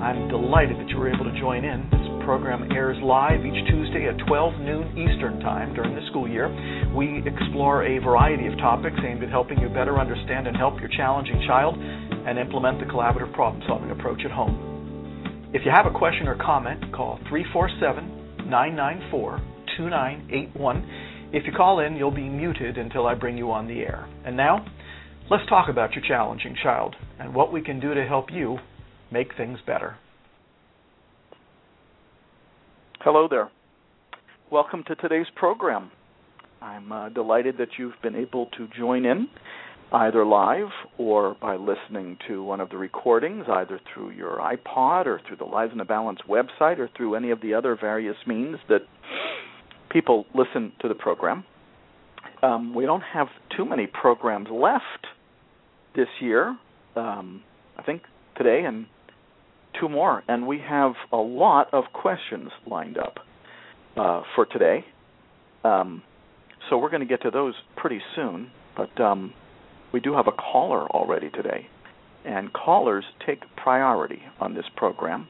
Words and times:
I'm 0.00 0.28
delighted 0.28 0.76
that 0.76 0.88
you 0.90 0.98
were 0.98 1.12
able 1.12 1.24
to 1.24 1.40
join 1.40 1.64
in. 1.64 1.88
This 1.90 2.24
program 2.24 2.70
airs 2.70 2.98
live 3.02 3.46
each 3.46 3.66
Tuesday 3.66 4.08
at 4.08 4.18
12 4.26 4.60
noon 4.60 4.92
Eastern 4.92 5.40
Time 5.40 5.74
during 5.74 5.94
the 5.94 6.04
school 6.10 6.28
year. 6.28 6.52
We 6.94 7.22
explore 7.24 7.86
a 7.86 7.98
variety 7.98 8.46
of 8.46 8.58
topics 8.58 8.96
aimed 9.02 9.22
at 9.22 9.30
helping 9.30 9.58
you 9.58 9.68
better 9.68 9.98
understand 9.98 10.46
and 10.48 10.56
help 10.56 10.78
your 10.80 10.90
challenging 10.90 11.42
child 11.46 11.76
and 11.78 12.38
implement 12.38 12.78
the 12.78 12.84
collaborative 12.86 13.32
problem 13.32 13.62
solving 13.66 13.90
approach 13.90 14.20
at 14.24 14.30
home. 14.30 15.50
If 15.54 15.62
you 15.64 15.70
have 15.70 15.86
a 15.86 15.96
question 15.96 16.28
or 16.28 16.36
comment, 16.36 16.92
call 16.92 17.18
347 17.28 18.50
994 18.50 19.40
2981. 19.78 21.30
If 21.32 21.46
you 21.46 21.52
call 21.52 21.80
in, 21.80 21.96
you'll 21.96 22.10
be 22.10 22.28
muted 22.28 22.76
until 22.76 23.06
I 23.06 23.14
bring 23.14 23.38
you 23.38 23.50
on 23.50 23.66
the 23.66 23.80
air. 23.80 24.06
And 24.26 24.36
now, 24.36 24.66
let's 25.30 25.48
talk 25.48 25.70
about 25.70 25.94
your 25.94 26.04
challenging 26.06 26.54
child 26.62 26.94
and 27.18 27.34
what 27.34 27.50
we 27.50 27.62
can 27.62 27.80
do 27.80 27.94
to 27.94 28.04
help 28.04 28.26
you 28.30 28.58
make 29.10 29.36
things 29.36 29.58
better. 29.66 29.96
Hello 33.00 33.28
there. 33.28 33.50
Welcome 34.50 34.84
to 34.88 34.96
today's 34.96 35.26
program. 35.34 35.90
I'm 36.60 36.90
uh, 36.90 37.08
delighted 37.10 37.58
that 37.58 37.68
you've 37.78 38.00
been 38.02 38.16
able 38.16 38.46
to 38.56 38.68
join 38.76 39.04
in 39.04 39.28
either 39.92 40.26
live 40.26 40.70
or 40.98 41.36
by 41.40 41.56
listening 41.56 42.18
to 42.26 42.42
one 42.42 42.60
of 42.60 42.70
the 42.70 42.76
recordings, 42.76 43.44
either 43.48 43.80
through 43.92 44.10
your 44.10 44.38
iPod 44.38 45.06
or 45.06 45.20
through 45.26 45.36
the 45.36 45.44
Lives 45.44 45.70
in 45.70 45.78
the 45.78 45.84
Balance 45.84 46.18
website 46.28 46.78
or 46.78 46.90
through 46.96 47.14
any 47.14 47.30
of 47.30 47.40
the 47.40 47.54
other 47.54 47.76
various 47.80 48.16
means 48.26 48.56
that 48.68 48.80
people 49.90 50.26
listen 50.34 50.72
to 50.80 50.88
the 50.88 50.94
program. 50.94 51.44
Um, 52.42 52.74
we 52.74 52.84
don't 52.84 53.02
have 53.02 53.28
too 53.56 53.64
many 53.64 53.86
programs 53.86 54.48
left 54.50 55.06
this 55.94 56.08
year. 56.20 56.56
Um, 56.96 57.42
I 57.78 57.82
think 57.82 58.02
today 58.36 58.64
and 58.66 58.86
two 59.80 59.88
more, 59.88 60.22
and 60.28 60.46
we 60.46 60.58
have 60.58 60.92
a 61.12 61.16
lot 61.16 61.72
of 61.72 61.84
questions 61.92 62.50
lined 62.66 62.98
up 62.98 63.18
uh, 63.96 64.22
for 64.34 64.46
today. 64.46 64.84
Um, 65.64 66.02
so 66.68 66.78
we're 66.78 66.90
going 66.90 67.00
to 67.00 67.06
get 67.06 67.22
to 67.22 67.30
those 67.30 67.54
pretty 67.76 68.00
soon, 68.14 68.50
but 68.76 69.00
um, 69.00 69.32
we 69.92 70.00
do 70.00 70.14
have 70.14 70.26
a 70.26 70.32
caller 70.32 70.86
already 70.90 71.30
today, 71.30 71.66
and 72.24 72.52
callers 72.52 73.04
take 73.26 73.42
priority 73.56 74.20
on 74.40 74.54
this 74.54 74.64
program. 74.76 75.28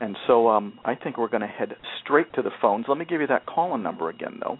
And 0.00 0.16
so 0.26 0.48
um, 0.48 0.78
I 0.84 0.94
think 0.94 1.18
we're 1.18 1.28
going 1.28 1.42
to 1.42 1.46
head 1.46 1.74
straight 2.02 2.32
to 2.34 2.42
the 2.42 2.50
phones. 2.60 2.86
Let 2.88 2.98
me 2.98 3.04
give 3.04 3.20
you 3.20 3.26
that 3.28 3.46
call-in 3.46 3.82
number 3.82 4.10
again, 4.10 4.38
though: 4.40 4.58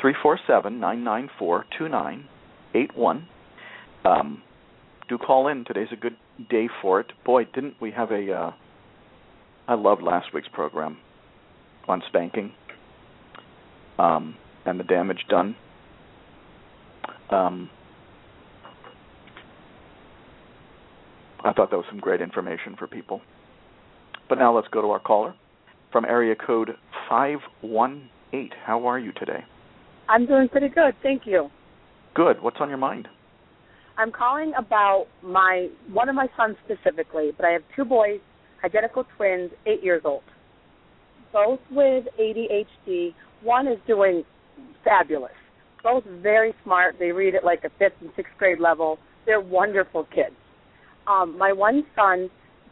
three 0.00 0.14
four 0.22 0.38
seven 0.46 0.80
nine 0.80 1.04
nine 1.04 1.30
four 1.38 1.64
two 1.78 1.88
nine 1.88 2.28
eight 2.74 2.96
one. 2.96 3.28
Um, 4.04 4.42
do 5.08 5.18
call 5.18 5.48
in. 5.48 5.64
Today's 5.64 5.88
a 5.92 5.96
good 5.96 6.16
day 6.50 6.68
for 6.82 7.00
it. 7.00 7.12
Boy, 7.24 7.44
didn't 7.44 7.74
we 7.80 7.90
have 7.92 8.10
a? 8.10 8.32
Uh, 8.32 8.52
I 9.68 9.74
loved 9.74 10.02
last 10.02 10.32
week's 10.32 10.48
program 10.48 10.98
on 11.88 12.02
spanking 12.08 12.52
um, 13.98 14.36
and 14.64 14.78
the 14.78 14.84
damage 14.84 15.24
done. 15.28 15.56
Um, 17.30 17.70
I 21.44 21.52
thought 21.52 21.70
that 21.70 21.76
was 21.76 21.86
some 21.88 22.00
great 22.00 22.20
information 22.20 22.76
for 22.76 22.86
people. 22.86 23.20
But 24.28 24.38
now 24.38 24.54
let's 24.54 24.68
go 24.68 24.82
to 24.82 24.88
our 24.90 24.98
caller 24.98 25.34
from 25.92 26.04
area 26.04 26.34
code 26.34 26.70
518. 27.08 28.50
How 28.64 28.86
are 28.86 28.98
you 28.98 29.12
today? 29.12 29.44
I'm 30.08 30.26
doing 30.26 30.48
pretty 30.48 30.68
good, 30.68 30.94
thank 31.02 31.22
you. 31.26 31.50
Good. 32.14 32.42
What's 32.42 32.58
on 32.60 32.68
your 32.68 32.78
mind? 32.78 33.08
I'm 33.98 34.12
calling 34.12 34.52
about 34.58 35.06
my 35.22 35.68
one 35.90 36.08
of 36.08 36.14
my 36.14 36.28
sons 36.36 36.56
specifically, 36.64 37.30
but 37.36 37.46
I 37.46 37.50
have 37.50 37.62
two 37.74 37.84
boys, 37.84 38.20
identical 38.64 39.04
twins, 39.16 39.50
eight 39.66 39.82
years 39.82 40.02
old, 40.04 40.22
both 41.32 41.60
with 41.70 42.04
ADHD. 42.20 43.14
One 43.42 43.66
is 43.66 43.78
doing 43.86 44.22
fabulous. 44.84 45.32
Both 45.82 46.04
very 46.22 46.52
smart. 46.62 46.96
They 46.98 47.12
read 47.12 47.34
at 47.34 47.44
like 47.44 47.64
a 47.64 47.70
fifth 47.78 48.00
and 48.00 48.10
sixth 48.16 48.32
grade 48.38 48.60
level. 48.60 48.98
They're 49.24 49.40
wonderful 49.40 50.04
kids. 50.14 50.36
Um, 51.06 51.38
my 51.38 51.52
one 51.52 51.84
son 51.94 52.28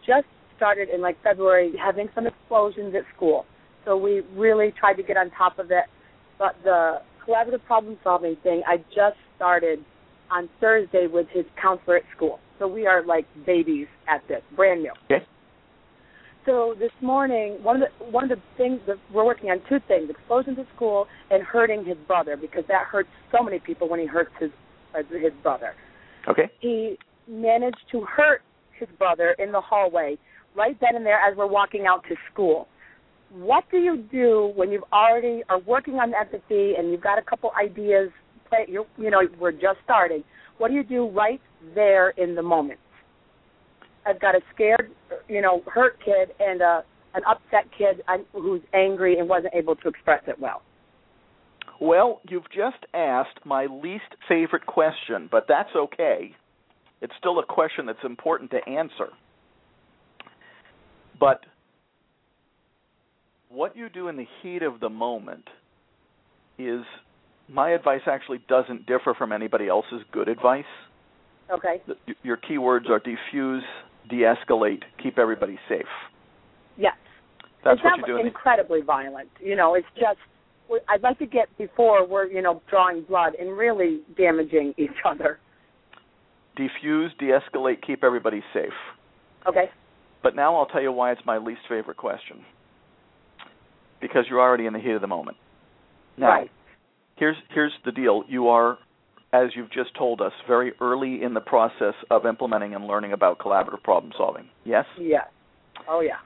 just 0.07 0.27
started 0.57 0.89
in 0.91 1.01
like 1.01 1.17
February 1.23 1.73
having 1.83 2.09
some 2.15 2.27
explosions 2.27 2.95
at 2.95 3.03
school, 3.17 3.47
so 3.87 3.97
we 3.97 4.23
really 4.35 4.75
tried 4.79 4.95
to 4.95 5.03
get 5.03 5.17
on 5.17 5.31
top 5.31 5.59
of 5.59 5.71
it. 5.71 5.85
But 6.39 6.57
the 6.65 7.01
collaborative 7.27 7.65
problem 7.65 7.97
solving 8.05 8.37
thing, 8.43 8.63
I 8.67 8.79
just 8.95 9.17
started 9.37 9.85
on 10.31 10.49
Thursday 10.61 11.07
with 11.07 11.27
his 11.31 11.45
counselor 11.61 11.97
at 11.97 12.03
school. 12.17 12.41
So 12.59 12.69
we 12.69 12.87
are 12.87 13.05
like 13.05 13.27
babies 13.47 13.87
at 14.09 14.27
this, 14.29 14.43
brand 14.55 14.83
new. 14.83 14.93
Okay. 15.11 15.25
So 16.47 16.75
this 16.79 16.91
morning, 17.01 17.59
one 17.63 17.83
of 17.83 17.89
the 17.99 18.05
one 18.05 18.25
of 18.25 18.31
the 18.31 18.43
things 18.57 18.81
that 18.87 18.97
we're 19.13 19.25
working 19.25 19.51
on 19.51 19.61
two 19.69 19.79
things: 19.89 20.11
explosions 20.11 20.59
at 20.59 20.67
school 20.77 21.07
and 21.31 21.43
hurting 21.43 21.85
his 21.85 21.97
brother 22.07 22.37
because 22.37 22.65
that 22.69 22.85
hurts 22.85 23.09
so 23.33 23.43
many 23.43 23.59
people 23.59 23.89
when 23.89 24.01
he 24.01 24.07
hurts 24.07 24.31
his 24.39 24.51
uh, 24.95 24.99
his 25.11 25.33
brother. 25.43 25.75
Okay. 26.29 26.51
He 26.61 26.99
managed 27.29 27.85
to 27.93 28.03
hurt 28.03 28.43
his 28.79 28.89
brother 28.99 29.35
in 29.39 29.53
the 29.53 29.61
hallway 29.61 30.19
right 30.55 30.77
then 30.81 30.97
and 30.97 31.05
there 31.05 31.19
as 31.19 31.37
we're 31.37 31.47
walking 31.47 31.87
out 31.87 32.05
to 32.09 32.15
school. 32.33 32.69
What 33.31 33.65
do 33.71 33.79
you 33.79 34.05
do 34.13 34.53
when 34.55 34.71
you've 34.71 34.85
already 34.93 35.43
are 35.49 35.59
working 35.59 35.95
on 35.95 36.15
empathy 36.15 36.75
and 36.79 36.91
you've 36.91 37.03
got 37.03 37.19
a 37.19 37.23
couple 37.23 37.51
ideas 37.61 38.11
you 38.69 38.87
you 38.99 39.11
know 39.11 39.23
we're 39.39 39.53
just 39.53 39.79
starting. 39.85 40.25
What 40.59 40.69
do 40.69 40.75
you 40.75 40.85
do 40.85 41.09
right 41.09 41.41
there 41.75 42.11
in 42.11 42.35
the 42.35 42.43
moment? 42.43 42.79
I've 44.07 44.21
got 44.21 44.35
a 44.35 44.41
scared 44.55 44.91
you 45.29 45.41
know 45.41 45.63
hurt 45.73 45.99
kid 46.05 46.31
and 46.41 46.61
a 46.61 46.85
an 47.15 47.23
upset 47.29 47.71
kid 47.77 48.03
who's 48.33 48.63
angry 48.73 49.19
and 49.19 49.29
wasn't 49.29 49.55
able 49.55 49.77
to 49.77 49.89
express 49.89 50.23
it 50.27 50.39
well. 50.39 50.63
Well 51.81 52.21
you've 52.29 52.51
just 52.51 52.85
asked 52.93 53.45
my 53.45 53.67
least 53.67 54.05
favorite 54.29 54.67
question 54.67 55.29
but 55.31 55.47
that's 55.49 55.75
okay. 55.77 56.35
It's 57.01 57.13
still 57.19 57.39
a 57.39 57.45
question 57.45 57.87
that's 57.87 58.05
important 58.05 58.51
to 58.53 58.69
answer. 58.69 59.09
But 61.21 61.45
what 63.49 63.77
you 63.77 63.89
do 63.89 64.09
in 64.09 64.17
the 64.17 64.27
heat 64.43 64.63
of 64.63 64.81
the 64.81 64.89
moment 64.89 65.45
is 66.59 66.83
my 67.49 67.71
advice 67.71 68.03
actually 68.07 68.41
doesn't 68.49 68.87
differ 68.87 69.15
from 69.17 69.33
anybody 69.33 69.69
else's 69.69 70.01
good 70.13 70.29
advice. 70.29 70.65
Okay. 71.51 71.83
Your 72.23 72.39
keywords 72.39 72.89
are 72.89 73.01
defuse, 73.01 73.61
de-escalate, 74.09 74.83
keep 75.03 75.19
everybody 75.19 75.59
safe. 75.69 75.85
Yes. 76.79 76.95
That's 77.65 77.77
it's 77.77 77.85
what 77.85 78.07
you're 78.07 78.19
doing. 78.19 78.27
incredibly 78.27 78.81
violent. 78.81 79.29
You 79.41 79.57
know, 79.57 79.75
it's 79.75 79.87
just 79.95 80.19
I'd 80.89 81.03
like 81.03 81.19
to 81.19 81.27
get 81.27 81.49
before 81.59 82.07
we're 82.07 82.27
you 82.27 82.41
know 82.41 82.63
drawing 82.71 83.03
blood 83.03 83.35
and 83.39 83.57
really 83.57 84.01
damaging 84.17 84.75
each 84.79 84.91
other. 85.05 85.39
Defuse, 86.59 87.09
de-escalate, 87.19 87.83
keep 87.87 88.05
everybody 88.05 88.43
safe. 88.53 88.73
Okay. 89.47 89.65
But 90.23 90.37
now 90.37 90.57
I'll 90.57 90.67
tell 90.67 90.81
you 90.81 90.93
why 90.93 91.13
it's 91.13 91.21
my 91.27 91.37
least 91.37 91.61
favorite 91.69 91.97
question. 91.97 92.45
Because 94.01 94.25
you're 94.31 94.41
already 94.41 94.67
in 94.67 94.73
the 94.73 94.79
heat 94.79 94.93
of 94.93 95.01
the 95.01 95.07
moment. 95.07 95.37
Now, 96.17 96.29
right 96.29 96.51
here's 97.17 97.37
here's 97.53 97.73
the 97.85 97.93
deal. 97.93 98.25
You 98.29 98.49
are, 98.49 98.79
as 99.33 99.51
you've 99.55 99.71
just 99.73 99.97
told 99.97 100.21
us, 100.21 100.33
very 100.47 100.73
early 100.81 101.23
in 101.23 101.35
the 101.35 101.41
process 101.41 101.95
of 102.11 102.27
implementing 102.27 102.75
and 102.75 102.87
learning 102.87 103.13
about 103.13 103.39
collaborative 103.39 103.83
problem 103.83 104.13
solving. 104.17 104.49
Yes. 104.65 104.85
Yes. 105.01 105.27
Oh 105.89 106.01
yeah. 106.01 106.19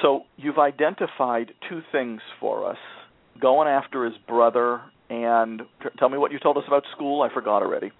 So 0.00 0.22
you've 0.36 0.58
identified 0.58 1.52
two 1.68 1.80
things 1.92 2.20
for 2.40 2.68
us: 2.68 2.78
going 3.40 3.68
after 3.68 4.04
his 4.04 4.14
brother, 4.26 4.80
and 5.10 5.62
t- 5.82 5.88
tell 5.98 6.08
me 6.08 6.18
what 6.18 6.32
you 6.32 6.38
told 6.38 6.56
us 6.56 6.64
about 6.66 6.84
school. 6.94 7.22
I 7.22 7.32
forgot 7.32 7.62
already. 7.62 7.90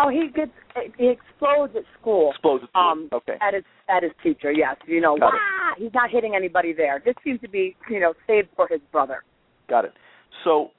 Oh, 0.00 0.08
he 0.10 0.28
gets 0.32 0.52
he 0.96 1.08
explodes 1.08 1.74
at 1.76 1.82
school. 2.00 2.30
Explodes 2.30 2.64
at 2.64 2.70
school. 2.70 2.82
Um, 2.82 3.08
okay. 3.12 3.36
At 3.40 3.54
his 3.54 3.64
at 3.88 4.02
his 4.02 4.12
teacher, 4.22 4.52
yes. 4.52 4.76
You 4.86 5.00
know, 5.00 5.16
Got 5.18 5.32
wah! 5.32 5.74
he's 5.76 5.92
not 5.92 6.10
hitting 6.10 6.34
anybody 6.36 6.72
there. 6.72 7.02
This 7.04 7.14
seems 7.24 7.40
to 7.40 7.48
be 7.48 7.76
you 7.90 7.98
know 7.98 8.14
saved 8.26 8.48
for 8.54 8.68
his 8.70 8.80
brother. 8.92 9.24
Got 9.68 9.86
it. 9.86 9.92
So 10.44 10.70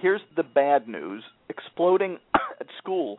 here's 0.00 0.20
the 0.36 0.42
bad 0.42 0.88
news 0.88 1.22
exploding 1.48 2.18
at 2.60 2.66
school 2.78 3.18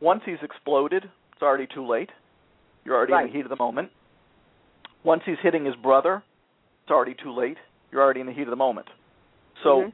once 0.00 0.22
he's 0.24 0.38
exploded 0.42 1.04
it's 1.32 1.42
already 1.42 1.66
too 1.72 1.86
late 1.86 2.10
You're 2.84 2.96
already 2.96 3.12
in 3.12 3.26
the 3.26 3.32
heat 3.32 3.44
of 3.44 3.50
the 3.50 3.56
moment. 3.62 3.90
Once 5.04 5.22
he's 5.24 5.36
hitting 5.42 5.64
his 5.64 5.76
brother, 5.76 6.22
it's 6.82 6.90
already 6.90 7.14
too 7.22 7.32
late. 7.32 7.56
You're 7.92 8.02
already 8.02 8.20
in 8.20 8.26
the 8.26 8.32
heat 8.32 8.42
of 8.42 8.50
the 8.50 8.56
moment. 8.56 8.88
So 9.62 9.82
Mhm. 9.82 9.92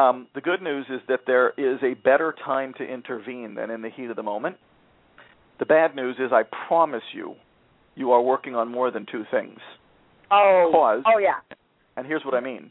um, 0.00 0.26
the 0.32 0.40
good 0.40 0.62
news 0.62 0.88
is 0.88 1.02
that 1.08 1.26
there 1.26 1.50
is 1.58 1.82
a 1.82 1.94
better 1.94 2.32
time 2.32 2.72
to 2.74 2.86
intervene 2.86 3.54
than 3.54 3.70
in 3.70 3.82
the 3.82 3.90
heat 3.90 4.08
of 4.08 4.16
the 4.16 4.22
moment. 4.22 4.56
The 5.58 5.66
bad 5.66 5.94
news 5.94 6.18
is, 6.18 6.32
I 6.32 6.44
promise 6.44 7.04
you, 7.12 7.36
you 7.94 8.12
are 8.12 8.22
working 8.22 8.54
on 8.56 8.68
more 8.68 8.90
than 8.90 9.04
two 9.04 9.24
things. 9.30 9.60
Oh. 10.30 10.70
Pause. 10.72 11.02
Oh 11.06 11.18
yeah. 11.18 11.40
And 11.96 12.06
here's 12.06 12.24
what 12.24 12.34
I 12.34 12.40
mean 12.40 12.70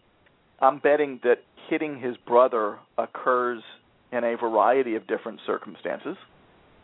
I'm 0.61 0.79
betting 0.79 1.19
that 1.23 1.39
hitting 1.69 1.99
his 1.99 2.15
brother 2.17 2.77
occurs 2.97 3.63
in 4.11 4.23
a 4.23 4.35
variety 4.37 4.95
of 4.95 5.07
different 5.07 5.39
circumstances. 5.45 6.17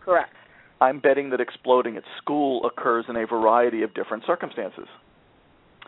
Correct. 0.04 0.34
I'm 0.80 1.00
betting 1.00 1.32
that 1.32 1.42
exploding 1.42 1.98
at 1.98 2.04
school 2.22 2.66
occurs 2.66 3.06
in 3.10 3.16
a 3.16 3.26
variety 3.26 3.82
of 3.84 3.94
different 3.94 4.24
circumstances. 4.26 4.86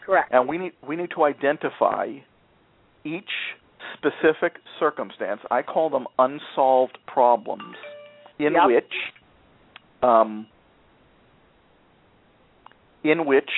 Correct. 0.05 0.31
And 0.33 0.47
we 0.47 0.57
need 0.57 0.73
we 0.87 0.95
need 0.95 1.11
to 1.15 1.23
identify 1.23 2.17
each 3.03 3.29
specific 3.93 4.57
circumstance. 4.79 5.41
I 5.51 5.61
call 5.61 5.89
them 5.89 6.07
unsolved 6.17 6.97
problems 7.07 7.75
in 8.39 8.53
Yep. 8.53 8.63
which 8.67 8.93
um, 10.01 10.47
in 13.03 13.25
which 13.25 13.49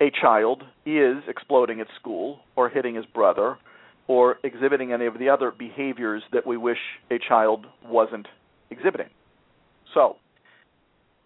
a 0.00 0.10
child 0.10 0.62
is 0.84 1.16
exploding 1.28 1.80
at 1.80 1.86
school 1.98 2.40
or 2.54 2.68
hitting 2.68 2.94
his 2.94 3.06
brother 3.06 3.56
or 4.08 4.38
exhibiting 4.44 4.92
any 4.92 5.06
of 5.06 5.18
the 5.18 5.28
other 5.28 5.50
behaviors 5.50 6.22
that 6.32 6.46
we 6.46 6.56
wish 6.56 6.78
a 7.10 7.18
child 7.18 7.66
wasn't 7.84 8.28
exhibiting. 8.70 9.08
So, 9.94 10.16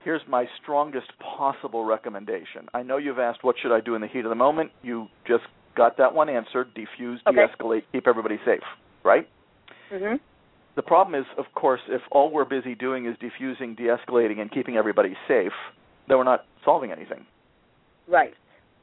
here's 0.02 0.22
my 0.28 0.46
strongest 0.62 1.08
possible 1.18 1.84
recommendation. 1.84 2.68
I 2.72 2.82
know 2.82 2.96
you've 2.96 3.18
asked 3.18 3.42
what 3.42 3.56
should 3.60 3.74
I 3.74 3.80
do 3.80 3.94
in 3.94 4.00
the 4.00 4.06
heat 4.06 4.24
of 4.24 4.30
the 4.30 4.34
moment. 4.34 4.70
You 4.82 5.08
just 5.26 5.44
got 5.76 5.96
that 5.98 6.14
one 6.14 6.28
answered. 6.28 6.68
Defuse, 6.74 7.18
Okay. 7.26 7.46
de-escalate, 7.46 7.82
keep 7.92 8.06
everybody 8.06 8.38
safe, 8.44 8.64
right? 9.02 9.28
Mhm. 9.90 10.20
The 10.76 10.82
problem 10.82 11.20
is, 11.20 11.26
of 11.36 11.52
course, 11.54 11.80
if 11.88 12.02
all 12.10 12.30
we're 12.30 12.44
busy 12.44 12.74
doing 12.74 13.06
is 13.06 13.16
defusing, 13.18 13.74
de-escalating, 13.76 14.40
and 14.40 14.50
keeping 14.50 14.76
everybody 14.76 15.16
safe, 15.26 15.52
then 16.06 16.16
we're 16.16 16.24
not 16.24 16.44
solving 16.64 16.92
anything. 16.92 17.26
Right. 18.06 18.34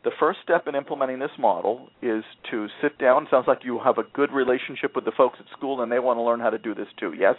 The 0.04 0.12
first 0.20 0.40
step 0.44 0.68
in 0.68 0.76
implementing 0.76 1.20
this 1.20 1.32
model 1.38 1.90
is 2.02 2.24
to 2.52 2.68
sit 2.82 2.98
down. 2.98 3.28
Sounds 3.30 3.46
like 3.48 3.60
you 3.64 3.80
have 3.84 3.98
a 3.98 4.04
good 4.14 4.32
relationship 4.32 4.96
with 4.96 5.06
the 5.06 5.12
folks 5.12 5.38
at 5.40 5.46
school, 5.58 5.82
and 5.82 5.92
they 5.92 6.00
want 6.00 6.18
to 6.18 6.22
learn 6.22 6.40
how 6.40 6.50
to 6.50 6.58
do 6.58 6.74
this 6.74 6.88
too. 7.00 7.14
Yes, 7.18 7.36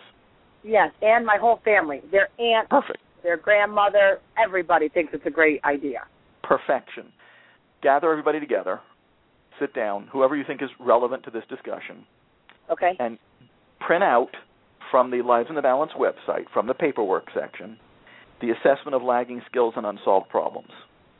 Yes, 0.64 0.90
and 1.00 1.24
my 1.24 1.36
whole 1.40 1.60
family, 1.64 2.02
their 2.10 2.28
aunt, 2.40 2.68
perfect, 2.68 2.98
their 3.22 3.36
grandmother, 3.36 4.18
everybody 4.36 4.88
thinks 4.88 5.14
it's 5.14 5.24
a 5.24 5.30
great 5.30 5.62
idea. 5.64 6.00
perfection. 6.42 7.12
Gather 7.80 8.10
everybody 8.10 8.40
together, 8.40 8.80
sit 9.60 9.72
down, 9.72 10.08
whoever 10.10 10.34
you 10.34 10.42
think 10.44 10.60
is 10.60 10.68
relevant 10.80 11.22
to 11.24 11.30
this 11.30 11.44
discussion, 11.48 12.04
Okay. 12.70 12.96
and 12.98 13.18
print 13.80 14.02
out 14.02 14.30
from 14.90 15.10
the 15.12 15.22
Lives 15.22 15.48
in 15.48 15.54
the 15.54 15.62
Balance 15.62 15.92
website, 15.92 16.48
from 16.52 16.66
the 16.66 16.74
paperwork 16.74 17.28
section, 17.32 17.78
the 18.40 18.50
assessment 18.50 18.94
of 18.94 19.02
lagging 19.02 19.40
skills 19.48 19.74
and 19.76 19.86
unsolved 19.86 20.28
problems. 20.28 20.70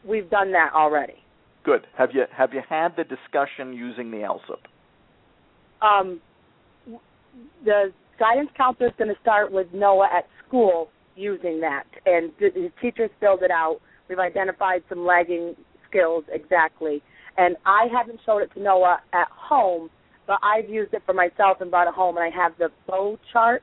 We've 0.05 0.29
done 0.29 0.51
that 0.53 0.73
already. 0.75 1.23
Good. 1.65 1.87
Have 1.97 2.11
you 2.13 2.25
have 2.37 2.53
you 2.55 2.63
had 2.69 2.97
the 2.97 3.05
discussion 3.05 3.73
using 3.73 4.11
the 4.11 4.19
ALSUP? 4.19 4.59
Um, 5.81 6.21
the 7.65 7.93
guidance 8.19 8.51
counselor 8.57 8.89
is 8.89 8.95
going 8.99 9.15
to 9.15 9.21
start 9.21 9.53
with 9.53 9.67
Noah 9.73 10.09
at 10.17 10.25
school 10.47 10.89
using 11.15 11.61
that, 11.61 11.85
and 12.07 12.33
the, 12.41 12.51
the 12.55 12.71
teachers 12.81 13.11
filled 13.21 13.43
it 13.43 13.51
out. 13.51 13.81
We've 14.09 14.19
identified 14.19 14.83
some 14.89 15.05
lagging 15.05 15.55
skills 15.89 16.25
exactly, 16.33 17.03
and 17.37 17.57
I 17.67 17.87
haven't 17.93 18.21
showed 18.25 18.39
it 18.39 18.51
to 18.55 18.63
Noah 18.63 18.99
at 19.13 19.29
home, 19.31 19.91
but 20.27 20.39
I've 20.43 20.69
used 20.69 20.95
it 20.95 21.03
for 21.05 21.13
myself 21.13 21.61
and 21.61 21.71
brought 21.71 21.89
it 21.89 21.95
home, 21.95 22.17
and 22.17 22.25
I 22.25 22.37
have 22.37 22.53
the 22.59 22.71
bow 22.87 23.19
chart, 23.33 23.63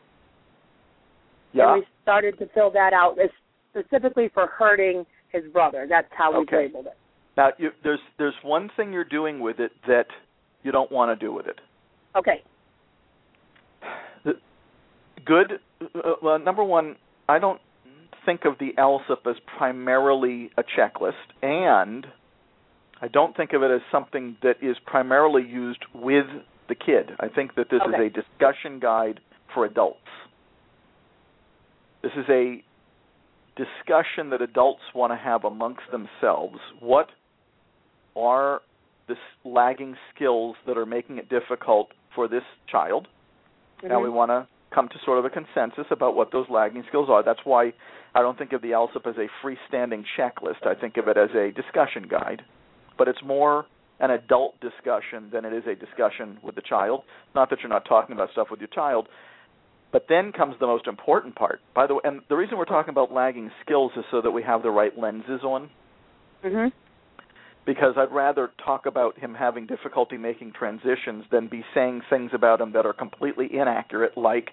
Yeah. 1.54 1.74
and 1.74 1.82
we 1.82 1.88
started 2.02 2.38
to 2.40 2.48
fill 2.54 2.72
that 2.72 2.94
out 2.94 3.18
it's 3.18 3.34
specifically 3.72 4.30
for 4.34 4.48
hurting 4.48 5.06
his 5.30 5.44
brother. 5.52 5.86
That's 5.90 6.12
how 6.12 6.32
we 6.32 6.38
Okay. 6.40 6.58
labeled 6.68 6.88
it. 6.88 6.98
Now, 7.38 7.50
you, 7.58 7.72
there's 7.84 8.00
there's 8.18 8.36
one 8.44 8.70
thing 8.76 8.94
you're 8.94 9.04
doing 9.04 9.40
with 9.40 9.60
it 9.60 9.72
that 9.88 10.08
you 10.64 10.72
don't 10.72 10.92
want 10.92 11.18
to 11.18 11.26
do 11.26 11.34
with 11.34 11.48
it. 11.48 11.60
Okay. 12.16 12.42
Good. 15.26 15.54
Uh, 15.82 16.14
well, 16.22 16.40
number 16.40 16.64
one, 16.64 16.96
I 17.28 17.40
don't 17.40 17.60
think 18.26 18.46
of 18.46 18.58
the 18.60 18.74
ALSUP 18.78 19.30
as 19.30 19.36
primarily 19.58 20.52
a 20.58 20.64
checklist, 20.64 21.14
and 21.42 22.06
I 23.02 23.08
don't 23.08 23.36
think 23.36 23.54
of 23.54 23.64
it 23.64 23.72
as 23.72 23.82
something 23.92 24.38
that 24.44 24.58
is 24.62 24.78
primarily 24.86 25.44
used 25.44 25.84
with 25.94 26.26
the 26.70 26.76
kid. 26.76 27.12
I 27.20 27.28
think 27.28 27.56
that 27.56 27.70
this 27.70 27.82
Okay. 27.82 28.06
is 28.06 28.12
a 28.12 28.22
discussion 28.22 28.80
guide 28.80 29.20
for 29.54 29.66
adults. 29.66 30.00
This 32.02 32.14
is 32.16 32.26
a 32.30 32.64
discussion 33.56 34.30
that 34.30 34.42
adults 34.42 34.82
want 34.94 35.12
to 35.12 35.18
have 35.18 35.44
amongst 35.44 35.90
themselves. 35.92 36.60
What 36.80 37.10
are 38.16 38.62
the 39.08 39.16
lagging 39.44 39.96
skills 40.14 40.56
that 40.66 40.78
are 40.78 40.86
making 40.86 41.18
it 41.18 41.30
difficult 41.30 41.92
for 42.14 42.28
this 42.28 42.44
child? 42.68 43.08
Now 43.84 44.00
we 44.00 44.10
Mhm. 44.10 44.14
want 44.14 44.32
to 44.32 44.48
come 44.72 44.90
to 44.90 45.00
sort 45.00 45.20
of 45.20 45.26
a 45.26 45.30
consensus 45.30 45.86
about 45.92 46.16
what 46.16 46.32
those 46.32 46.50
lagging 46.50 46.84
skills 46.84 47.10
are. 47.10 47.24
That's 47.24 47.46
why 47.46 47.74
I 48.14 48.22
don't 48.22 48.38
think 48.38 48.54
of 48.54 48.62
the 48.62 48.72
ALSUP 48.74 49.06
as 49.08 49.18
a 49.18 49.28
freestanding 49.42 50.06
checklist. 50.18 50.66
I 50.66 50.74
think 50.74 50.98
of 50.98 51.08
it 51.08 51.18
as 51.18 51.34
a 51.36 51.52
discussion 51.52 52.08
guide. 52.08 52.44
But 52.98 53.08
it's 53.08 53.22
more 53.24 53.66
an 54.00 54.12
adult 54.12 54.60
discussion 54.60 55.30
than 55.32 55.46
it 55.46 55.54
is 55.54 55.68
a 55.68 55.76
discussion 55.76 56.38
with 56.42 56.56
the 56.56 56.62
child. 56.62 57.04
Not 57.34 57.50
that 57.50 57.62
you're 57.62 57.70
not 57.70 57.86
talking 57.86 58.14
about 58.16 58.32
stuff 58.32 58.50
with 58.50 58.60
your 58.60 58.68
child. 58.70 59.08
But 59.92 60.08
then 60.10 60.34
comes 60.34 60.58
the 60.60 60.68
most 60.68 60.88
important 60.88 61.36
part. 61.36 61.62
By 61.74 61.88
the 61.88 61.96
way, 61.96 62.02
and 62.04 62.22
the 62.28 62.36
reason 62.36 62.58
we're 62.58 62.66
talking 62.66 62.90
about 62.90 63.14
lagging 63.14 63.52
skills 63.62 63.94
is 63.96 64.04
so 64.12 64.20
that 64.22 64.32
we 64.32 64.44
have 64.44 64.62
the 64.64 64.72
right 64.72 64.98
lenses 64.98 65.44
on 65.44 65.70
Mhm. 66.44 66.72
Because 67.66 67.96
I'd 67.98 68.14
rather 68.14 68.52
talk 68.64 68.86
about 68.86 69.18
him 69.18 69.34
having 69.34 69.66
difficulty 69.66 70.18
making 70.18 70.54
transitions 70.54 71.26
than 71.32 71.48
be 71.48 71.64
saying 71.74 72.02
things 72.10 72.32
about 72.34 72.62
him 72.62 72.74
that 72.74 72.86
are 72.86 72.94
completely 72.94 73.50
inaccurate, 73.52 74.18
like 74.18 74.50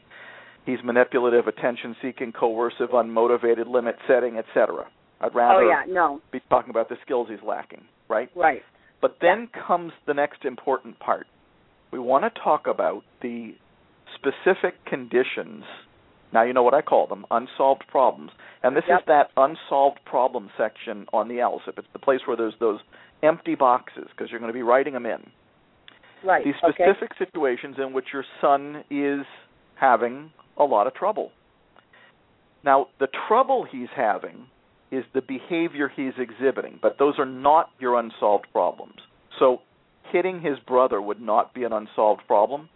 he's 0.65 0.79
manipulative, 0.83 1.47
attention 1.47 1.95
seeking, 2.03 2.33
coercive, 2.33 2.91
unmotivated, 2.91 3.67
limit 3.69 3.97
setting, 4.09 4.39
etc. 4.39 4.87
I'd 5.21 5.33
oh, 5.33 5.35
rather 5.35 5.65
Oh 5.65 5.69
yeah, 5.69 5.85
no. 5.93 6.21
be 6.33 6.41
talking 6.49 6.71
about 6.71 6.89
the 6.89 6.97
skills 7.05 7.29
he's 7.31 7.43
lacking, 7.47 7.83
right? 8.09 8.31
Right. 8.35 8.63
But 9.01 9.17
then 9.21 9.49
comes 9.67 9.93
the 10.07 10.15
next 10.15 10.45
important 10.45 10.99
part. 10.99 11.27
We 11.93 11.99
want 11.99 12.25
to 12.25 12.41
talk 12.41 12.67
about 12.67 13.03
the 13.21 13.55
specific 14.15 14.75
conditions. 14.87 15.65
Now 16.33 16.43
you 16.43 16.53
know 16.53 16.63
what 16.63 16.75
I 16.75 16.83
call 16.83 17.07
them, 17.07 17.27
unsolved 17.31 17.85
problems. 17.89 18.33
And 18.63 18.77
this 18.77 18.85
Yep. 18.89 19.01
is 19.01 19.07
that 19.07 19.31
unsolved 19.37 20.05
problem 20.05 20.51
section 20.57 21.07
on 21.13 21.29
the 21.29 21.41
ALSUP. 21.41 21.79
It's 21.79 21.89
the 21.93 21.99
place 21.99 22.21
where 22.27 22.37
there's 22.37 22.57
those 22.59 22.81
empty 23.23 23.55
boxes 23.55 24.09
because 24.11 24.31
you're 24.31 24.41
going 24.41 24.53
to 24.53 24.55
be 24.55 24.63
writing 24.63 24.95
them 24.95 25.07
in. 25.07 25.31
Right. 26.25 26.45
These 26.45 26.55
okay. 26.63 26.85
specific 26.85 27.17
situations 27.19 27.77
in 27.79 27.93
which 27.93 28.07
your 28.13 28.25
son 28.41 28.85
is 28.91 29.27
having 29.75 30.31
a 30.57 30.65
lot 30.65 30.87
of 30.87 30.95
trouble. 30.95 31.33
Now, 32.65 32.89
the 33.01 33.09
trouble 33.29 33.65
he's 33.65 33.89
having 33.95 34.47
is 34.93 35.05
the 35.15 35.23
behavior 35.23 35.89
he's 35.89 36.13
exhibiting, 36.19 36.79
but 36.81 36.99
those 36.99 37.19
are 37.19 37.27
not 37.27 37.71
your 37.81 37.99
unsolved 37.99 38.47
problems. 38.53 39.01
So, 39.39 39.63
hitting 40.13 40.41
his 40.41 40.59
brother 40.61 41.01
would 41.01 41.21
not 41.21 41.55
be 41.55 41.65
an 41.65 41.73
unsolved 41.73 42.23
problem. 42.27 42.69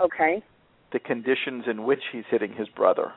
Okay. 0.00 0.42
The 0.92 0.98
conditions 0.98 1.64
in 1.70 1.84
which 1.84 2.00
he's 2.12 2.24
hitting 2.30 2.54
his 2.54 2.68
brother 2.68 3.12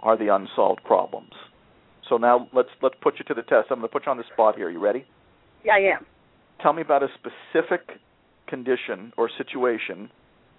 are 0.00 0.16
the 0.18 0.34
unsolved 0.34 0.82
problems. 0.84 1.30
So 2.08 2.16
now 2.16 2.48
let's 2.52 2.68
let's 2.82 2.96
put 3.00 3.14
you 3.18 3.24
to 3.26 3.34
the 3.34 3.42
test. 3.42 3.68
I'm 3.70 3.78
going 3.78 3.82
to 3.82 3.92
put 3.92 4.06
you 4.06 4.10
on 4.10 4.18
the 4.18 4.24
spot 4.32 4.56
here. 4.56 4.68
You 4.68 4.80
ready? 4.80 5.04
Yeah, 5.64 5.74
I 5.74 5.96
am. 5.96 6.06
Tell 6.60 6.72
me 6.72 6.82
about 6.82 7.02
a 7.02 7.08
specific 7.14 7.88
condition 8.48 9.12
or 9.16 9.30
situation 9.38 10.10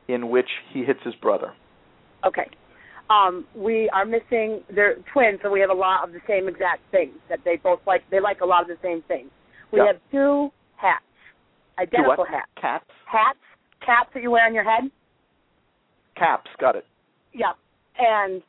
in 0.08 0.30
which 0.30 0.48
he 0.74 0.84
hits 0.84 1.00
his 1.04 1.14
brother. 1.16 1.54
Okay. 2.26 2.50
Um, 3.10 3.46
we 3.56 3.90
are 3.94 4.06
missing. 4.06 4.62
They're 4.74 4.96
twins, 5.12 5.40
so 5.44 5.52
we 5.52 5.60
have 5.60 5.70
a 5.70 5.74
lot 5.74 6.08
of 6.08 6.14
the 6.14 6.22
same 6.28 6.48
exact 6.48 6.82
things 6.92 7.14
that 7.30 7.40
they 7.44 7.58
both 7.58 7.80
like. 7.86 8.02
They 8.10 8.22
like 8.22 8.40
a 8.42 8.46
lot 8.46 8.62
of 8.62 8.68
the 8.68 8.78
same 8.82 9.02
things. 9.10 9.30
We 9.72 9.80
Yeah. 9.80 9.88
have 9.88 9.98
two 10.10 10.52
hats, 10.78 11.04
Two 11.78 11.84
identical 11.84 12.24
what? 12.24 12.30
hats. 12.30 12.52
Cats. 12.60 12.86
Hats, 13.06 13.40
caps 13.86 14.10
that 14.14 14.24
you 14.24 14.32
wear 14.32 14.46
on 14.46 14.54
your 14.54 14.64
head. 14.64 14.90
Caps. 16.16 16.50
Got 16.60 16.76
it. 16.76 16.86
Yep. 17.34 17.56
And 18.00 18.42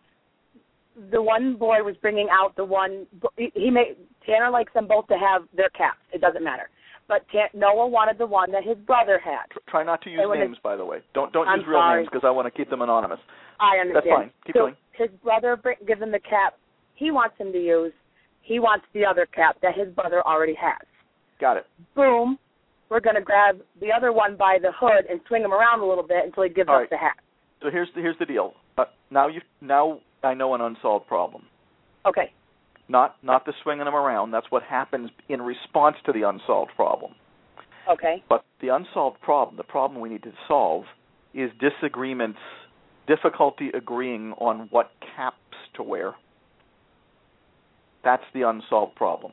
the 1.11 1.23
one 1.23 1.57
boy 1.57 1.83
was 1.83 1.97
bringing 2.01 2.29
out 2.31 2.55
the 2.57 2.65
one. 2.65 3.07
He, 3.37 3.51
he 3.55 3.71
made 3.71 3.97
Tanner 4.27 4.51
likes 4.51 4.73
them 4.73 4.87
both 4.87 5.07
to 5.09 5.15
have 5.15 5.43
their 5.57 5.71
caps. 5.71 5.99
It 6.13 6.21
doesn't 6.21 6.45
matter. 6.45 6.69
But 7.07 7.27
Tan, 7.31 7.49
Noah 7.53 7.87
wanted 7.89 8.17
the 8.17 8.27
one 8.27 8.51
that 8.53 8.65
his 8.65 8.79
brother 8.79 9.21
had. 9.23 9.45
Try 9.69 9.85
not 9.85 10.01
to 10.03 10.11
use 10.11 10.21
names, 10.35 10.57
by 10.63 10.77
the 10.77 10.85
way. 10.85 10.99
Don't 11.13 11.33
don't 11.33 11.47
I'm 11.49 11.61
use 11.61 11.69
real 11.69 11.79
sorry. 11.79 12.01
names 12.03 12.09
because 12.11 12.27
I 12.27 12.31
want 12.31 12.47
to 12.47 12.51
keep 12.57 12.71
them 12.71 12.81
anonymous. 12.83 13.19
I 13.61 13.79
understand. 13.79 14.05
That's 14.07 14.17
fine. 14.17 14.31
Keep 14.47 14.55
so 14.55 14.61
going. 14.61 14.77
His 14.97 15.11
brother 15.23 15.57
bring, 15.57 15.77
gives 15.87 16.01
him 16.01 16.13
the 16.13 16.21
cap 16.21 16.55
he 16.95 17.11
wants 17.11 17.37
him 17.39 17.53
to 17.53 17.59
use. 17.59 17.93
He 18.43 18.59
wants 18.59 18.85
the 18.95 19.05
other 19.05 19.27
cap 19.27 19.57
that 19.63 19.75
his 19.75 19.93
brother 19.95 20.23
already 20.27 20.55
has. 20.55 20.87
Got 21.41 21.57
it. 21.59 21.67
Boom. 21.95 22.39
We're 22.91 23.01
going 23.01 23.17
to 23.17 23.23
grab 23.23 23.61
the 23.81 23.89
other 23.91 24.13
one 24.13 24.37
by 24.37 24.59
the 24.61 24.71
hood 24.79 25.07
and 25.11 25.21
swing 25.27 25.43
him 25.43 25.53
around 25.53 25.81
a 25.81 25.87
little 25.87 26.07
bit 26.07 26.25
until 26.25 26.45
he 26.45 26.51
gives 26.51 26.69
All 26.69 26.77
us 26.77 26.81
right. 26.83 26.91
the 26.91 26.97
hat. 26.97 27.17
So 27.65 27.71
here's 27.71 27.89
the, 27.95 28.03
here's 28.03 28.19
the 28.19 28.27
deal. 28.27 28.53
Uh, 28.77 28.85
now 29.11 29.27
you 29.27 29.41
now 29.63 29.99
I 30.23 30.35
know 30.35 30.55
an 30.55 30.61
unsolved 30.61 31.07
problem. 31.07 31.45
Okay. 32.07 32.31
Not 32.91 33.17
not 33.23 33.47
the 33.47 33.55
swinging 33.63 33.87
them 33.87 33.95
around. 33.95 34.33
That's 34.33 34.51
what 34.51 34.63
happens 34.63 35.11
in 35.31 35.41
response 35.41 35.97
to 36.05 36.13
the 36.13 36.29
unsolved 36.29 36.73
problem. 36.77 37.13
Okay. 37.91 38.23
But 38.29 38.45
the 38.61 38.69
unsolved 38.69 39.19
problem, 39.23 39.57
the 39.57 39.65
problem 39.65 40.03
we 40.03 40.11
need 40.11 40.23
to 40.25 40.33
solve, 40.47 40.85
is 41.33 41.51
disagreements, 41.59 42.39
difficulty 43.07 43.71
agreeing 43.75 44.33
on 44.33 44.69
what 44.71 44.91
caps 45.17 45.39
to 45.77 45.83
wear. 45.83 46.13
That's 48.05 48.25
the 48.35 48.43
unsolved 48.43 48.95
problem. 48.95 49.33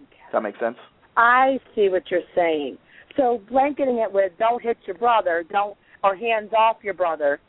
Does 0.00 0.32
that 0.32 0.42
make 0.42 0.58
sense? 0.58 0.78
I 1.16 1.60
see 1.76 1.88
what 1.88 2.10
you're 2.10 2.22
saying. 2.34 2.78
So 3.16 3.40
blanketing 3.48 3.98
it 3.98 4.12
with 4.12 4.32
"don't 4.40 4.60
hit 4.60 4.78
your 4.84 4.96
brother," 4.96 5.44
"don't" 5.48 5.76
or 6.02 6.16
"hands 6.16 6.52
off 6.56 6.78
your 6.82 6.94
brother" 6.94 7.40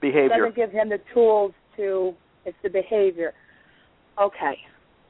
Behavior. 0.00 0.28
doesn't 0.28 0.56
give 0.56 0.70
him 0.70 0.88
the 0.88 0.98
tools 1.14 1.52
to. 1.76 2.14
It's 2.44 2.56
the 2.62 2.70
behavior. 2.70 3.32
Okay. 4.20 4.58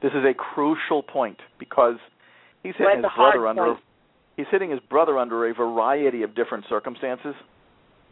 This 0.01 0.11
is 0.11 0.23
a 0.23 0.33
crucial 0.33 1.01
point 1.01 1.37
because 1.59 1.95
he's 2.61 2.73
hitting 2.77 2.97
his 2.97 3.11
brother 3.15 3.47
under 3.47 3.73
point. 3.73 3.79
he's 4.37 4.45
hitting 4.51 4.69
his 4.69 4.79
brother 4.89 5.17
under 5.17 5.49
a 5.49 5.53
variety 5.53 6.23
of 6.23 6.35
different 6.35 6.65
circumstances. 6.69 7.33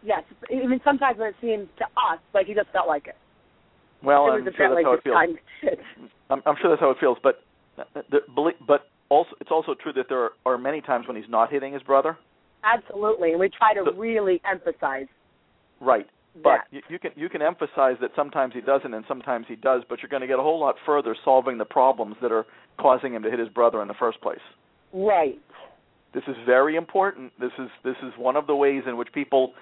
Yes. 0.04 0.24
Even 0.50 0.80
sometimes 0.84 1.20
when 1.20 1.28
it 1.28 1.36
seems 1.42 1.68
to 1.78 1.86
us 1.86 2.20
like 2.34 2.48
he 2.48 2.54
just 2.54 2.70
felt 2.72 2.88
like 2.88 3.08
it. 3.08 3.16
Well, 4.04 4.28
it 4.28 4.42
I'm 4.42 4.48
sure 4.56 4.76
that's 4.76 4.84
how 4.84 4.94
it 4.94 5.04
feels. 5.04 5.18
I'm, 6.30 6.42
I'm 6.46 6.56
sure 6.62 6.72
that's 6.72 6.82
how 6.82 6.92
it 6.92 6.98
feels, 7.00 7.18
but 7.22 7.44
but 8.66 8.86
also 9.10 9.32
it's 9.40 9.52
also 9.52 9.76
true 9.76 9.94
that 9.94 10.06
there 10.10 10.24
are, 10.24 10.32
are 10.46 10.58
many 10.58 10.82
times 10.82 11.08
when 11.08 11.16
he's 11.16 11.30
not 11.30 11.52
hitting 11.52 11.74
his 11.74 11.84
brother. 11.84 12.18
Absolutely, 12.64 13.32
and 13.32 13.40
we 13.40 13.50
try 13.50 13.74
to 13.74 13.84
So- 13.86 13.94
really 13.94 14.42
emphasize 14.50 15.08
Right. 15.80 16.08
But 16.36 16.44
that. 16.44 16.68
you, 16.72 16.82
you 16.88 17.00
can 17.00 17.12
you 17.16 17.28
can 17.28 17.42
emphasize 17.42 17.98
that 18.00 18.12
sometimes 18.16 18.54
he 18.54 18.62
doesn't 18.62 18.94
and 18.94 19.04
sometimes 19.08 19.48
he 19.50 19.56
does, 19.56 19.84
but 19.90 20.02
you're 20.02 20.10
going 20.10 20.22
to 20.22 20.28
get 20.28 20.40
a 20.40 20.42
whole 20.42 20.60
lot 20.60 20.76
further 20.86 21.14
solving 21.26 21.58
the 21.58 21.66
problems 21.66 22.16
that 22.22 22.32
are 22.32 22.46
causing 22.78 23.14
him 23.14 23.24
to 23.24 23.30
hit 23.30 23.40
his 23.40 23.50
brother 23.50 23.82
in 23.82 23.88
the 23.90 23.94
first 23.96 24.22
place. 24.22 24.40
Right. 24.94 25.40
This 26.14 26.24
is 26.28 26.36
very 26.46 26.76
important. 26.78 27.34
This 27.40 27.52
is 27.60 27.70
this 27.84 27.98
is 28.04 28.14
one 28.18 28.38
of 28.38 28.48
the 28.48 28.56
ways 28.56 28.84
in 28.88 28.96
which 28.96 29.12
people 29.12 29.54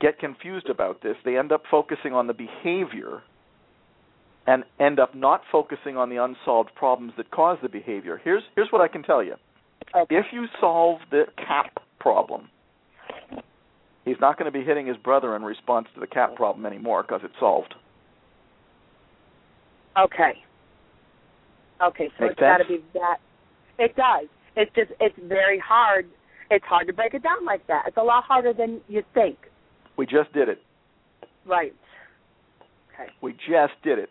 get 0.00 0.18
confused 0.18 0.70
about 0.70 1.02
this. 1.02 1.16
They 1.24 1.36
end 1.36 1.52
up 1.52 1.64
focusing 1.70 2.14
on 2.14 2.26
the 2.28 2.34
behavior 2.34 3.22
and 4.46 4.64
end 4.80 4.98
up 5.00 5.14
not 5.14 5.42
focusing 5.50 5.96
on 5.96 6.08
the 6.08 6.22
unsolved 6.22 6.74
problems 6.76 7.12
that 7.16 7.30
cause 7.30 7.58
the 7.62 7.68
behavior. 7.68 8.20
Here's 8.22 8.42
here's 8.54 8.68
what 8.70 8.80
I 8.80 8.88
can 8.88 9.02
tell 9.02 9.22
you. 9.22 9.34
Okay. 9.94 10.16
If 10.16 10.26
you 10.32 10.46
solve 10.60 11.00
the 11.10 11.24
cap 11.36 11.78
problem, 11.98 12.48
he's 14.04 14.16
not 14.20 14.38
going 14.38 14.50
to 14.50 14.56
be 14.56 14.64
hitting 14.64 14.86
his 14.86 14.96
brother 14.98 15.36
in 15.36 15.42
response 15.42 15.88
to 15.94 16.00
the 16.00 16.06
cap 16.06 16.34
problem 16.34 16.66
anymore 16.66 17.02
because 17.02 17.20
it's 17.24 17.34
solved. 17.38 17.74
Okay. 19.98 20.42
Okay, 21.82 22.08
so 22.18 22.24
Make 22.24 22.32
it's 22.32 22.40
got 22.40 22.58
to 22.58 22.64
be 22.66 22.82
that. 22.94 23.18
It 23.78 23.94
does. 23.96 24.28
It's 24.56 24.74
just 24.74 24.90
it's 25.00 25.16
very 25.28 25.58
hard. 25.58 26.06
It's 26.50 26.64
hard 26.64 26.86
to 26.86 26.92
break 26.92 27.12
it 27.12 27.22
down 27.22 27.44
like 27.44 27.66
that. 27.66 27.84
It's 27.86 27.96
a 27.96 28.02
lot 28.02 28.24
harder 28.24 28.52
than 28.52 28.80
you 28.88 29.02
think. 29.12 29.36
We 29.98 30.06
just 30.06 30.32
did 30.32 30.48
it. 30.48 30.62
Right. 31.46 31.74
Okay. 32.94 33.10
We 33.20 33.32
just 33.32 33.74
did 33.82 33.98
it. 33.98 34.10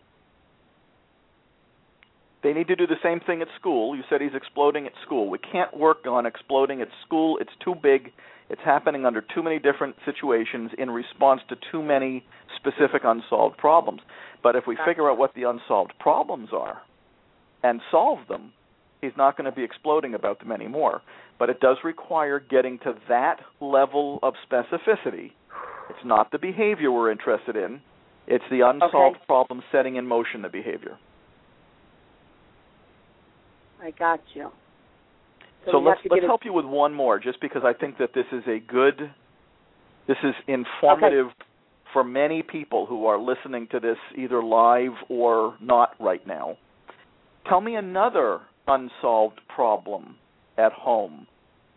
They 2.46 2.52
need 2.52 2.68
to 2.68 2.76
do 2.76 2.86
the 2.86 2.94
same 3.02 3.18
thing 3.18 3.42
at 3.42 3.48
school. 3.58 3.96
You 3.96 4.04
said 4.08 4.20
he's 4.20 4.30
exploding 4.32 4.86
at 4.86 4.92
school. 5.04 5.28
We 5.28 5.38
can't 5.38 5.76
work 5.76 6.06
on 6.06 6.26
exploding 6.26 6.80
at 6.80 6.86
school. 7.04 7.38
It's 7.40 7.50
too 7.64 7.74
big. 7.74 8.12
It's 8.48 8.60
happening 8.64 9.04
under 9.04 9.20
too 9.20 9.42
many 9.42 9.58
different 9.58 9.96
situations 10.04 10.70
in 10.78 10.88
response 10.92 11.40
to 11.48 11.56
too 11.72 11.82
many 11.82 12.24
specific 12.54 13.02
unsolved 13.02 13.56
problems. 13.56 14.00
But 14.44 14.54
if 14.54 14.62
we 14.64 14.78
figure 14.86 15.10
out 15.10 15.18
what 15.18 15.34
the 15.34 15.42
unsolved 15.42 15.94
problems 15.98 16.50
are 16.52 16.82
and 17.64 17.80
solve 17.90 18.20
them, 18.28 18.52
he's 19.00 19.16
not 19.16 19.36
going 19.36 19.50
to 19.50 19.56
be 19.56 19.64
exploding 19.64 20.14
about 20.14 20.38
them 20.38 20.52
anymore. 20.52 21.02
But 21.40 21.50
it 21.50 21.58
does 21.58 21.78
require 21.82 22.38
getting 22.38 22.78
to 22.84 22.94
that 23.08 23.40
level 23.60 24.20
of 24.22 24.34
specificity. 24.48 25.32
It's 25.90 26.04
not 26.04 26.30
the 26.30 26.38
behavior 26.38 26.92
we're 26.92 27.10
interested 27.10 27.56
in. 27.56 27.80
It's 28.28 28.44
the 28.52 28.60
unsolved 28.60 29.16
Okay. 29.16 29.26
problem 29.26 29.64
setting 29.72 29.96
in 29.96 30.06
motion 30.06 30.42
the 30.42 30.48
behavior. 30.48 30.96
I 33.82 33.90
got 33.92 34.20
you. 34.34 34.50
So, 35.70 35.78
we 35.78 35.86
let's 35.86 36.00
let's 36.08 36.24
help 36.24 36.42
you 36.44 36.52
with 36.52 36.64
one 36.64 36.94
more, 36.94 37.18
just 37.18 37.40
because 37.40 37.62
I 37.64 37.72
think 37.72 37.98
that 37.98 38.10
this 38.14 38.26
is 38.32 38.42
a 38.46 38.60
good, 38.60 39.10
this 40.06 40.16
is 40.22 40.34
informative 40.46 41.26
for 41.92 42.04
many 42.04 42.42
people 42.42 42.86
who 42.86 43.06
are 43.06 43.18
listening 43.18 43.66
to 43.72 43.80
this 43.80 43.96
either 44.16 44.42
live 44.42 44.92
or 45.08 45.56
not 45.60 45.94
right 45.98 46.24
now. 46.26 46.56
Tell 47.48 47.60
me 47.60 47.76
another 47.76 48.40
unsolved 48.68 49.40
problem 49.54 50.16
at 50.58 50.72
home 50.72 51.26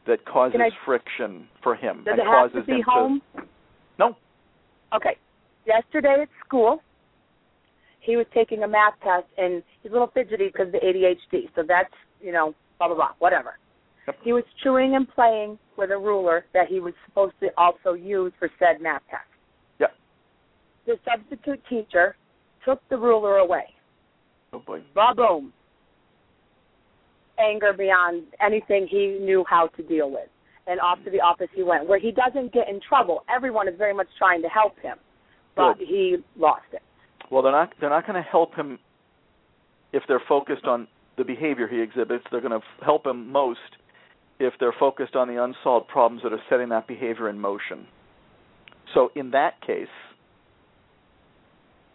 that 0.07 0.25
causes 0.25 0.59
I- 0.59 0.69
friction 0.85 1.47
for 1.63 1.75
him 1.75 2.03
Does 2.03 2.13
and 2.13 2.19
it 2.19 2.25
have 2.25 2.51
causes 2.51 2.65
to 2.65 2.65
be 2.65 2.73
him 2.73 2.83
home? 2.85 3.21
No. 3.97 4.15
Okay. 4.93 5.17
Yesterday 5.65 6.23
at 6.23 6.29
school, 6.45 6.81
he 7.99 8.15
was 8.15 8.25
taking 8.33 8.63
a 8.63 8.67
math 8.67 8.93
test 9.03 9.27
and 9.37 9.63
he's 9.81 9.91
a 9.91 9.93
little 9.93 10.11
fidgety 10.13 10.47
because 10.47 10.67
of 10.67 10.73
the 10.73 10.79
ADHD. 10.79 11.49
So 11.55 11.63
that's 11.67 11.93
you 12.21 12.31
know 12.31 12.53
blah 12.77 12.87
blah 12.87 12.95
blah 12.95 13.11
whatever. 13.19 13.57
Yep. 14.07 14.17
He 14.23 14.33
was 14.33 14.43
chewing 14.63 14.95
and 14.95 15.07
playing 15.09 15.59
with 15.77 15.91
a 15.91 15.97
ruler 15.97 16.45
that 16.53 16.67
he 16.67 16.79
was 16.79 16.93
supposed 17.05 17.35
to 17.41 17.49
also 17.57 17.93
use 17.93 18.33
for 18.39 18.49
said 18.57 18.81
math 18.81 19.01
test. 19.09 19.23
Yep. 19.79 19.91
The 20.87 20.95
substitute 21.05 21.61
teacher 21.69 22.15
took 22.65 22.81
the 22.89 22.97
ruler 22.97 23.37
away. 23.37 23.65
Oh 24.53 24.59
boy. 24.59 24.81
Ba 24.95 25.13
boom. 25.15 25.53
Anger 27.39 27.73
beyond 27.73 28.23
anything 28.41 28.87
he 28.89 29.19
knew 29.21 29.45
how 29.49 29.67
to 29.77 29.83
deal 29.83 30.09
with. 30.09 30.27
And 30.67 30.79
off 30.79 30.99
to 31.05 31.11
the 31.11 31.21
office 31.21 31.47
he 31.55 31.63
went, 31.63 31.87
where 31.87 31.99
he 31.99 32.11
doesn't 32.11 32.53
get 32.53 32.69
in 32.69 32.79
trouble. 32.87 33.23
Everyone 33.33 33.67
is 33.67 33.73
very 33.77 33.93
much 33.93 34.07
trying 34.17 34.41
to 34.43 34.49
help 34.49 34.77
him, 34.79 34.97
but 35.55 35.79
Good. 35.79 35.87
he 35.87 36.17
lost 36.37 36.65
it. 36.73 36.81
Well, 37.31 37.43
they're 37.43 37.51
not 37.51 37.73
they're 37.79 37.89
not 37.89 38.05
going 38.07 38.21
to 38.21 38.27
help 38.29 38.55
him 38.55 38.79
if 39.93 40.03
they're 40.07 40.21
focused 40.27 40.65
on 40.65 40.87
the 41.17 41.23
behavior 41.23 41.67
he 41.67 41.81
exhibits. 41.81 42.23
They're 42.31 42.41
going 42.41 42.51
to 42.51 42.57
f- 42.57 42.83
help 42.83 43.05
him 43.05 43.31
most 43.31 43.59
if 44.39 44.53
they're 44.59 44.73
focused 44.79 45.15
on 45.15 45.27
the 45.27 45.43
unsolved 45.43 45.87
problems 45.89 46.23
that 46.23 46.33
are 46.33 46.41
setting 46.49 46.69
that 46.69 46.87
behavior 46.87 47.29
in 47.29 47.39
motion. 47.39 47.87
So 48.93 49.11
in 49.15 49.31
that 49.31 49.61
case, 49.65 49.87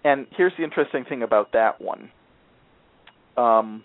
and 0.05 0.27
here's 0.37 0.53
the 0.59 0.65
interesting 0.65 1.05
thing 1.05 1.23
about 1.23 1.53
that 1.53 1.81
one. 1.81 2.11
Um, 3.37 3.83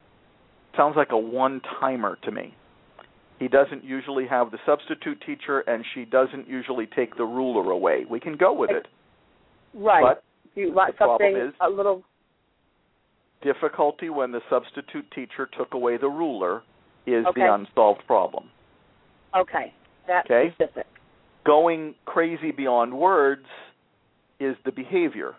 sounds 0.75 0.95
like 0.95 1.11
a 1.11 1.17
one-timer 1.17 2.19
to 2.25 2.31
me. 2.31 2.53
He 3.39 3.47
doesn't 3.47 3.85
usually 3.85 4.27
have 4.27 4.51
the 4.51 4.59
substitute 4.65 5.23
teacher, 5.25 5.61
and 5.61 5.85
she 5.95 6.03
doesn't 6.03 6.47
usually 6.49 6.85
take 6.85 7.15
the 7.15 7.23
ruler 7.23 7.71
away. 7.71 8.05
We 8.07 8.19
can 8.19 8.35
go 8.35 8.51
with 8.53 8.69
it, 8.69 8.87
Right. 9.73 10.03
but 10.03 10.23
you 10.55 10.71
want 10.71 10.93
the 10.93 10.97
problem 10.97 11.33
something 11.33 11.47
is- 11.49 11.55
a 11.61 11.69
little 11.69 12.03
difficulty 13.41 14.09
when 14.09 14.31
the 14.31 14.41
substitute 14.49 15.09
teacher 15.11 15.45
took 15.45 15.73
away 15.73 15.97
the 15.97 16.09
ruler 16.09 16.61
is 17.05 17.25
Okay. 17.27 17.41
the 17.41 17.53
unsolved 17.53 18.05
problem. 18.07 18.49
okay. 19.35 19.73
That 20.07 20.25
Okay. 20.25 20.49
specific. 20.51 20.87
Going 21.43 21.93
crazy 22.05 22.51
beyond 22.51 22.97
words 22.97 23.45
is 24.39 24.57
the 24.63 24.71
behavior. 24.71 25.35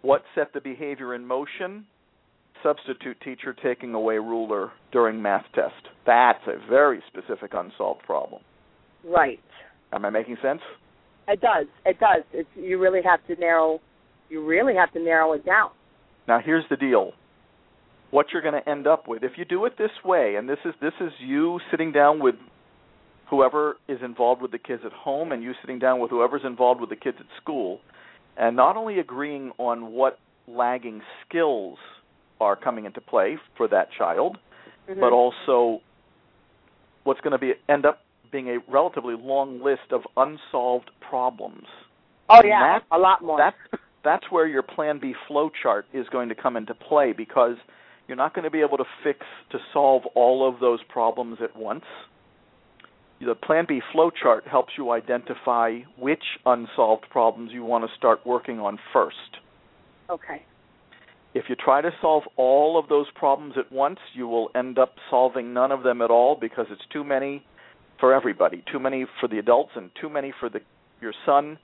What 0.00 0.24
set 0.34 0.52
the 0.54 0.60
behavior 0.62 1.14
in 1.14 1.26
motion? 1.26 1.86
Substitute 2.62 3.20
teacher 3.20 3.52
taking 3.52 3.92
away 3.94 4.16
ruler 4.18 4.72
during 4.92 5.20
math 5.20 5.50
test. 5.52 5.88
That's 6.06 6.46
a 6.46 6.56
very 6.56 7.02
specific 7.08 7.52
unsolved 7.52 8.02
problem. 8.04 8.42
Right. 9.04 9.40
Am 9.92 10.04
I 10.06 10.10
making 10.10 10.38
sense? 10.38 10.62
It 11.28 11.40
does. 11.40 11.66
It 11.84 11.98
does. 12.00 12.22
It's 12.32 12.48
you 12.54 12.78
really 12.78 13.00
have 13.02 13.24
to 13.26 13.40
narrow 13.40 13.80
you 14.30 14.44
really 14.44 14.74
have 14.74 14.92
to 14.92 15.00
narrow 15.00 15.32
it 15.32 15.44
down. 15.44 15.70
Now 16.26 16.40
here's 16.44 16.64
the 16.70 16.76
deal. 16.76 17.12
What 18.10 18.26
you're 18.32 18.42
going 18.42 18.60
to 18.60 18.68
end 18.68 18.86
up 18.86 19.08
with 19.08 19.22
if 19.22 19.32
you 19.36 19.44
do 19.44 19.64
it 19.64 19.76
this 19.78 19.90
way 20.04 20.36
and 20.36 20.48
this 20.48 20.58
is 20.64 20.74
this 20.80 20.92
is 21.00 21.12
you 21.20 21.60
sitting 21.70 21.92
down 21.92 22.20
with 22.20 22.36
whoever 23.28 23.76
is 23.88 23.98
involved 24.04 24.42
with 24.42 24.52
the 24.52 24.58
kids 24.58 24.82
at 24.84 24.92
home 24.92 25.32
and 25.32 25.42
you 25.42 25.52
sitting 25.60 25.78
down 25.78 25.98
with 26.00 26.10
whoever's 26.10 26.42
involved 26.44 26.80
with 26.80 26.90
the 26.90 26.96
kids 26.96 27.16
at 27.18 27.26
school 27.42 27.80
and 28.36 28.54
not 28.54 28.76
only 28.76 28.98
agreeing 28.98 29.50
on 29.58 29.92
what 29.92 30.18
lagging 30.46 31.00
skills 31.26 31.78
are 32.40 32.54
coming 32.54 32.84
into 32.84 33.00
play 33.00 33.38
for 33.56 33.66
that 33.68 33.88
child 33.96 34.38
Mhm. 34.88 35.00
but 35.00 35.12
also 35.12 35.80
what's 37.04 37.20
going 37.20 37.32
to 37.32 37.38
be 37.38 37.54
end 37.68 37.86
up 37.86 38.03
being 38.34 38.48
a 38.48 38.58
relatively 38.68 39.14
long 39.16 39.62
list 39.62 39.92
of 39.92 40.02
unsolved 40.16 40.90
problems. 41.08 41.66
oh 42.28 42.40
and 42.40 42.48
yeah, 42.48 42.78
that- 42.80 42.96
a 42.96 42.98
lot 42.98 43.22
more. 43.22 43.38
That's 43.38 43.82
that's 44.02 44.24
where 44.30 44.46
your 44.46 44.62
plan 44.62 44.98
B 45.00 45.14
flowchart 45.30 45.84
is 45.94 46.06
going 46.10 46.28
to 46.28 46.34
come 46.34 46.56
into 46.56 46.74
play 46.74 47.14
because 47.16 47.56
you're 48.06 48.18
not 48.18 48.34
going 48.34 48.42
to 48.44 48.50
be 48.50 48.60
able 48.60 48.76
to 48.76 48.84
fix 49.02 49.20
to 49.52 49.58
solve 49.72 50.02
all 50.14 50.46
of 50.46 50.60
those 50.60 50.80
problems 50.90 51.38
at 51.42 51.56
once. 51.56 51.84
The 53.20 53.34
plan 53.34 53.64
B 53.66 53.80
flowchart 53.94 54.46
helps 54.46 54.72
you 54.76 54.90
identify 54.90 55.78
which 55.98 56.24
unsolved 56.44 57.06
problems 57.10 57.52
you 57.52 57.64
want 57.64 57.88
to 57.88 57.96
start 57.96 58.26
working 58.26 58.58
on 58.60 58.78
first. 58.92 59.38
Okay. 60.10 60.42
If 61.32 61.44
you 61.48 61.54
try 61.56 61.80
to 61.80 61.90
solve 62.02 62.24
all 62.36 62.78
of 62.78 62.88
those 62.88 63.06
problems 63.14 63.54
at 63.56 63.72
once, 63.72 64.00
you 64.12 64.28
will 64.28 64.50
end 64.54 64.78
up 64.78 64.96
solving 65.08 65.54
none 65.54 65.72
of 65.72 65.82
them 65.82 66.02
at 66.02 66.10
all 66.10 66.36
because 66.38 66.66
it's 66.70 66.84
too 66.92 67.04
many 67.04 67.42
for 68.04 68.12
everybody. 68.12 68.62
Too 68.70 68.78
many 68.78 69.06
for 69.18 69.30
the 69.30 69.38
adults 69.38 69.70
and 69.76 69.90
too 69.98 70.10
many 70.10 70.30
for 70.38 70.50
the 70.50 70.60
your 71.00 71.14
son. 71.24 71.58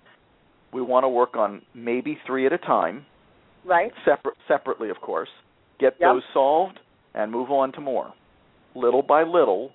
We 0.73 0.81
want 0.81 1.05
to 1.05 1.09
work 1.11 1.37
on 1.37 1.61
maybe 1.75 2.17
3 2.27 2.47
at 2.47 2.53
a 2.55 2.57
time. 2.57 3.05
Right. 3.63 3.93
Separate 4.07 4.37
separately, 4.49 4.89
of 4.89 5.03
course. 5.03 5.29
Get 5.79 5.97
Yep. 6.01 6.15
those 6.15 6.23
solved 6.33 6.81
and 7.13 7.31
move 7.31 7.51
on 7.51 7.73
to 7.73 7.83
more. 7.83 8.15
Little 8.75 9.03
by 9.03 9.23
little, 9.23 9.73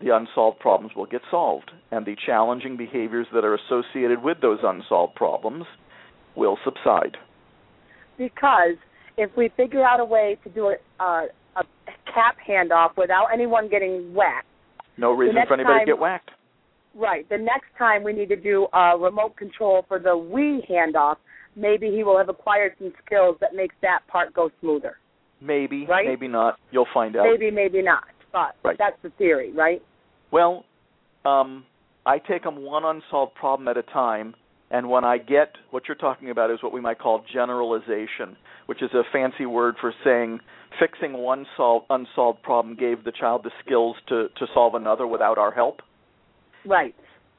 the 0.00 0.16
unsolved 0.16 0.60
problems 0.60 0.96
will 0.96 1.04
get 1.04 1.20
solved, 1.30 1.70
and 1.90 2.06
the 2.06 2.16
challenging 2.24 2.78
behaviors 2.78 3.26
that 3.34 3.44
are 3.44 3.54
associated 3.54 4.22
with 4.22 4.40
those 4.40 4.60
unsolved 4.62 5.14
problems 5.14 5.66
will 6.36 6.56
subside. 6.64 7.18
Because 8.16 8.76
if 9.18 9.30
we 9.36 9.50
figure 9.58 9.84
out 9.84 10.00
a 10.00 10.06
way 10.06 10.38
to 10.42 10.48
do 10.48 10.68
a, 10.68 10.76
uh, 11.02 11.26
a 11.56 11.64
cap 12.06 12.38
handoff 12.48 12.96
without 12.96 13.26
anyone 13.30 13.68
getting 13.68 14.14
whacked, 14.14 14.46
No 14.96 15.12
reason 15.12 15.36
for 15.46 15.54
anybody 15.54 15.78
time- 15.78 15.86
to 15.86 15.92
get 15.92 15.98
whacked. 15.98 16.30
right, 16.94 17.28
the 17.28 17.36
next 17.38 17.68
time 17.76 18.02
we 18.02 18.12
need 18.12 18.28
to 18.30 18.36
do 18.36 18.68
a 18.72 18.96
remote 18.96 19.36
control 19.36 19.82
for 19.86 19.98
the 19.98 20.16
Wii 20.16 20.66
handoff, 20.68 21.16
maybe 21.54 21.90
he 21.90 22.02
will 22.02 22.16
have 22.16 22.28
acquired 22.28 22.74
some 22.78 22.92
skills 23.04 23.36
that 23.40 23.54
makes 23.54 23.74
that 23.82 24.00
part 24.08 24.32
go 24.32 24.50
smoother. 24.60 24.98
Maybe, 25.40 25.84
Right? 25.86 26.06
maybe 26.06 26.28
not. 26.28 26.58
You'll 26.70 26.86
find 26.94 27.14
out. 27.16 27.24
Maybe, 27.24 27.50
maybe 27.50 27.82
not. 27.82 28.04
But 28.32 28.56
Right. 28.62 28.78
that's 28.78 29.00
the 29.02 29.10
theory, 29.10 29.52
right? 29.52 29.82
Well, 30.30 30.64
um, 31.24 31.66
I 32.06 32.18
take 32.18 32.42
them 32.44 32.62
one 32.64 32.84
unsolved 32.84 33.34
problem 33.34 33.68
at 33.68 33.76
a 33.76 33.82
time, 33.82 34.34
and 34.70 34.88
when 34.88 35.04
I 35.04 35.18
get 35.18 35.52
what 35.70 35.84
you're 35.86 35.96
talking 35.96 36.30
about 36.30 36.50
is 36.50 36.62
what 36.62 36.72
we 36.72 36.80
might 36.80 36.98
call 36.98 37.24
generalization, 37.32 38.36
which 38.66 38.82
is 38.82 38.90
a 38.94 39.02
fancy 39.12 39.46
word 39.46 39.76
for 39.80 39.92
saying 40.04 40.40
fixing 40.80 41.12
one 41.12 41.46
solved, 41.56 41.86
unsolved 41.90 42.42
problem 42.42 42.76
gave 42.76 43.04
the 43.04 43.12
child 43.12 43.42
the 43.44 43.52
skills 43.64 43.96
to, 44.08 44.28
to 44.36 44.46
solve 44.52 44.74
another 44.74 45.06
without 45.06 45.38
our 45.38 45.52
help. 45.52 45.80
Right. 46.64 46.94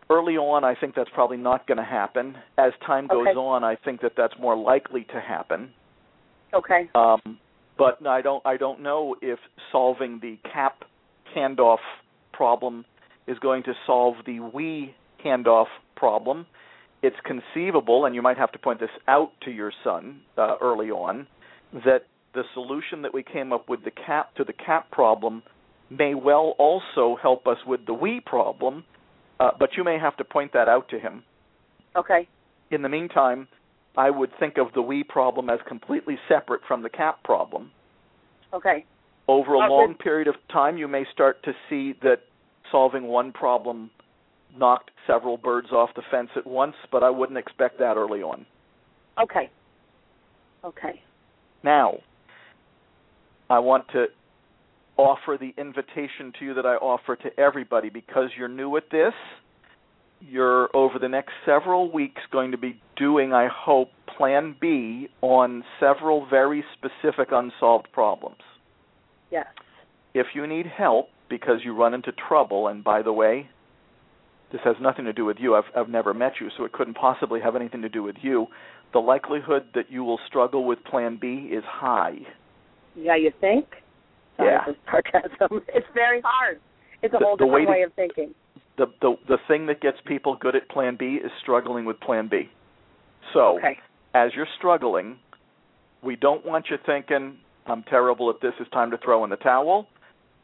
Early 0.09 0.37
on, 0.37 0.63
I 0.63 0.73
think 0.75 0.95
that's 0.95 1.09
probably 1.13 1.35
not 1.35 1.67
going 1.67 1.77
to 1.77 1.83
happen. 1.83 2.35
As 2.57 2.71
time 2.85 3.07
goes 3.07 3.27
Okay. 3.27 3.37
on, 3.37 3.65
I 3.65 3.75
think 3.75 4.01
that 4.01 4.13
that's 4.15 4.33
more 4.39 4.55
likely 4.55 5.05
to 5.11 5.19
happen. 5.19 5.73
Okay. 6.53 6.89
Um, 6.95 7.37
but 7.77 8.05
I 8.07 8.21
don't 8.21 8.41
I 8.45 8.55
don't 8.55 8.81
know 8.81 9.15
if 9.21 9.37
solving 9.71 10.19
the 10.21 10.37
cap 10.51 10.83
handoff 11.35 11.79
problem 12.31 12.85
is 13.27 13.37
going 13.39 13.63
to 13.63 13.73
solve 13.85 14.15
the 14.25 14.39
Wii 14.39 14.93
handoff 15.23 15.67
problem. 15.95 16.45
It's 17.07 17.15
conceivable, 17.23 18.03
and 18.05 18.13
you 18.13 18.21
might 18.21 18.37
have 18.37 18.51
to 18.51 18.59
point 18.59 18.81
this 18.81 18.89
out 19.07 19.31
to 19.45 19.51
your 19.51 19.71
son 19.81 20.19
uh, 20.37 20.55
early 20.61 20.89
on, 20.91 21.25
that 21.85 22.01
the 22.33 22.43
solution 22.53 23.01
that 23.03 23.13
we 23.13 23.23
came 23.23 23.53
up 23.53 23.69
with 23.69 23.85
the 23.85 23.91
cap 23.91 24.35
to 24.35 24.43
the 24.43 24.51
cap 24.51 24.91
problem 24.91 25.41
may 25.89 26.13
well 26.15 26.53
also 26.59 27.17
help 27.21 27.47
us 27.47 27.59
with 27.65 27.85
the 27.85 27.93
Wii 27.93 28.25
problem, 28.25 28.83
uh, 29.39 29.51
but 29.57 29.69
you 29.77 29.85
may 29.85 29.97
have 29.97 30.17
to 30.17 30.25
point 30.25 30.51
that 30.51 30.67
out 30.67 30.89
to 30.89 30.99
him 30.99 31.23
Okay. 31.95 32.27
in 32.71 32.81
the 32.81 32.89
meantime, 32.89 33.47
I 33.95 34.09
would 34.09 34.31
think 34.37 34.57
of 34.57 34.67
the 34.73 34.81
Wii 34.81 35.07
problem 35.07 35.49
as 35.49 35.59
completely 35.65 36.17
separate 36.27 36.61
from 36.67 36.81
the 36.81 36.89
cap 36.89 37.23
problem. 37.23 37.71
Okay. 38.53 38.83
Over 39.29 39.53
a 39.53 39.59
Uh, 39.59 39.69
long 39.69 39.95
period 39.95 40.27
of 40.27 40.35
time, 40.49 40.77
you 40.77 40.89
may 40.89 41.05
start 41.13 41.41
to 41.43 41.53
see 41.69 41.93
that 42.01 42.19
solving 42.69 43.07
one 43.07 43.31
problem 43.31 43.91
knocked 44.55 44.91
several 45.05 45.37
birds 45.37 45.71
off 45.71 45.89
the 45.95 46.01
fence 46.11 46.29
at 46.35 46.45
once, 46.45 46.75
but 46.91 47.03
I 47.03 47.09
wouldn't 47.09 47.37
expect 47.37 47.79
that 47.79 47.97
early 47.97 48.21
on. 48.21 48.45
Okay. 49.21 49.49
Okay. 50.63 51.01
Now, 51.63 51.97
I 53.49 53.59
want 53.59 53.87
to 53.93 54.07
offer 54.97 55.37
the 55.39 55.53
invitation 55.57 56.33
to 56.39 56.45
you 56.45 56.53
that 56.55 56.65
I 56.65 56.75
offer 56.75 57.15
to 57.15 57.39
everybody 57.39 57.89
because 57.89 58.29
you're 58.37 58.47
new 58.47 58.75
at 58.77 58.89
this. 58.91 59.13
You're 60.19 60.75
over 60.75 60.97
the 60.99 61.07
next 61.07 61.31
several 61.45 61.91
weeks 61.91 62.21
going 62.31 62.51
to 62.51 62.57
be 62.57 62.81
doing, 62.95 63.33
I 63.33 63.47
hope, 63.53 63.89
Plan 64.17 64.55
B 64.59 65.09
on 65.21 65.63
several 65.79 66.27
very 66.27 66.63
specific 66.73 67.29
unsolved 67.31 67.87
problems. 67.93 68.41
Yes. 69.31 69.45
If 70.15 70.27
you 70.33 70.47
need 70.47 70.65
help 70.65 71.09
because 71.29 71.59
you 71.63 71.75
run 71.75 71.93
into 71.93 72.11
trouble, 72.27 72.67
and 72.67 72.83
by 72.83 73.03
the 73.03 73.13
way, 73.13 73.47
this 74.51 74.61
has 74.63 74.75
nothing 74.81 75.05
to 75.05 75.13
do 75.13 75.25
with 75.25 75.37
you. 75.39 75.55
I've 75.55 75.65
I've 75.75 75.89
never 75.89 76.13
met 76.13 76.33
you, 76.41 76.49
so 76.57 76.63
it 76.65 76.71
couldn't 76.71 76.93
possibly 76.95 77.39
have 77.41 77.55
anything 77.55 77.81
to 77.81 77.89
do 77.89 78.03
with 78.03 78.15
you. 78.21 78.47
The 78.93 78.99
likelihood 78.99 79.67
that 79.75 79.91
you 79.91 80.03
will 80.03 80.19
struggle 80.27 80.65
with 80.65 80.83
Plan 80.85 81.17
B 81.19 81.49
is 81.51 81.63
high. 81.65 82.15
Yeah, 82.95 83.15
you 83.15 83.31
think? 83.41 83.65
Sorry 84.37 84.51
Yeah. 84.51 84.73
sarcasm. 84.91 85.61
It's 85.69 85.87
very 85.93 86.21
hard. 86.21 86.59
It's 87.01 87.13
a 87.13 87.17
The- 87.17 87.25
whole 87.25 87.37
the 87.37 87.45
way 87.45 87.61
different 87.61 87.67
to- 87.67 87.71
way 87.71 87.81
of 87.83 87.93
thinking. 87.93 88.35
the 88.77 88.85
the 89.01 89.15
the 89.27 89.37
thing 89.47 89.65
that 89.67 89.81
gets 89.81 89.97
people 90.05 90.35
good 90.35 90.55
at 90.55 90.67
plan 90.69 90.95
B 90.95 91.15
is 91.23 91.31
struggling 91.41 91.85
with 91.85 91.99
plan 91.99 92.27
B. 92.27 92.49
So, 93.33 93.57
Okay. 93.57 93.77
as 94.13 94.33
you're 94.35 94.47
struggling, 94.57 95.17
we 96.01 96.15
don't 96.15 96.45
want 96.45 96.69
you 96.69 96.77
thinking 96.85 97.37
I'm 97.65 97.83
terrible 97.83 98.29
at 98.29 98.39
this, 98.39 98.53
it's 98.61 98.69
time 98.69 98.91
to 98.91 98.97
throw 98.97 99.25
in 99.25 99.29
the 99.29 99.35
towel. 99.35 99.87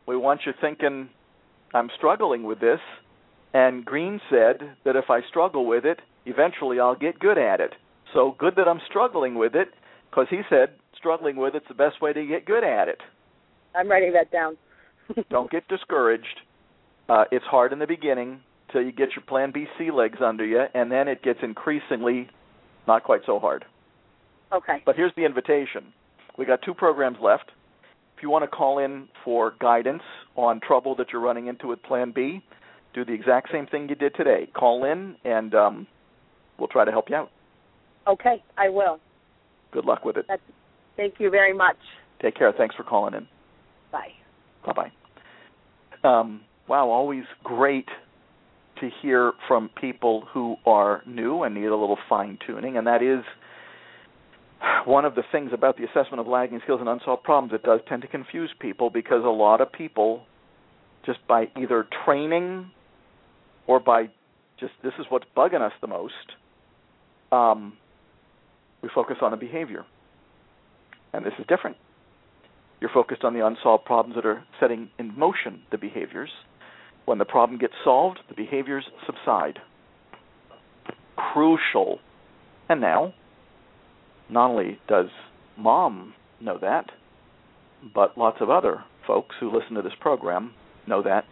We 0.05 0.17
want 0.17 0.45
you 0.45 0.51
thinking 0.59 1.07
I'm 1.73 1.89
struggling 1.95 2.43
with 2.43 2.59
this 2.59 2.81
and 3.53 3.85
Greene 3.85 4.19
said 4.29 4.75
that 4.83 4.95
if 4.95 5.09
I 5.09 5.21
struggle 5.29 5.65
with 5.65 5.85
it, 5.85 5.99
eventually 6.25 6.79
I'll 6.79 6.95
get 6.95 7.19
good 7.19 7.37
at 7.37 7.59
it. 7.59 7.73
So, 8.13 8.35
good 8.37 8.55
that 8.57 8.67
I'm 8.67 8.81
struggling 8.87 9.35
with 9.35 9.55
it 9.55 9.69
because 10.09 10.27
he 10.29 10.41
said 10.49 10.69
struggling 10.97 11.35
with 11.35 11.55
it's 11.55 11.67
the 11.67 11.73
best 11.73 12.01
way 12.01 12.13
to 12.13 12.25
get 12.25 12.45
good 12.45 12.63
at 12.63 12.87
it. 12.87 12.99
I'm 13.75 13.89
writing 13.89 14.13
that 14.13 14.31
down. 14.31 14.57
Don't 15.29 15.51
get 15.51 15.67
discouraged. 15.67 16.41
Uh, 17.09 17.25
it's 17.31 17.45
hard 17.45 17.73
in 17.73 17.79
the 17.79 17.87
beginning 17.87 18.39
till 18.71 18.81
you 18.81 18.91
get 18.91 19.09
your 19.15 19.23
Plan 19.27 19.51
B 19.51 19.65
C 19.77 19.91
legs 19.91 20.19
under 20.23 20.45
you, 20.45 20.63
and 20.73 20.91
then 20.91 21.07
it 21.07 21.21
gets 21.21 21.39
increasingly 21.43 22.29
not 22.87 23.03
quite 23.03 23.21
so 23.25 23.39
hard. 23.39 23.65
Okay. 24.53 24.81
But 24.85 24.95
here's 24.95 25.11
the 25.15 25.25
invitation: 25.25 25.91
we 26.37 26.45
got 26.45 26.61
two 26.63 26.73
programs 26.73 27.17
left. 27.21 27.51
If 28.15 28.23
you 28.23 28.29
want 28.29 28.43
to 28.43 28.47
call 28.47 28.79
in 28.79 29.07
for 29.25 29.53
guidance 29.59 30.03
on 30.35 30.61
trouble 30.61 30.95
that 30.95 31.07
you're 31.11 31.21
running 31.21 31.47
into 31.47 31.67
with 31.67 31.83
Plan 31.83 32.11
B, 32.15 32.41
do 32.93 33.05
the 33.05 33.13
exact 33.13 33.51
same 33.51 33.67
thing 33.67 33.89
you 33.89 33.95
did 33.95 34.15
today. 34.15 34.47
Call 34.53 34.85
in, 34.85 35.15
and 35.23 35.53
um, 35.55 35.87
we'll 36.57 36.67
try 36.67 36.85
to 36.85 36.91
help 36.91 37.09
you 37.09 37.15
out. 37.15 37.31
Okay, 38.07 38.43
I 38.57 38.69
will. 38.69 38.99
Good 39.71 39.85
luck 39.85 40.05
with 40.05 40.17
it. 40.17 40.25
That's, 40.27 40.41
thank 40.97 41.15
you 41.19 41.29
very 41.29 41.53
much. 41.53 41.77
Take 42.21 42.35
care. 42.35 42.53
Thanks 42.55 42.75
for 42.75 42.83
calling 42.83 43.13
in. 43.13 43.27
Bye. 43.91 44.09
Bye 44.65 44.73
bye. 44.73 46.09
Um, 46.09 46.41
wow, 46.67 46.89
always 46.89 47.23
great 47.43 47.87
to 48.79 48.89
hear 49.01 49.33
from 49.47 49.69
people 49.79 50.25
who 50.33 50.57
are 50.65 51.01
new 51.07 51.43
and 51.43 51.55
need 51.55 51.65
a 51.65 51.75
little 51.75 51.97
fine 52.09 52.37
tuning, 52.45 52.77
and 52.77 52.87
that 52.87 53.01
is 53.01 53.23
one 54.85 55.05
of 55.05 55.15
the 55.15 55.23
things 55.31 55.51
about 55.53 55.77
the 55.77 55.83
assessment 55.83 56.19
of 56.19 56.27
lagging 56.27 56.59
skills 56.63 56.79
and 56.79 56.89
unsolved 56.89 57.23
problems. 57.23 57.53
It 57.53 57.63
does 57.63 57.79
tend 57.87 58.01
to 58.01 58.07
confuse 58.07 58.49
people 58.59 58.89
because 58.89 59.23
a 59.23 59.29
lot 59.29 59.61
of 59.61 59.71
people, 59.71 60.23
just 61.05 61.19
by 61.27 61.47
either 61.61 61.87
training 62.05 62.71
or 63.67 63.79
by 63.79 64.09
just 64.59 64.73
this 64.83 64.93
is 64.99 65.05
what's 65.09 65.25
bugging 65.35 65.61
us 65.61 65.73
the 65.81 65.87
most, 65.87 66.13
um, 67.31 67.73
we 68.81 68.89
focus 68.93 69.17
on 69.21 69.33
a 69.33 69.37
behavior. 69.37 69.85
And 71.13 71.25
this 71.25 71.33
is 71.39 71.45
different. 71.47 71.77
You're 72.81 72.91
focused 72.93 73.23
on 73.23 73.33
the 73.33 73.45
unsolved 73.45 73.85
problems 73.85 74.15
that 74.15 74.25
are 74.25 74.43
setting 74.59 74.89
in 74.99 75.17
motion 75.17 75.61
the 75.71 75.77
behaviors. 75.77 76.29
When 77.05 77.17
the 77.17 77.25
problem 77.25 77.57
gets 77.57 77.73
solved, 77.83 78.19
the 78.29 78.35
behaviors 78.35 78.85
subside. 79.05 79.59
Crucial. 81.15 81.99
And 82.69 82.81
now, 82.81 83.13
not 84.29 84.49
only 84.51 84.79
does 84.87 85.07
mom 85.57 86.13
know 86.41 86.57
that, 86.59 86.91
but 87.93 88.17
lots 88.17 88.37
of 88.41 88.49
other 88.49 88.83
folks 89.05 89.35
who 89.39 89.51
listen 89.51 89.75
to 89.75 89.81
this 89.81 89.93
program 89.99 90.53
know 90.87 91.01
that. 91.03 91.25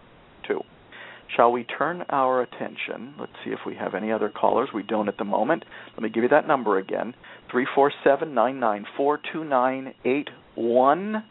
Shall 1.35 1.51
we 1.51 1.63
turn 1.63 2.03
our 2.09 2.41
attention? 2.41 3.13
Let's 3.19 3.31
see 3.45 3.51
if 3.51 3.59
we 3.65 3.75
have 3.75 3.95
any 3.95 4.11
other 4.11 4.29
callers. 4.29 4.69
We 4.73 4.83
don't 4.83 5.07
at 5.07 5.17
the 5.17 5.23
moment. 5.23 5.63
Let 5.93 6.03
me 6.03 6.09
give 6.09 6.23
you 6.23 6.29
that 6.29 6.47
number 6.47 6.77
again 6.77 7.13
three 7.49 7.67
four 7.73 7.91
seven 8.03 8.33
nine 8.33 8.59
nine 8.59 8.85
four 8.97 9.19
two 9.31 9.43
nine 9.43 9.93
eight 10.05 10.29
one. 10.55 11.23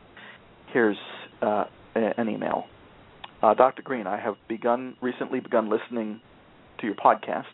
Here's 0.72 0.96
uh, 1.42 1.64
an 1.94 2.28
email. 2.28 2.66
Uh, 3.42 3.54
Dr. 3.54 3.82
Greene, 3.82 4.06
I 4.06 4.20
have 4.20 4.36
begun 4.48 4.96
recently 5.00 5.40
begun 5.40 5.70
listening 5.70 6.20
to 6.80 6.86
your 6.86 6.94
podcast. 6.94 7.44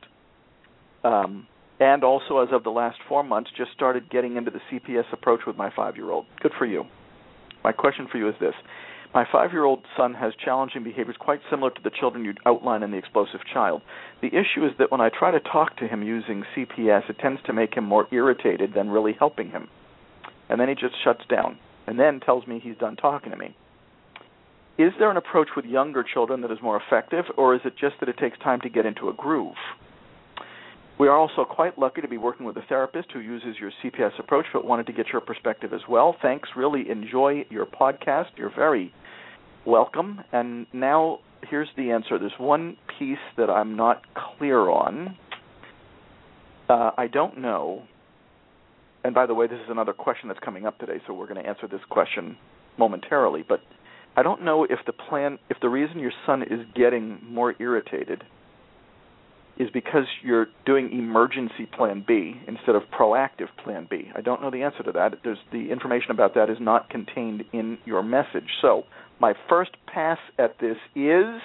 Um, 1.05 1.47
and 1.79 2.03
also 2.03 2.39
as 2.39 2.49
of 2.53 2.65
the 2.65 2.71
last 2.71 2.99
four 3.09 3.23
months, 3.23 3.51
just 3.57 3.71
started 3.73 4.11
getting 4.11 4.37
into 4.37 4.51
the 4.51 4.61
CPS 4.71 5.13
approach 5.13 5.41
with 5.47 5.57
my 5.57 5.71
five 5.75 5.97
year 5.97 6.11
old. 6.11 6.27
Good 6.41 6.53
for 6.59 6.67
you. 6.67 6.85
My 7.63 7.73
question 7.73 8.09
for 8.11 8.19
you 8.19 8.29
is 8.29 8.35
this 8.41 8.55
my 9.15 9.27
five 9.31 9.53
year 9.53 9.65
old 9.65 9.85
son 9.97 10.15
has 10.15 10.33
challenging 10.43 10.85
behaviors 10.85 11.17
quite 11.19 11.41
similar 11.51 11.71
to 11.71 11.83
the 11.83 11.91
children 11.91 12.25
you 12.25 12.35
outline 12.45 12.83
in 12.83 12.91
The 12.91 12.97
Explosive 12.97 13.41
Child. 13.53 13.83
The 14.21 14.29
issue 14.29 14.65
is 14.65 14.73
that 14.79 14.91
when 14.91 15.01
I 15.01 15.09
try 15.09 15.31
to 15.31 15.41
talk 15.41 15.77
to 15.79 15.87
him 15.87 16.03
using 16.03 16.45
CPS, 16.55 17.09
it 17.11 17.19
tends 17.19 17.41
to 17.47 17.53
make 17.53 17.75
him 17.75 17.85
more 17.85 18.07
irritated 18.11 18.75
than 18.75 18.91
really 18.91 19.13
helping 19.13 19.51
him. 19.51 19.69
And 20.49 20.61
then 20.61 20.69
he 20.69 20.75
just 20.75 20.95
shuts 21.03 21.25
down 21.29 21.59
and 21.87 21.99
then 21.99 22.21
tells 22.21 22.47
me 22.47 22.61
he's 22.63 22.77
done 22.79 22.97
talking 22.97 23.31
to 23.31 23.37
me. 23.37 23.57
Is 24.79 24.93
there 24.99 25.11
an 25.11 25.17
approach 25.17 25.49
with 25.57 25.65
younger 25.65 26.03
children 26.03 26.43
that 26.43 26.51
is 26.51 26.59
more 26.63 26.81
effective, 26.81 27.25
or 27.39 27.55
is 27.55 27.63
it 27.65 27.75
just 27.81 27.97
that 28.01 28.11
it 28.11 28.19
takes 28.19 28.39
time 28.39 28.61
to 28.61 28.69
get 28.69 28.85
into 28.85 29.09
a 29.09 29.15
groove? 29.15 29.55
We 30.99 31.09
are 31.09 31.17
also 31.17 31.45
quite 31.45 31.79
lucky 31.79 32.01
to 32.01 32.09
be 32.09 32.17
working 32.17 32.47
with 32.47 32.57
a 32.57 32.63
therapist 32.71 33.09
who 33.13 33.21
uses 33.21 33.57
your 33.61 33.71
CPS 33.83 34.19
approach, 34.19 34.47
but 34.55 34.65
wanted 34.65 34.87
to 34.87 34.95
get 34.95 35.09
your 35.13 35.21
perspective 35.21 35.75
as 35.75 35.83
well. 35.87 36.17
Thanks. 36.23 36.49
Really 36.57 36.89
enjoy 36.89 37.45
your 37.51 37.67
podcast. 37.67 38.29
You're 38.37 38.55
very 38.55 38.95
welcome. 39.67 40.23
And 40.33 40.67
now 40.73 41.19
here's 41.51 41.69
the 41.77 41.91
answer. 41.91 42.19
There's 42.19 42.33
one 42.39 42.79
piece 42.99 43.19
that 43.37 43.51
I'm 43.51 43.77
not 43.77 44.03
clear 44.15 44.71
on. 44.71 45.19
Uh, 46.71 46.93
I 46.97 47.09
don't 47.09 47.39
know. 47.39 47.83
And 49.05 49.15
by 49.15 49.27
the 49.27 49.35
way, 49.35 49.47
this 49.47 49.59
is 49.59 49.69
another 49.69 49.93
question 49.93 50.29
that's 50.29 50.41
coming 50.41 50.65
up 50.65 50.79
today, 50.79 51.01
so 51.07 51.13
we're 51.13 51.29
going 51.29 51.43
to 51.43 51.49
answer 51.49 51.69
this 51.69 51.83
question 51.91 52.39
momentarily. 52.79 53.45
But 53.47 53.61
I 54.17 54.23
don't 54.23 54.43
know 54.43 54.65
if 54.65 54.79
the 54.87 54.93
plan, 54.93 55.39
if 55.51 55.59
the 55.61 55.69
reason 55.69 55.99
your 55.99 56.13
son 56.25 56.43
is 56.43 56.61
getting 56.75 57.19
more 57.23 57.55
irritated 57.61 58.25
is 59.59 59.71
because 59.73 60.05
you're 60.23 60.49
doing 60.67 60.91
emergency 60.93 61.67
plan 61.77 62.05
B 62.07 62.35
instead 62.47 62.75
of 62.75 62.83
proactive 62.99 63.49
plan 63.63 63.87
B. 63.89 64.11
I 64.15 64.21
don't 64.21 64.43
know 64.43 64.51
the 64.51 64.63
answer 64.63 64.83
to 64.83 64.93
that. 64.93 65.15
There's 65.25 65.39
the 65.51 65.71
information 65.71 66.11
about 66.11 66.35
that 66.35 66.51
is 66.51 66.59
not 66.61 66.91
contained 66.91 67.45
in 67.53 67.79
your 67.85 68.03
message. 68.03 68.49
So, 68.61 68.85
my 69.19 69.33
first 69.49 69.71
pass 69.87 70.19
at 70.39 70.59
this 70.61 70.77
is 70.95 71.41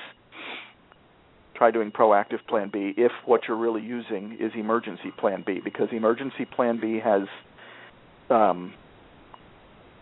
try 1.56 1.72
doing 1.72 1.92
proactive 1.92 2.46
plan 2.50 2.70
B 2.74 2.94
if 2.98 3.12
what 3.26 3.42
you're 3.48 3.58
really 3.58 3.82
using 3.82 4.38
is 4.40 4.52
emergency 4.56 5.12
plan 5.18 5.44
B 5.46 5.62
because 5.64 5.88
emergency 5.92 6.46
plan 6.46 6.80
B 6.82 7.00
has 7.04 7.24
um 8.30 8.74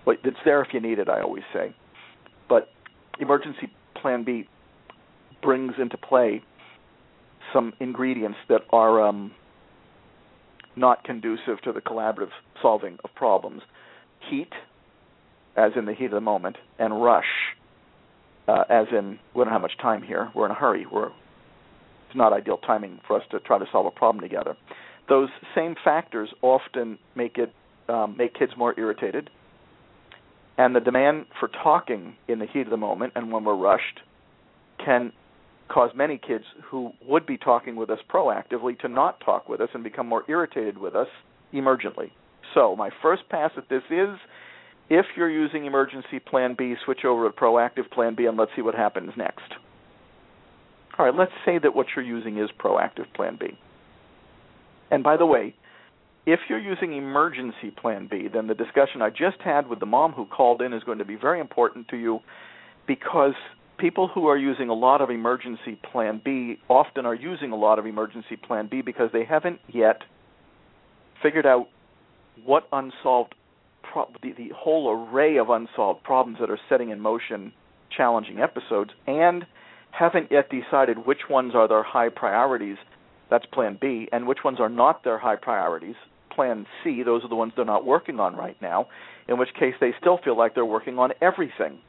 it's 0.08 0.38
there 0.44 0.62
if 0.64 0.70
you 0.74 0.80
need 0.80 0.98
it, 0.98 1.10
I 1.10 1.22
always 1.22 1.44
say. 1.54 1.76
But 2.48 2.70
emergency 3.20 3.70
plan 4.02 4.24
B 4.24 4.48
brings 5.42 5.74
into 5.80 5.98
play 5.98 6.42
some 7.54 7.74
ingredients 7.80 8.38
that 8.48 8.62
are 8.72 9.02
um, 9.02 9.32
not 10.76 11.04
conducive 11.04 11.62
to 11.64 11.72
the 11.72 11.82
collaborative 11.82 12.30
solving 12.62 12.98
of 13.04 13.14
problems. 13.16 13.62
Heat, 14.30 14.52
as 15.56 15.72
in 15.76 15.86
the 15.86 15.94
heat 15.94 16.06
of 16.06 16.12
the 16.12 16.22
moment, 16.22 16.58
and 16.78 17.02
rush, 17.02 17.26
uh, 18.48 18.64
as 18.70 18.88
in 18.92 19.20
we 19.34 19.44
don't 19.44 19.54
have 19.54 19.62
much 19.62 19.78
time 19.82 20.02
here. 20.02 20.30
We're 20.36 20.46
in 20.46 20.52
a 20.52 20.56
hurry. 20.56 20.86
We're 20.92 21.08
it's 21.08 22.16
not 22.16 22.34
ideal 22.34 22.58
timing 22.58 23.00
for 23.06 23.18
us 23.18 23.24
to 23.30 23.40
try 23.40 23.60
to 23.60 23.66
solve 23.72 23.86
a 23.86 23.92
problem 23.92 24.22
together. 24.22 24.58
Those 25.08 25.30
same 25.56 25.76
factors 25.84 26.30
often 26.42 26.98
make 27.16 27.38
it 27.38 27.54
um, 27.88 28.16
make 28.18 28.34
kids 28.36 28.54
more 28.58 28.78
irritated, 28.80 29.30
and 30.58 30.76
the 30.76 30.80
demand 30.80 31.26
for 31.40 31.48
talking 31.48 32.16
in 32.28 32.40
the 32.40 32.46
heat 32.46 32.62
of 32.62 32.70
the 32.70 32.78
moment 32.78 33.14
and 33.16 33.32
when 33.32 33.44
we're 33.44 33.56
rushed 33.56 34.02
can 34.84 35.12
cause 35.70 35.92
many 35.96 36.18
kids 36.18 36.44
who 36.66 36.92
would 37.08 37.26
be 37.26 37.38
talking 37.38 37.76
with 37.76 37.90
us 37.90 38.00
proactively 38.10 38.78
to 38.80 38.88
not 38.88 39.20
talk 39.22 39.48
with 39.48 39.62
us 39.62 39.70
and 39.74 39.84
become 39.84 40.08
more 40.08 40.24
irritated 40.28 40.78
with 40.78 40.96
us 40.96 41.08
emergently. 41.54 42.12
So, 42.54 42.76
my 42.76 42.90
first 43.02 43.30
pass 43.30 43.52
at 43.58 43.70
this 43.70 43.84
is 43.90 44.10
if 44.90 45.06
you're 45.16 45.30
using 45.30 45.66
emergency 45.66 46.20
plan 46.20 46.56
B, 46.58 46.76
switch 46.84 47.06
over 47.06 47.30
to 47.30 47.36
proactive 47.36 47.90
plan 47.92 48.16
B 48.16 48.26
and 48.26 48.38
let's 48.38 48.52
see 48.56 48.62
what 48.62 48.76
happens 48.76 49.12
next. 49.16 49.54
All 50.98 51.06
right, 51.06 51.16
let's 51.16 51.32
say 51.46 51.60
that 51.60 51.76
what 51.76 51.88
you're 51.96 52.04
using 52.04 52.38
is 52.40 52.50
proactive 52.60 53.14
plan 53.16 53.38
B. 53.40 53.58
And 54.92 55.04
by 55.04 55.16
the 55.16 55.26
way, 55.26 55.56
if 56.26 56.40
you're 56.50 56.60
using 56.60 56.94
emergency 56.94 57.72
plan 57.72 58.08
B, 58.10 58.28
then 58.32 58.48
the 58.48 58.54
discussion 58.54 59.02
I 59.02 59.10
just 59.10 59.42
had 59.44 59.68
with 59.68 59.80
the 59.80 59.86
mom 59.86 60.12
who 60.12 60.26
called 60.26 60.62
in 60.62 60.74
is 60.74 60.84
going 60.84 60.98
to 60.98 61.06
be 61.06 61.16
very 61.16 61.40
important 61.40 61.88
to 61.90 61.98
you 61.98 62.20
because 62.88 63.34
people 63.80 64.08
who 64.08 64.28
are 64.28 64.38
using 64.38 64.70
a 64.70 64.74
lot 64.74 65.02
of 65.02 65.10
emergency 65.10 65.80
plan 65.92 66.22
B 66.24 66.58
often 66.70 67.06
are 67.06 67.16
using 67.16 67.52
a 67.52 67.56
lot 67.56 67.80
of 67.80 67.86
emergency 67.86 68.36
plan 68.36 68.68
B 68.70 68.82
because 68.82 69.10
they 69.12 69.24
haven't 69.24 69.60
yet 69.68 70.02
figured 71.24 71.46
out 71.46 71.68
what 72.46 72.68
unsolved 72.72 73.36
pro- 73.92 74.12
the, 74.22 74.34
the 74.34 74.50
whole 74.56 74.92
array 74.92 75.38
of 75.38 75.50
unsolved 75.50 76.04
problems 76.04 76.38
that 76.40 76.50
are 76.50 76.60
setting 76.70 76.90
in 76.90 77.00
motion 77.00 77.52
challenging 77.96 78.40
episodes 78.40 78.92
and 79.08 79.46
haven't 79.92 80.32
yet 80.32 80.50
decided 80.50 81.06
which 81.06 81.30
ones 81.30 81.54
are 81.56 81.68
their 81.68 81.84
high 81.84 82.10
priorities. 82.10 82.78
That's 83.30 83.46
plan 83.48 83.78
B. 83.80 84.08
And 84.12 84.28
which 84.28 84.40
ones 84.44 84.60
are 84.60 84.70
not 84.70 85.04
their 85.04 85.18
high 85.18 85.36
priorities? 85.36 85.96
Plan 86.34 86.66
C 86.84 87.04
those 87.04 87.24
are 87.24 87.30
the 87.30 87.36
ones 87.36 87.54
they're 87.56 87.66
not 87.66 87.86
working 87.86 88.20
on 88.20 88.36
right 88.36 88.58
now 88.62 88.88
in 89.28 89.38
which 89.38 89.50
case 89.60 89.74
they 89.80 89.94
still 90.00 90.20
feel 90.24 90.38
like 90.38 90.56
they're 90.56 90.66
working 90.66 90.98
on 91.00 91.12
everything. 91.22 91.80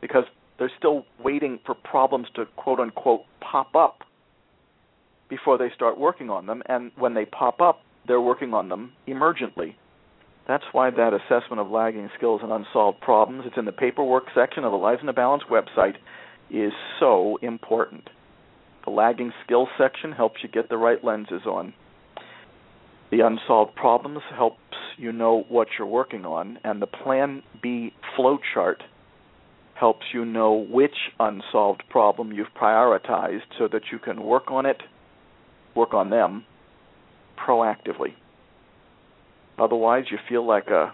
Because 0.00 0.24
they're 0.60 0.70
still 0.78 1.06
waiting 1.24 1.58
for 1.64 1.74
problems 1.74 2.28
to 2.36 2.44
quote 2.54 2.78
unquote 2.78 3.22
pop 3.40 3.74
up 3.74 4.00
before 5.30 5.56
they 5.56 5.70
start 5.74 5.98
working 5.98 6.28
on 6.28 6.46
them. 6.46 6.62
And 6.66 6.92
when 6.96 7.14
they 7.14 7.24
pop 7.24 7.62
up, 7.62 7.80
they're 8.06 8.20
working 8.20 8.52
on 8.52 8.68
them 8.68 8.92
emergently. 9.08 9.74
That's 10.46 10.64
why 10.72 10.90
that 10.90 11.14
assessment 11.14 11.60
of 11.60 11.70
lagging 11.70 12.10
skills 12.16 12.40
and 12.42 12.52
unsolved 12.52 13.00
problems, 13.00 13.44
it's 13.46 13.56
in 13.56 13.64
the 13.64 13.72
paperwork 13.72 14.24
section 14.34 14.64
of 14.64 14.72
the 14.72 14.78
Lives 14.78 15.00
in 15.00 15.06
the 15.06 15.12
Balance 15.14 15.44
website, 15.50 15.94
is 16.50 16.72
so 16.98 17.38
important. 17.40 18.10
The 18.84 18.90
lagging 18.90 19.32
skills 19.44 19.68
section 19.78 20.12
helps 20.12 20.42
you 20.42 20.48
get 20.48 20.68
the 20.68 20.76
right 20.76 21.02
lenses 21.02 21.42
on. 21.46 21.72
The 23.10 23.20
unsolved 23.20 23.76
problems 23.76 24.20
helps 24.36 24.58
you 24.98 25.12
know 25.12 25.44
what 25.48 25.68
you're 25.78 25.86
working 25.86 26.26
on, 26.26 26.58
and 26.64 26.82
the 26.82 26.86
Plan 26.86 27.42
B 27.62 27.92
flowchart 28.18 28.80
helps 29.80 30.04
you 30.12 30.26
know 30.26 30.66
which 30.70 30.94
unsolved 31.18 31.82
problem 31.88 32.32
you've 32.32 32.54
prioritized 32.60 33.48
so 33.58 33.66
that 33.66 33.80
you 33.90 33.98
can 33.98 34.22
work 34.22 34.50
on 34.50 34.66
it, 34.66 34.76
work 35.74 35.94
on 35.94 36.10
them 36.10 36.44
proactively. 37.38 38.12
Otherwise, 39.58 40.04
you 40.10 40.18
feel 40.28 40.46
like 40.46 40.68
a 40.68 40.92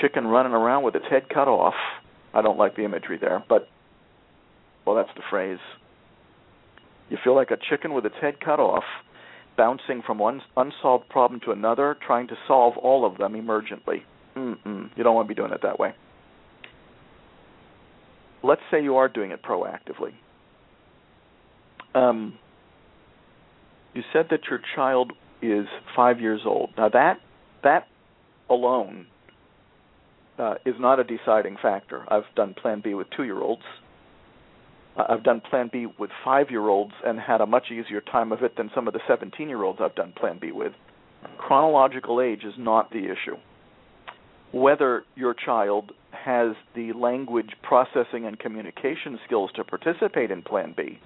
chicken 0.00 0.26
running 0.26 0.52
around 0.52 0.84
with 0.84 0.94
its 0.94 1.04
head 1.10 1.28
cut 1.28 1.48
off. 1.48 1.74
I 2.32 2.40
don't 2.40 2.56
like 2.56 2.76
the 2.76 2.84
imagery 2.84 3.18
there, 3.20 3.44
but 3.46 3.68
well, 4.86 4.96
that's 4.96 5.14
the 5.14 5.22
phrase. 5.28 5.58
You 7.10 7.18
feel 7.22 7.36
like 7.36 7.50
a 7.50 7.58
chicken 7.70 7.92
with 7.92 8.06
its 8.06 8.14
head 8.22 8.40
cut 8.40 8.58
off, 8.58 8.84
bouncing 9.58 10.02
from 10.06 10.18
one 10.18 10.40
unsolved 10.56 11.10
problem 11.10 11.40
to 11.40 11.50
another, 11.50 11.94
trying 12.06 12.28
to 12.28 12.36
solve 12.48 12.78
all 12.78 13.04
of 13.04 13.18
them 13.18 13.34
emergently. 13.34 14.00
Mm-mm. 14.34 14.88
You 14.96 15.04
don't 15.04 15.14
want 15.14 15.28
to 15.28 15.34
be 15.34 15.38
doing 15.38 15.52
it 15.52 15.60
that 15.62 15.78
way 15.78 15.94
let's 18.42 18.62
say 18.70 18.82
you 18.82 18.96
are 18.96 19.08
doing 19.08 19.30
it 19.30 19.42
proactively. 19.42 20.12
Um, 21.94 22.38
you 23.94 24.02
said 24.12 24.26
that 24.30 24.40
your 24.48 24.60
child 24.74 25.12
is 25.42 25.66
five 25.94 26.20
years 26.20 26.42
old. 26.46 26.70
Now 26.76 26.88
that 26.88 27.18
that 27.62 27.88
alone 28.48 29.06
uh, 30.38 30.54
is 30.64 30.74
not 30.78 30.98
a 30.98 31.04
deciding 31.04 31.56
factor. 31.60 32.04
I've 32.08 32.24
done 32.34 32.54
Plan 32.54 32.80
B 32.82 32.94
with 32.94 33.08
two-year-olds. 33.16 33.62
I've 34.96 35.22
done 35.22 35.40
Plan 35.40 35.70
B 35.72 35.86
with 35.98 36.10
five-year-olds 36.24 36.92
and 37.04 37.18
had 37.18 37.40
a 37.40 37.46
much 37.46 37.70
easier 37.70 38.00
time 38.00 38.32
of 38.32 38.42
it 38.42 38.56
than 38.56 38.70
some 38.74 38.86
of 38.86 38.92
the 38.92 39.00
17-year-olds 39.08 39.78
I've 39.80 39.94
done 39.94 40.12
Plan 40.16 40.38
B 40.40 40.52
with. 40.52 40.72
Chronological 41.38 42.20
age 42.20 42.44
is 42.44 42.54
not 42.58 42.90
the 42.90 43.04
issue. 43.04 43.36
Whether 44.52 45.04
your 45.14 45.34
child 45.34 45.92
has 46.24 46.54
the 46.74 46.92
language 46.92 47.50
processing 47.62 48.26
and 48.26 48.38
communication 48.38 49.18
skills 49.26 49.50
to 49.56 49.64
participate 49.64 50.30
in 50.30 50.42
Plan 50.42 50.74
B, 50.76 50.98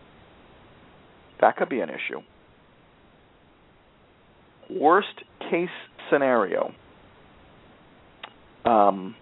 that 1.40 1.57
could 1.57 1.68
be 1.68 1.81
an 1.81 1.90
issue. 1.90 2.20
Worst 4.68 5.22
case 5.50 5.68
scenario, 6.11 6.72
um, 8.64 9.14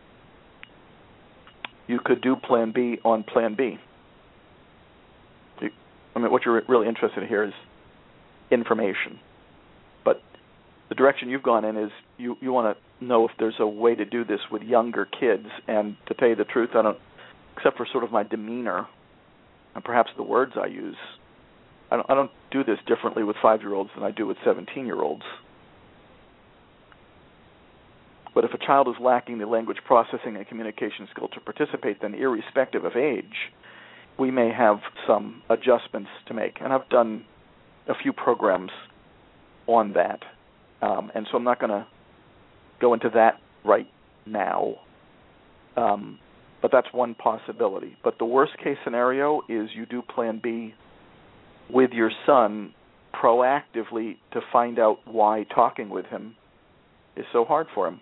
you 1.86 2.00
could 2.02 2.22
do 2.22 2.34
Plan 2.36 2.72
B 2.72 2.98
on 3.04 3.24
Plan 3.24 3.54
B. 3.54 3.78
I 6.16 6.20
mean, 6.20 6.30
what 6.30 6.44
you're 6.44 6.62
really 6.68 6.88
interested 6.88 7.22
in 7.22 7.28
here 7.28 7.44
is 7.44 7.52
information 8.50 9.18
but 10.04 10.22
the 10.88 10.94
direction 10.94 11.28
you've 11.28 11.42
gone 11.42 11.64
in 11.64 11.76
is 11.76 11.90
you 12.18 12.36
you 12.40 12.52
want 12.52 12.76
to 12.76 12.93
know 13.00 13.26
if 13.26 13.32
there's 13.38 13.56
a 13.58 13.66
way 13.66 13.94
to 13.94 14.04
do 14.04 14.24
this 14.24 14.40
with 14.50 14.62
younger 14.62 15.06
kids. 15.06 15.46
And 15.68 15.96
to 16.06 16.14
tell 16.14 16.28
you 16.28 16.36
the 16.36 16.44
truth, 16.44 16.70
I 16.74 16.82
don't, 16.82 16.98
except 17.56 17.76
for 17.76 17.86
sort 17.90 18.04
of 18.04 18.12
my 18.12 18.22
demeanor 18.22 18.86
and 19.74 19.84
perhaps 19.84 20.10
the 20.16 20.22
words 20.22 20.52
I 20.60 20.66
use, 20.66 20.96
I 21.90 21.96
don't, 21.96 22.10
I 22.10 22.14
don't 22.14 22.30
do 22.50 22.64
this 22.64 22.78
differently 22.86 23.24
with 23.24 23.36
five 23.42 23.60
year 23.60 23.74
olds 23.74 23.90
than 23.94 24.04
I 24.04 24.10
do 24.10 24.26
with 24.26 24.36
17 24.44 24.86
year 24.86 25.00
olds. 25.00 25.24
But 28.34 28.44
if 28.44 28.52
a 28.52 28.58
child 28.58 28.88
is 28.88 28.94
lacking 29.00 29.38
the 29.38 29.46
language 29.46 29.78
processing 29.86 30.36
and 30.36 30.46
communication 30.46 31.06
skill 31.12 31.28
to 31.28 31.40
participate, 31.40 32.02
then 32.02 32.14
irrespective 32.14 32.84
of 32.84 32.96
age, 32.96 33.52
we 34.18 34.30
may 34.30 34.50
have 34.52 34.78
some 35.06 35.42
adjustments 35.48 36.10
to 36.26 36.34
make. 36.34 36.56
And 36.60 36.72
I've 36.72 36.88
done 36.88 37.24
a 37.88 37.94
few 37.94 38.12
programs 38.12 38.70
on 39.66 39.92
that. 39.92 40.20
Um, 40.82 41.12
and 41.14 41.26
so 41.30 41.36
I'm 41.36 41.44
not 41.44 41.60
going 41.60 41.70
to 41.70 41.86
go 42.80 42.94
into 42.94 43.10
that 43.14 43.40
right 43.64 43.86
now. 44.26 44.74
Um, 45.76 46.18
but 46.62 46.70
that's 46.72 46.88
one 46.92 47.14
possibility. 47.14 47.96
But 48.02 48.18
the 48.18 48.24
worst 48.24 48.52
case 48.62 48.76
scenario 48.84 49.42
is 49.48 49.68
you 49.74 49.86
do 49.86 50.02
plan 50.02 50.40
B 50.42 50.74
with 51.70 51.90
your 51.92 52.10
son 52.26 52.72
proactively 53.12 54.16
to 54.32 54.40
find 54.52 54.78
out 54.78 54.98
why 55.04 55.44
talking 55.54 55.88
with 55.88 56.06
him 56.06 56.36
is 57.16 57.24
so 57.32 57.44
hard 57.44 57.66
for 57.74 57.86
him. 57.88 58.00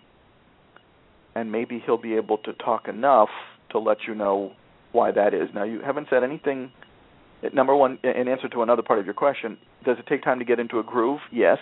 And 1.35 1.51
maybe 1.51 1.81
he'll 1.85 2.01
be 2.01 2.15
able 2.15 2.37
to 2.39 2.53
talk 2.53 2.87
enough 2.87 3.29
to 3.71 3.79
let 3.79 3.97
you 4.07 4.15
know 4.15 4.53
why 4.91 5.11
that 5.11 5.33
is. 5.33 5.49
Now, 5.53 5.63
you 5.63 5.81
haven't 5.81 6.07
said 6.09 6.23
anything. 6.23 6.71
Number 7.53 7.75
one, 7.75 7.99
in 8.03 8.27
answer 8.27 8.47
to 8.49 8.61
another 8.61 8.81
part 8.81 8.99
of 8.99 9.05
your 9.05 9.13
question, 9.13 9.57
does 9.83 9.97
it 9.99 10.05
take 10.07 10.23
time 10.23 10.39
to 10.39 10.45
get 10.45 10.59
into 10.59 10.79
a 10.79 10.83
groove? 10.83 11.19
Yes. 11.31 11.57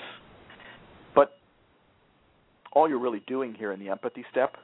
All 2.74 2.88
you're 2.88 3.00
really 3.00 3.22
doing 3.28 3.54
here 3.54 3.72
in 3.72 3.80
the 3.80 3.90
empathy 3.90 4.26
step 4.32 4.56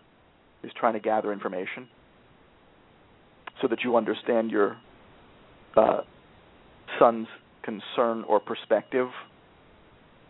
is 0.63 0.72
trying 0.80 0.93
to 0.93 1.00
gather 1.00 1.32
information 1.34 1.88
so 3.62 3.67
that 3.67 3.80
you 3.84 3.98
understand 3.98 4.52
your 4.52 4.78
uh, 5.76 6.02
son's 7.00 7.28
concern 7.63 8.24
or 8.28 8.39
perspective 8.39 9.10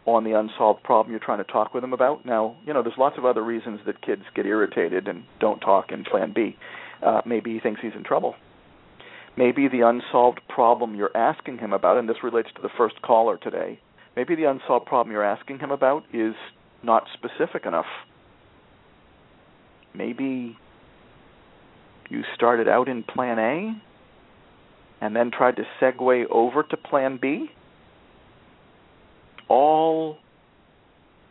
on 0.05 0.23
the 0.23 0.31
unsolved 0.31 0.81
problem 0.83 1.11
you're 1.11 1.23
trying 1.23 1.37
to 1.37 1.51
talk 1.51 1.73
with 1.73 1.83
them 1.83 1.93
about. 1.93 2.25
Now, 2.25 2.55
you 2.65 2.73
know, 2.73 2.81
there's 2.81 2.97
lots 2.97 3.17
of 3.17 3.25
other 3.25 3.43
reasons 3.43 3.81
that 3.85 4.01
kids 4.01 4.23
get 4.35 4.45
irritated 4.45 5.07
and 5.07 5.23
don't 5.39 5.59
talk 5.59 5.91
in 5.91 6.03
Plan 6.05 6.33
B. 6.33 6.55
Uh, 7.05 7.21
maybe 7.25 7.53
he 7.53 7.59
thinks 7.59 7.81
he's 7.81 7.91
in 7.95 8.03
trouble. 8.03 8.35
Maybe 9.37 9.67
the 9.67 9.81
unsolved 9.81 10.41
problem 10.49 10.95
you're 10.95 11.15
asking 11.15 11.59
him 11.59 11.73
about, 11.73 11.97
and 11.97 12.09
this 12.09 12.23
relates 12.23 12.49
to 12.55 12.61
the 12.61 12.69
first 12.75 13.01
caller 13.03 13.37
today, 13.37 13.79
maybe 14.15 14.33
the 14.33 14.45
unsolved 14.45 14.87
problem 14.87 15.11
you're 15.11 15.23
asking 15.23 15.59
him 15.59 15.69
about 15.69 16.03
is 16.11 16.33
not 16.83 17.03
specific 17.13 17.65
enough. 17.65 17.85
Maybe 19.93 20.57
you 22.09 22.23
started 22.35 22.67
out 22.67 22.87
in 22.87 23.03
Plan 23.03 23.39
A 23.39 23.81
and 25.03 25.15
then 25.15 25.31
tried 25.31 25.57
to 25.57 25.63
segue 25.81 26.25
over 26.29 26.63
to 26.63 26.77
Plan 26.77 27.19
B? 27.21 27.49
All 29.47 30.17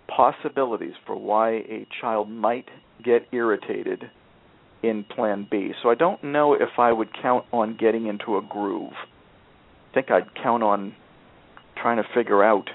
possibilities 0.09 0.95
for 1.07 1.17
why 1.17 1.51
a 1.51 1.87
child 2.01 2.31
might 2.31 2.67
get 3.05 3.27
irritated 3.33 4.05
in 4.83 5.05
Plan 5.05 5.47
B. 5.51 5.73
So 5.83 5.91
I 5.91 5.95
don't 5.95 6.23
know 6.23 6.55
if 6.55 6.79
I 6.79 6.93
would 6.93 7.09
count 7.21 7.45
on 7.53 7.77
getting 7.77 8.07
into 8.07 8.37
a 8.37 8.43
groove. 8.43 8.93
I 8.93 9.95
think 9.95 10.11
I'd 10.11 10.35
count 10.43 10.63
on 10.63 10.95
trying 11.77 11.97
to 11.97 12.05
figure 12.15 12.45
out 12.45 12.69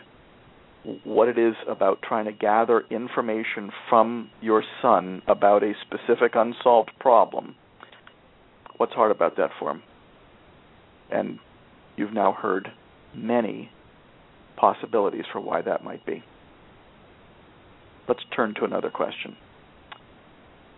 what 1.03 1.27
it 1.27 1.37
is 1.37 1.53
about 1.67 2.01
trying 2.01 2.25
to 2.25 2.31
gather 2.31 2.83
information 2.89 3.71
from 3.89 4.29
your 4.41 4.63
son 4.81 5.21
about 5.27 5.63
a 5.63 5.73
specific 5.81 6.33
unsolved 6.35 6.91
problem. 6.99 7.55
What's 8.77 8.93
hard 8.93 9.11
about 9.11 9.37
that 9.37 9.51
for 9.59 9.71
him? 9.71 9.83
And 11.11 11.39
you've 11.97 12.13
now 12.13 12.31
heard 12.31 12.69
many 13.15 13.69
possibilities 14.57 15.25
for 15.31 15.39
why 15.39 15.61
that 15.61 15.83
might 15.83 16.05
be. 16.05 16.23
Let's 18.07 18.21
turn 18.35 18.55
to 18.55 18.65
another 18.65 18.89
question. 18.89 19.37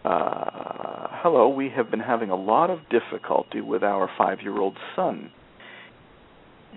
Uh, 0.04 1.08
hello, 1.22 1.48
we 1.48 1.70
have 1.70 1.90
been 1.90 2.02
having 2.02 2.30
a 2.30 2.36
lot 2.36 2.70
of 2.70 2.80
difficulty 2.90 3.62
with 3.62 3.84
our 3.84 4.10
five 4.18 4.42
year 4.42 4.60
old 4.60 4.78
son. 4.96 5.32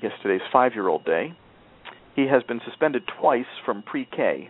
Yesterday's 0.01 0.47
five 0.53 0.75
year 0.75 0.87
old 0.87 1.05
day. 1.05 1.37
He 2.17 2.27
has 2.29 2.43
been 2.43 2.63
suspended 2.65 3.03
twice 3.21 3.45
from 3.65 3.83
pre 3.83 4.07
K. 4.07 4.49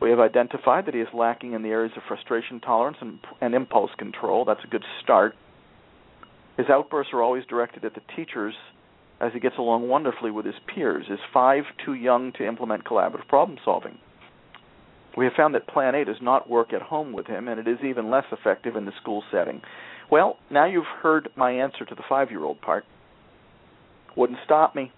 We 0.00 0.10
have 0.10 0.20
identified 0.20 0.86
that 0.86 0.94
he 0.94 1.00
is 1.00 1.08
lacking 1.12 1.52
in 1.52 1.62
the 1.62 1.70
areas 1.70 1.92
of 1.96 2.04
frustration 2.06 2.60
tolerance 2.60 2.98
and, 3.00 3.18
and 3.40 3.54
impulse 3.54 3.90
control. 3.98 4.44
That's 4.44 4.62
a 4.64 4.68
good 4.68 4.84
start. 5.02 5.34
His 6.56 6.66
outbursts 6.70 7.12
are 7.12 7.22
always 7.22 7.44
directed 7.46 7.84
at 7.84 7.94
the 7.94 8.00
teachers 8.14 8.54
as 9.20 9.32
he 9.32 9.40
gets 9.40 9.58
along 9.58 9.88
wonderfully 9.88 10.30
with 10.30 10.46
his 10.46 10.54
peers. 10.72 11.06
Is 11.10 11.18
five 11.32 11.64
too 11.84 11.94
young 11.94 12.32
to 12.34 12.46
implement 12.46 12.84
collaborative 12.84 13.26
problem 13.28 13.58
solving? 13.64 13.98
We 15.16 15.24
have 15.24 15.34
found 15.34 15.54
that 15.54 15.66
Plan 15.66 15.94
A 15.96 16.04
does 16.04 16.20
not 16.20 16.48
work 16.48 16.72
at 16.72 16.82
home 16.82 17.12
with 17.12 17.26
him, 17.26 17.48
and 17.48 17.58
it 17.58 17.66
is 17.66 17.78
even 17.84 18.10
less 18.10 18.24
effective 18.30 18.76
in 18.76 18.84
the 18.84 18.92
school 19.00 19.22
setting. 19.32 19.62
Well, 20.10 20.38
now 20.50 20.66
you've 20.66 20.84
heard 21.02 21.28
my 21.36 21.52
answer 21.52 21.84
to 21.84 21.94
the 21.94 22.02
five 22.08 22.30
year 22.30 22.44
old 22.44 22.60
part. 22.60 22.84
Wouldn't 24.16 24.38
stop 24.44 24.76
me. 24.76 24.92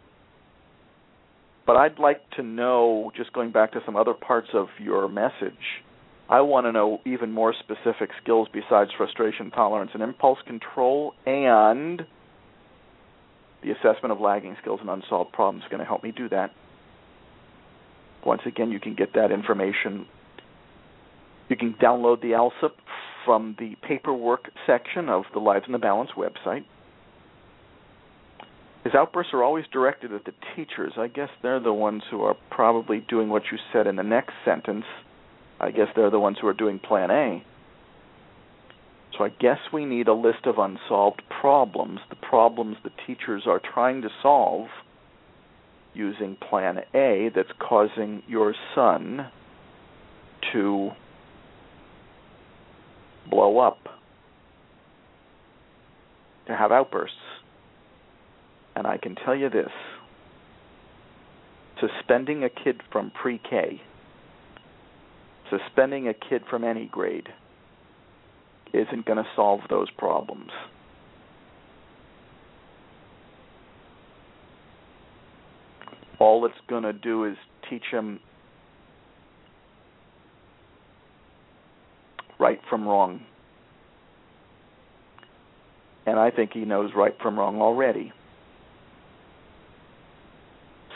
But 1.67 1.77
I'd 1.77 1.99
like 1.99 2.31
to 2.37 2.43
know, 2.43 3.11
just 3.17 3.33
going 3.33 3.51
back 3.51 3.73
to 3.73 3.81
some 3.85 3.97
other 3.97 4.15
parts 4.15 4.49
of 4.55 4.69
your 4.81 5.09
message, 5.09 5.83
I 6.29 6.41
want 6.41 6.67
to 6.67 6.73
know 6.73 7.01
even 7.05 7.33
more 7.33 7.55
specific 7.59 8.11
skills 8.23 8.49
besides 8.53 8.91
frustration 8.97 9.51
tolerance 9.51 9.91
and 9.95 10.03
impulse 10.03 10.39
control 10.47 11.15
and 11.27 12.03
the 13.63 13.71
assessment 13.73 14.13
of 14.13 14.21
lagging 14.21 14.57
skills 14.61 14.79
and 14.81 14.89
unsolved 14.91 15.33
problems 15.33 15.65
is 15.65 15.71
going 15.71 15.81
to 15.81 15.87
help 15.87 16.05
me 16.05 16.13
do 16.13 16.29
that. 16.29 16.53
Once 18.25 18.43
again, 18.47 18.71
you 18.71 18.81
can 18.81 18.95
get 18.95 19.15
that 19.15 19.33
information. 19.33 20.07
You 21.49 21.57
can 21.57 21.75
download 21.75 22.21
the 22.23 22.33
ALSUP 22.33 22.73
from 23.25 23.57
the 23.59 23.77
paperwork 23.87 24.51
section 24.67 25.09
of 25.09 25.25
the 25.33 25.41
Lives 25.41 25.65
in 25.67 25.73
the 25.73 25.79
Balance 25.79 26.11
website. 26.17 26.65
Outbursts 28.97 29.35
are 29.35 29.43
always 29.43 29.67
directed 29.73 30.13
at 30.13 30.25
the 30.25 30.33
teachers. 30.55 30.95
I 30.97 31.09
guess 31.09 31.29
they're 31.43 31.61
the 31.61 31.73
ones 31.73 32.03
who 32.11 32.23
are 32.23 32.37
probably 32.51 33.05
doing 33.09 33.29
what 33.29 33.43
you 33.53 33.59
said 33.73 33.87
in 33.87 33.97
the 33.97 34.03
next 34.03 34.33
sentence 34.45 34.85
I 35.59 35.71
guess 35.71 35.89
they're 35.95 36.11
the 36.11 36.21
ones 36.21 36.37
who 36.41 36.47
are 36.49 36.55
doing 36.55 36.79
Plan 36.79 37.11
A. 37.11 37.45
So 39.17 39.25
I 39.25 39.31
guess 39.31 39.59
we 39.73 39.85
need 39.85 40.09
a 40.09 40.13
list 40.13 40.45
of 40.45 40.59
unsolved 40.59 41.23
problems, 41.41 42.01
the 42.11 42.17
problems 42.17 42.77
the 42.85 42.91
teachers 43.07 43.45
are 43.47 43.61
trying 43.73 44.03
to 44.03 44.09
solve 44.23 44.69
using 45.95 46.37
Plan 46.37 46.81
A 46.95 47.31
that's 47.35 47.49
causing 47.59 48.23
your 48.29 48.55
son 48.75 49.31
to 50.53 50.91
blow 53.31 53.59
up, 53.59 53.79
to 56.47 56.55
have 56.55 56.71
outbursts. 56.71 57.17
And 58.77 58.87
I 58.87 58.99
can 58.99 59.17
tell 59.17 59.35
you 59.35 59.51
this 59.51 59.73
suspending 61.81 62.45
a 62.45 62.49
kid 62.49 62.83
from 62.93 63.11
pre 63.11 63.39
K 63.39 63.81
suspending 65.51 66.09
a 66.09 66.15
kid 66.15 66.43
from 66.49 66.65
any 66.65 66.87
grade 66.87 67.29
isn't 68.73 69.07
going 69.07 69.19
to 69.19 69.27
solve 69.35 69.61
those 69.71 69.91
problems. 69.97 70.51
All 76.19 76.45
it's 76.47 76.55
going 76.69 76.83
to 76.83 76.93
do 76.93 77.25
is 77.25 77.37
teach 77.69 77.85
him 77.91 78.21
right 82.39 82.61
from 82.69 82.87
wrong. 82.87 83.21
And 86.07 86.19
I 86.19 86.31
think 86.31 86.53
he 86.53 86.65
knows 86.65 86.91
right 86.95 87.15
from 87.21 87.39
wrong 87.39 87.61
already. 87.61 88.13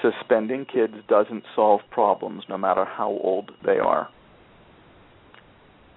Suspending 0.03 0.65
kids 0.65 0.95
doesn't 1.09 1.45
solve 1.55 1.81
problems 1.91 2.45
no 2.49 2.57
matter 2.57 2.85
how 2.85 3.11
old 3.23 3.51
they 3.65 3.79
are 3.79 4.09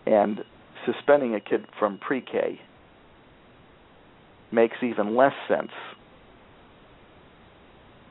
and 0.05 0.43
suspending 0.85 1.35
a 1.35 1.39
kid 1.39 1.65
from 1.79 1.97
pre-K 1.97 2.59
makes 4.51 4.77
even 4.81 5.15
less 5.15 5.33
sense 5.47 5.71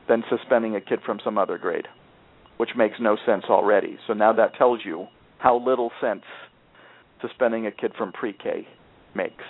than 0.07 0.23
suspending 0.29 0.75
a 0.75 0.81
kid 0.81 0.99
from 1.05 1.19
some 1.23 1.37
other 1.37 1.57
grade, 1.57 1.87
which 2.57 2.71
makes 2.75 2.95
no 2.99 3.17
sense 3.25 3.45
already. 3.49 3.97
So 4.07 4.13
now 4.13 4.33
that 4.33 4.55
tells 4.55 4.81
you 4.83 5.07
how 5.37 5.57
little 5.57 5.91
sense 6.01 6.23
suspending 7.21 7.65
a 7.67 7.71
kid 7.71 7.93
from 7.97 8.11
pre-K 8.11 8.67
makes. 9.15 9.43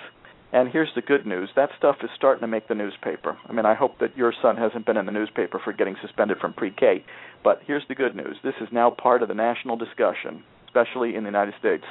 And 0.53 0.69
here's 0.69 0.93
the 0.93 1.01
good 1.01 1.25
news. 1.25 1.49
That 1.55 1.69
stuff 1.79 1.95
is 2.03 2.11
starting 2.15 2.41
to 2.41 2.47
make 2.47 2.67
the 2.67 2.75
newspaper. 2.75 3.35
I 3.49 3.53
mean, 3.53 3.65
I 3.65 3.73
hope 3.73 3.97
that 3.99 4.15
your 4.15 4.31
son 4.39 4.55
hasn't 4.55 4.85
been 4.85 4.97
in 4.97 5.07
the 5.07 5.11
newspaper 5.11 5.59
for 5.61 5.73
getting 5.73 5.95
suspended 5.99 6.37
from 6.37 6.53
pre-K, 6.53 7.03
but 7.43 7.61
here's 7.65 7.81
the 7.89 7.95
good 7.95 8.15
news. 8.15 8.37
This 8.43 8.53
is 8.61 8.67
now 8.71 8.91
part 8.91 9.23
of 9.23 9.29
the 9.29 9.33
national 9.33 9.77
discussion, 9.77 10.43
especially 10.67 11.15
in 11.15 11.23
the 11.23 11.29
United 11.29 11.55
States 11.59 11.83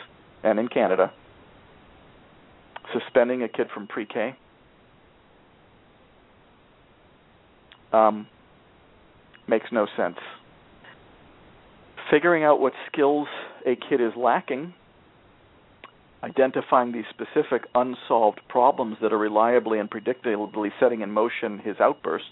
and 0.45 0.61
in 0.61 0.69
Canada, 0.69 1.13
suspending 2.93 3.43
a 3.43 3.49
kid 3.49 3.67
from 3.75 3.89
pre-K. 3.89 4.37
Um, 7.93 8.29
makes 9.49 9.67
no 9.73 9.89
sense. 9.97 10.19
Figuring 12.13 12.45
out 12.45 12.61
what 12.61 12.75
skills 12.87 13.27
a 13.67 13.75
kid 13.75 14.01
is 14.01 14.13
lacking, 14.17 14.73
identifying 16.23 16.93
these 16.93 17.05
specific 17.11 17.67
unsolved 17.75 18.41
problems 18.49 18.97
that 19.03 19.13
are 19.13 19.19
reliably 19.19 19.79
and 19.79 19.91
predictably 19.91 20.71
setting 20.79 21.01
in 21.01 21.11
motion 21.11 21.59
his 21.59 21.77
outbursts, 21.81 22.29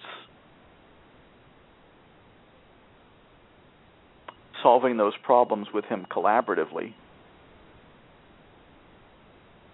solving 4.62 4.96
those 4.96 5.14
problems 5.24 5.68
with 5.72 5.84
him 5.86 6.06
collaboratively 6.10 6.92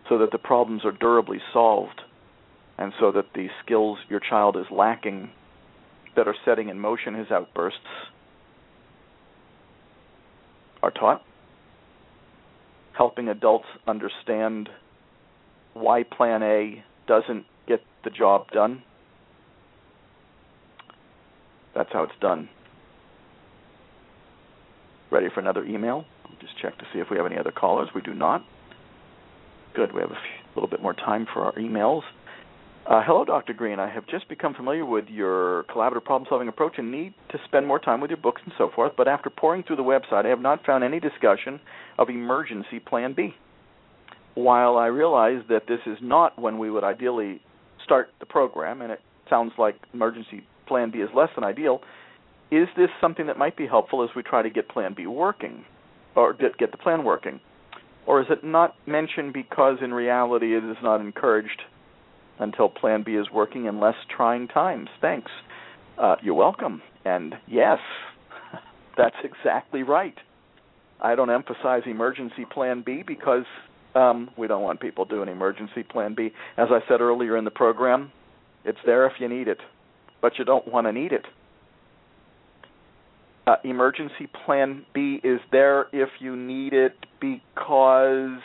so 0.09 0.19
that 0.19 0.31
the 0.31 0.39
problems 0.39 0.85
are 0.85 0.93
durably 0.93 1.39
solved 1.53 2.01
and 2.79 2.93
so 3.01 3.11
that 3.11 3.27
the 3.35 3.49
skills 3.65 3.99
your 4.09 4.21
child 4.21 4.57
is 4.57 4.67
lacking 4.71 5.31
that 6.15 6.29
are 6.29 6.37
setting 6.45 6.69
in 6.69 6.79
motion 6.79 7.15
his 7.15 7.31
outbursts 7.31 7.79
are 10.83 10.91
taught. 10.91 11.26
Helping 12.97 13.29
adults 13.29 13.67
understand 13.87 14.69
why 15.75 16.03
plan 16.03 16.43
A 16.43 16.83
doesn't 17.07 17.45
get 17.69 17.83
the 18.05 18.11
job 18.11 18.51
done. 18.53 18.83
That's 21.75 21.93
how 21.93 22.05
it's 22.05 22.19
done. 22.21 22.49
Ready 25.11 25.29
for 25.33 25.41
another 25.41 25.63
email? 25.65 26.07
Just 26.41 26.59
check 26.61 26.79
to 26.79 26.85
see 26.93 26.99
if 26.99 27.09
we 27.11 27.19
have 27.19 27.27
any 27.27 27.37
other 27.37 27.53
callers. 27.53 27.91
We 27.95 28.01
do 28.01 28.15
not. 28.15 28.43
Good. 29.75 29.93
We 29.93 30.01
have 30.01 30.11
a 30.11 30.15
few, 30.15 30.55
little 30.55 30.71
bit 30.71 30.83
more 30.83 30.95
time 30.95 31.27
for 31.33 31.45
our 31.45 31.53
emails. 31.53 32.03
Uh, 32.89 33.03
hello, 33.05 33.25
Dr. 33.25 33.53
Greene. 33.53 33.81
I 33.81 33.91
have 33.91 34.07
just 34.07 34.29
become 34.29 34.55
familiar 34.55 34.87
with 34.87 35.07
your 35.09 35.65
collaborative 35.65 36.05
problem 36.05 36.25
solving 36.29 36.47
approach 36.47 36.75
and 36.79 36.93
need 36.93 37.15
to 37.33 37.39
spend 37.45 37.67
more 37.67 37.81
time 37.81 38.01
with 38.01 38.11
your 38.11 38.17
books 38.17 38.41
and 38.45 38.55
so 38.57 38.71
forth, 38.73 38.93
but 38.97 39.09
after 39.09 39.29
poring 39.29 39.65
through 39.65 39.75
the 39.75 39.83
website, 39.83 40.25
I 40.25 40.29
have 40.29 40.41
not 40.41 40.65
found 40.65 40.85
any 40.85 41.01
discussion 41.01 41.59
of 41.99 42.11
emergency 42.11 42.79
plan 42.79 43.13
B. 43.13 43.35
While 44.35 44.77
I 44.77 44.87
realize 44.87 45.43
that 45.49 45.67
this 45.67 45.81
is 45.85 45.99
not 46.01 46.41
when 46.41 46.59
we 46.59 46.71
would 46.71 46.85
ideally 46.85 47.41
start 47.83 48.11
the 48.21 48.27
program, 48.27 48.83
and 48.83 48.93
it 48.93 49.01
sounds 49.29 49.51
like 49.59 49.75
emergency 49.93 50.47
plan 50.69 50.93
B 50.93 50.99
is 51.01 51.11
less 51.13 51.31
than 51.35 51.43
ideal, 51.43 51.81
is 52.53 52.69
this 52.77 52.91
something 53.01 53.27
that 53.27 53.37
might 53.37 53.57
be 53.57 53.67
helpful 53.67 54.05
as 54.05 54.11
we 54.15 54.23
try 54.23 54.43
to 54.43 54.51
get 54.51 54.69
plan 54.69 54.95
B 54.97 55.09
working, 55.09 55.65
or 56.15 56.35
get 56.35 56.71
the 56.71 56.79
plan 56.79 57.03
working? 57.03 57.41
Or 58.07 58.21
is 58.21 58.29
it 58.31 58.45
not 58.45 58.77
mentioned 58.87 59.33
because 59.33 59.79
in 59.83 59.93
reality 59.93 60.57
it 60.57 60.63
is 60.63 60.77
not 60.85 61.01
encouraged 61.01 61.63
until 62.39 62.69
Plan 62.69 63.03
B 63.03 63.13
is 63.13 63.27
working 63.33 63.67
in 63.67 63.81
less 63.81 63.95
trying 64.15 64.49
times. 64.49 64.89
Thanks. 65.01 65.31
Uh, 65.99 66.17
you're 66.23 66.35
welcome. 66.35 66.83
And 67.05 67.35
yes, 67.47 67.79
that's 68.97 69.17
exactly 69.25 69.83
right. 69.83 70.17
I 71.01 71.15
don't 71.15 71.31
emphasize 71.31 71.83
emergency 71.87 72.45
Plan 72.51 72.83
B 72.85 73.03
because 73.07 73.45
um, 73.95 74.31
we 74.37 74.47
don't 74.47 74.63
want 74.63 74.81
people 74.81 75.05
doing 75.05 75.29
emergency 75.29 75.83
Plan 75.83 76.15
B. 76.15 76.31
As 76.57 76.69
I 76.71 76.81
said 76.89 77.01
earlier 77.01 77.37
in 77.37 77.45
the 77.45 77.51
program, 77.51 78.13
it's 78.65 78.79
there 78.85 79.07
if 79.07 79.15
you 79.19 79.29
need 79.29 79.49
it, 79.49 79.59
but 80.21 80.39
you 80.39 80.45
don't 80.45 80.67
want 80.69 80.87
to 80.87 80.93
need 80.93 81.13
it. 81.13 81.25
Uh, 83.47 83.57
emergency 83.63 84.29
Plan 84.45 84.85
B 84.93 85.21
is 85.23 85.41
there 85.53 85.87
if 85.93 86.09
you 86.19 86.35
need 86.35 86.73
it 86.73 86.97
because 87.21 88.41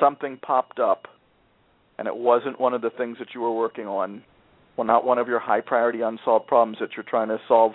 something 0.00 0.38
popped 0.38 0.80
up 0.80 1.06
and 1.98 2.08
it 2.08 2.16
wasn't 2.16 2.58
one 2.58 2.72
of 2.72 2.80
the 2.80 2.90
things 2.90 3.18
that 3.18 3.28
you 3.34 3.42
were 3.42 3.52
working 3.52 3.86
on, 3.86 4.22
well, 4.76 4.86
not 4.86 5.04
one 5.04 5.18
of 5.18 5.28
your 5.28 5.38
high 5.38 5.60
priority 5.60 6.00
unsolved 6.00 6.46
problems 6.46 6.78
that 6.80 6.90
you're 6.96 7.04
trying 7.04 7.28
to 7.28 7.38
solve 7.46 7.72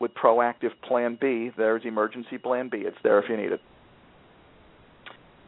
with 0.00 0.12
proactive 0.14 0.70
plan 0.86 1.18
B, 1.20 1.50
there's 1.56 1.82
emergency 1.84 2.38
plan 2.38 2.70
B. 2.70 2.78
It's 2.86 2.96
there 3.02 3.18
if 3.18 3.28
you 3.28 3.36
need 3.36 3.52
it. 3.52 3.60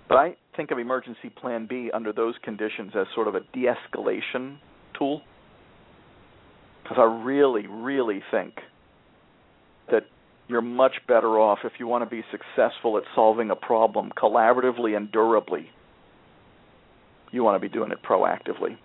But 0.09 0.16
I 0.16 0.37
think 0.56 0.70
of 0.70 0.78
emergency 0.78 1.30
plan 1.30 1.66
B 1.66 1.90
under 1.94 2.12
those 2.12 2.35
conditions 2.42 2.92
as 2.94 3.06
sort 3.14 3.28
of 3.28 3.37
a 3.37 3.40
de 3.54 3.66
escalation 3.66 4.59
tool. 4.98 5.22
Because 6.83 6.98
I 6.98 7.24
really, 7.24 7.66
really 7.68 8.20
think 8.30 8.54
that 9.90 10.02
you're 10.48 10.61
much 10.61 10.96
better 11.06 11.38
off 11.38 11.61
if 11.64 11.74
you 11.78 11.87
want 11.87 12.02
to 12.02 12.11
be 12.11 12.24
successful 12.30 12.98
at 12.98 13.04
solving 13.14 13.50
a 13.50 13.56
problem 13.56 14.11
collaboratively 14.20 14.96
and 14.96 15.11
durably 15.12 15.70
you 17.31 17.43
want 17.45 17.61
to 17.61 17.69
be 17.69 17.73
doing 17.73 17.93
it 17.93 17.99
proactively. 18.03 18.77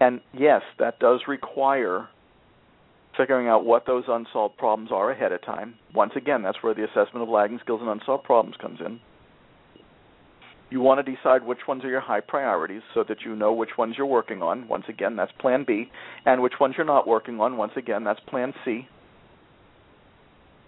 And 0.00 0.20
yes, 0.32 0.62
that 0.78 0.98
does 0.98 1.20
require 1.28 2.08
figuring 3.16 3.48
out 3.48 3.64
what 3.64 3.86
those 3.86 4.04
unsolved 4.08 4.56
problems 4.56 4.90
are 4.92 5.10
ahead 5.10 5.32
of 5.32 5.42
time. 5.42 5.74
Once 5.94 6.12
again, 6.16 6.42
that's 6.42 6.58
where 6.62 6.74
the 6.74 6.84
assessment 6.84 7.22
of 7.22 7.28
lagging 7.28 7.58
skills 7.62 7.80
and 7.82 7.90
unsolved 7.90 8.24
problems 8.24 8.56
comes 8.60 8.80
in. 8.84 9.00
You 10.70 10.80
want 10.80 11.04
to 11.04 11.12
decide 11.16 11.44
which 11.44 11.66
ones 11.66 11.84
are 11.84 11.88
your 11.88 12.00
high 12.00 12.20
priorities 12.20 12.82
so 12.94 13.04
that 13.08 13.22
you 13.24 13.34
know 13.34 13.52
which 13.52 13.70
ones 13.76 13.96
you're 13.98 14.06
working 14.06 14.40
on. 14.40 14.68
Once 14.68 14.84
again, 14.88 15.16
that's 15.16 15.32
plan 15.40 15.64
B. 15.66 15.90
And 16.24 16.40
which 16.42 16.54
ones 16.60 16.74
you're 16.76 16.86
not 16.86 17.08
working 17.08 17.40
on. 17.40 17.56
Once 17.56 17.72
again, 17.76 18.04
that's 18.04 18.20
plan 18.20 18.52
C. 18.64 18.86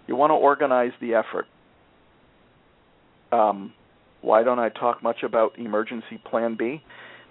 You 0.09 0.17
want 0.17 0.31
to 0.31 0.35
organize 0.35 0.91
the 1.01 1.15
effort. 1.15 1.47
Um, 3.31 3.73
why 4.23 4.45
don't 4.45 4.59
I 4.59 4.69
talk 4.71 5.03
much 5.03 5.23
about 5.23 5.59
emergency 5.59 6.19
plan 6.25 6.57
B? 6.57 6.83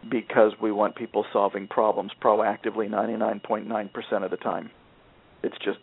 Because 0.10 0.54
we 0.62 0.72
want 0.72 0.96
people 0.96 1.26
solving 1.32 1.68
problems 1.68 2.12
proactively 2.22 2.90
99.9% 2.90 4.24
of 4.24 4.32
the 4.32 4.38
time. 4.38 4.70
It's 5.44 5.58
just 5.64 5.80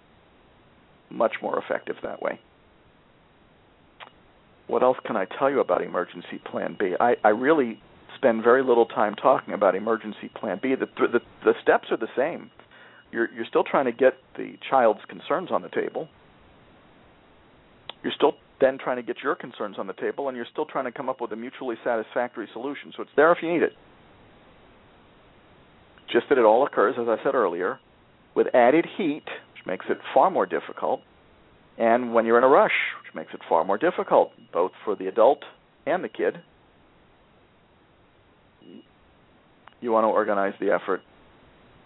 much 1.11 1.37
more 1.42 1.59
effective 1.59 1.97
that 2.03 2.21
way. 2.21 2.38
What 4.66 4.83
else 4.83 4.99
can 5.07 5.16
I 5.16 5.25
tell 5.25 5.51
you 5.51 5.61
about 5.61 5.83
emergency 5.83 6.40
plan 6.44 6.77
B? 6.79 6.94
I, 7.01 7.16
I 7.25 7.31
really 7.31 7.81
spend 8.16 8.42
very 8.42 8.62
little 8.62 8.87
time 8.87 9.14
talking 9.14 9.55
about 9.55 9.75
emergency 9.75 10.31
plan 10.35 10.61
B. 10.62 10.75
The, 10.75 10.87
the, 10.99 11.21
the 11.44 11.55
steps 11.62 11.88
are 11.90 11.97
the 11.97 12.09
same. 12.16 12.51
You're, 13.11 13.33
you're 13.33 13.47
still 13.47 13.64
trying 13.64 13.87
to 13.87 13.92
get 13.92 14.14
the 14.37 14.59
child's 14.68 15.01
concerns 15.09 15.51
on 15.51 15.62
the 15.62 15.71
table. 15.71 16.09
You're 18.03 18.12
still 18.12 18.35
then 18.61 18.79
trying 18.79 18.97
to 18.97 19.03
get 19.03 19.23
your 19.23 19.35
concerns 19.35 19.77
on 19.79 19.87
the 19.87 19.92
table, 19.94 20.29
and 20.29 20.37
you're 20.37 20.47
still 20.51 20.66
trying 20.66 20.85
to 20.85 20.92
come 20.92 21.09
up 21.09 21.21
with 21.21 21.33
a 21.33 21.37
mutually 21.37 21.77
satisfactory 21.85 22.49
solution. 22.53 22.92
So 22.97 23.03
it's 23.03 23.12
there 23.16 23.33
if 23.33 23.38
you 23.42 23.53
need 23.53 23.62
it. 23.62 23.73
Just 26.12 26.27
that 26.29 26.38
it 26.38 26.44
all 26.44 26.66
occurs, 26.66 26.97
as 27.01 27.07
I 27.09 27.23
said 27.23 27.35
earlier, 27.35 27.79
with 28.35 28.47
added 28.55 28.87
heat, 28.97 29.25
which 29.53 29.66
makes 29.66 29.87
it 29.88 29.99
far 30.14 30.31
more 30.31 30.47
difficult, 30.47 31.03
and 31.77 32.12
when 32.12 32.27
you're 32.27 32.38
in 32.38 32.44
a 32.44 32.49
rush, 32.49 32.73
which 33.03 33.14
makes 33.14 33.33
it 33.35 33.40
far 33.49 33.64
more 33.64 33.79
difficult, 33.79 34.33
both 34.53 34.73
for 34.85 34.97
the 34.97 35.07
adult 35.07 35.44
and 35.87 36.03
the 36.03 36.09
kid. 36.09 36.38
You 39.81 39.92
want 39.92 40.05
to 40.05 40.09
organize 40.09 40.55
the 40.61 40.71
effort 40.73 41.03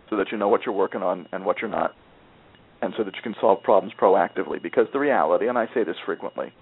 so 0.09 0.17
that 0.17 0.33
you 0.33 0.39
know 0.39 0.49
what 0.49 0.63
you're 0.65 0.75
working 0.75 1.03
on 1.03 1.27
and 1.33 1.45
what 1.45 1.61
you're 1.61 1.71
not 1.71 1.95
and 2.83 2.93
so 2.97 3.05
that 3.05 3.15
you 3.15 3.23
can 3.23 3.37
solve 3.41 3.63
problems 3.63 3.95
proactively. 3.99 4.61
Because 4.61 4.89
the 4.93 4.99
reality, 4.99 5.49
and 5.49 5.57
I 5.57 5.67
say 5.73 5.85
this 5.85 5.97
frequently, 6.05 6.53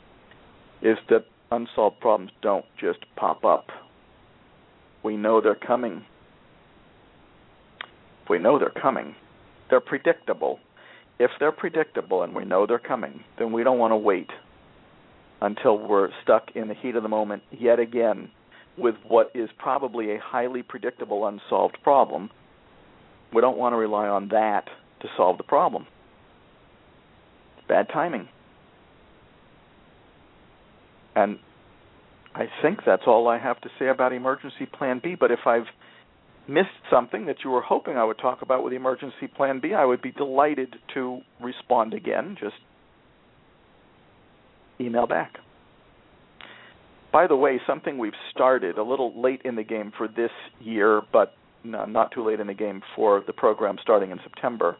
is 0.82 0.98
that 1.08 1.24
unsolved 1.50 1.98
problems 1.98 2.30
don't 2.42 2.66
just 2.78 2.98
pop 3.16 3.44
up. 3.44 3.68
We 5.02 5.16
know 5.16 5.40
they're 5.40 5.54
coming. 5.54 6.04
We 8.28 8.38
know 8.38 8.60
they're 8.60 8.70
coming, 8.70 9.16
they're 9.70 9.80
predictable. 9.80 10.60
If 11.18 11.32
they're 11.40 11.50
predictable 11.50 12.22
and 12.22 12.32
we 12.32 12.44
know 12.44 12.64
they're 12.64 12.78
coming, 12.78 13.24
then 13.38 13.50
we 13.50 13.64
don't 13.64 13.78
want 13.78 13.90
to 13.90 13.96
wait 13.96 14.30
until 15.42 15.76
we're 15.76 16.10
stuck 16.22 16.50
in 16.54 16.68
the 16.68 16.74
heat 16.74 16.94
of 16.94 17.02
the 17.02 17.08
moment 17.08 17.42
yet 17.50 17.80
again 17.80 18.30
with 18.78 18.94
what 19.08 19.32
is 19.34 19.50
probably 19.58 20.12
a 20.12 20.20
highly 20.20 20.62
predictable 20.62 21.26
unsolved 21.26 21.76
problem. 21.82 22.30
We 23.34 23.40
don't 23.40 23.58
want 23.58 23.72
to 23.72 23.76
rely 23.76 24.06
on 24.06 24.28
that 24.28 24.68
to 25.00 25.08
solve 25.16 25.36
the 25.36 25.44
problem 25.44 25.86
bad 27.70 27.86
timing. 27.92 28.28
And 31.14 31.38
I 32.34 32.46
think 32.62 32.80
that's 32.84 33.04
all 33.06 33.28
I 33.28 33.38
have 33.38 33.60
to 33.60 33.68
say 33.78 33.88
about 33.88 34.12
emergency 34.12 34.66
plan 34.66 35.00
B, 35.02 35.14
but 35.18 35.30
if 35.30 35.40
I've 35.46 35.66
missed 36.48 36.68
something 36.90 37.26
that 37.26 37.36
you 37.44 37.50
were 37.50 37.62
hoping 37.62 37.96
I 37.96 38.04
would 38.04 38.18
talk 38.18 38.42
about 38.42 38.64
with 38.64 38.72
emergency 38.72 39.28
plan 39.36 39.60
B, 39.60 39.72
I 39.72 39.84
would 39.84 40.02
be 40.02 40.10
delighted 40.10 40.74
to 40.94 41.20
respond 41.40 41.94
again. 41.94 42.36
Just 42.40 42.56
email 44.80 45.06
back. 45.06 45.34
By 47.12 47.28
the 47.28 47.36
way, 47.36 47.60
something 47.66 47.98
we've 47.98 48.12
started 48.32 48.78
a 48.78 48.82
little 48.82 49.20
late 49.20 49.42
in 49.44 49.54
the 49.54 49.64
game 49.64 49.92
for 49.96 50.08
this 50.08 50.30
year, 50.60 51.02
but 51.12 51.34
no, 51.62 51.84
not 51.84 52.10
too 52.12 52.26
late 52.26 52.40
in 52.40 52.46
the 52.48 52.54
game 52.54 52.82
for 52.96 53.22
the 53.26 53.32
program 53.32 53.76
starting 53.80 54.10
in 54.10 54.18
September. 54.24 54.76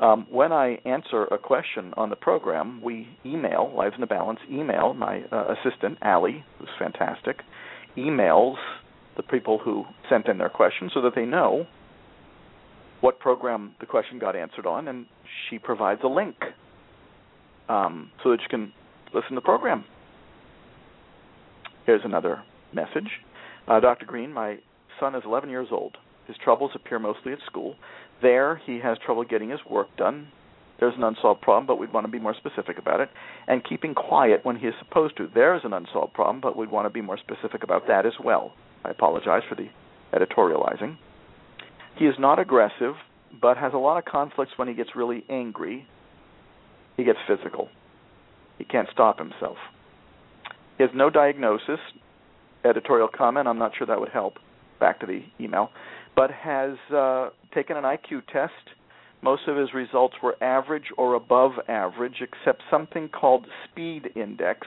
Um, 0.00 0.26
when 0.30 0.50
I 0.50 0.78
answer 0.86 1.24
a 1.24 1.36
question 1.36 1.92
on 1.96 2.08
the 2.08 2.16
program, 2.16 2.80
we 2.82 3.06
email 3.24 3.72
Lives 3.76 3.94
in 3.96 4.00
the 4.00 4.06
Balance. 4.06 4.40
Email 4.50 4.94
my 4.94 5.22
uh, 5.30 5.54
assistant 5.54 5.98
Allie, 6.00 6.42
who's 6.58 6.70
fantastic, 6.78 7.40
emails 7.98 8.56
the 9.16 9.22
people 9.22 9.58
who 9.58 9.84
sent 10.08 10.26
in 10.26 10.38
their 10.38 10.48
questions 10.48 10.92
so 10.94 11.02
that 11.02 11.14
they 11.14 11.26
know 11.26 11.66
what 13.02 13.18
program 13.18 13.74
the 13.80 13.86
question 13.86 14.18
got 14.18 14.34
answered 14.34 14.66
on, 14.66 14.88
and 14.88 15.04
she 15.48 15.58
provides 15.58 16.00
a 16.02 16.08
link 16.08 16.36
um, 17.68 18.10
so 18.22 18.30
that 18.30 18.40
you 18.40 18.48
can 18.48 18.72
listen 19.12 19.30
to 19.30 19.34
the 19.36 19.40
program. 19.42 19.84
Here's 21.84 22.02
another 22.04 22.42
message. 22.72 23.08
Uh, 23.68 23.80
Dr. 23.80 24.06
Greene, 24.06 24.32
my 24.32 24.58
son 24.98 25.14
is 25.14 25.22
11 25.26 25.50
years 25.50 25.68
old. 25.70 25.96
His 26.30 26.38
troubles 26.44 26.70
appear 26.76 27.00
mostly 27.00 27.32
at 27.32 27.40
school. 27.44 27.74
There, 28.22 28.62
he 28.64 28.78
has 28.78 28.98
trouble 29.04 29.24
getting 29.24 29.50
his 29.50 29.58
work 29.68 29.88
done. 29.96 30.28
There's 30.78 30.94
an 30.96 31.02
unsolved 31.02 31.40
problem, 31.40 31.66
but 31.66 31.76
we'd 31.76 31.92
want 31.92 32.06
to 32.06 32.10
be 32.10 32.20
more 32.20 32.36
specific 32.36 32.78
about 32.78 33.00
it. 33.00 33.08
And 33.48 33.64
keeping 33.64 33.94
quiet 33.94 34.44
when 34.44 34.54
he 34.54 34.68
is 34.68 34.74
supposed 34.78 35.16
to. 35.16 35.28
There's 35.34 35.62
an 35.64 35.72
unsolved 35.72 36.14
problem, 36.14 36.40
but 36.40 36.56
we'd 36.56 36.70
want 36.70 36.86
to 36.86 36.90
be 36.90 37.00
more 37.00 37.18
specific 37.18 37.64
about 37.64 37.88
that 37.88 38.06
as 38.06 38.12
well. 38.22 38.52
I 38.84 38.90
apologize 38.90 39.42
for 39.48 39.56
the 39.56 39.70
editorializing. 40.16 40.98
He 41.96 42.04
is 42.04 42.14
not 42.16 42.38
aggressive, 42.38 42.94
but 43.42 43.56
has 43.56 43.72
a 43.74 43.78
lot 43.78 43.98
of 43.98 44.04
conflicts 44.04 44.52
when 44.54 44.68
he 44.68 44.74
gets 44.74 44.90
really 44.94 45.24
angry. 45.28 45.84
He 46.96 47.02
gets 47.02 47.18
physical. 47.26 47.70
He 48.56 48.64
can't 48.64 48.88
stop 48.92 49.18
himself. 49.18 49.56
He 50.78 50.84
has 50.84 50.92
no 50.94 51.10
diagnosis. 51.10 51.80
Editorial 52.64 53.08
comment, 53.08 53.48
I'm 53.48 53.58
not 53.58 53.72
sure 53.76 53.88
that 53.88 53.98
would 53.98 54.10
help. 54.10 54.34
Back 54.78 55.00
to 55.00 55.06
the 55.06 55.22
email. 55.40 55.70
But 56.20 56.32
has 56.32 56.76
uh, 56.94 57.30
taken 57.54 57.78
an 57.78 57.84
IQ 57.84 58.26
test. 58.30 58.52
Most 59.22 59.48
of 59.48 59.56
his 59.56 59.72
results 59.72 60.16
were 60.22 60.36
average 60.44 60.88
or 60.98 61.14
above 61.14 61.52
average, 61.66 62.16
except 62.20 62.60
something 62.70 63.08
called 63.08 63.46
speed 63.64 64.10
index, 64.14 64.66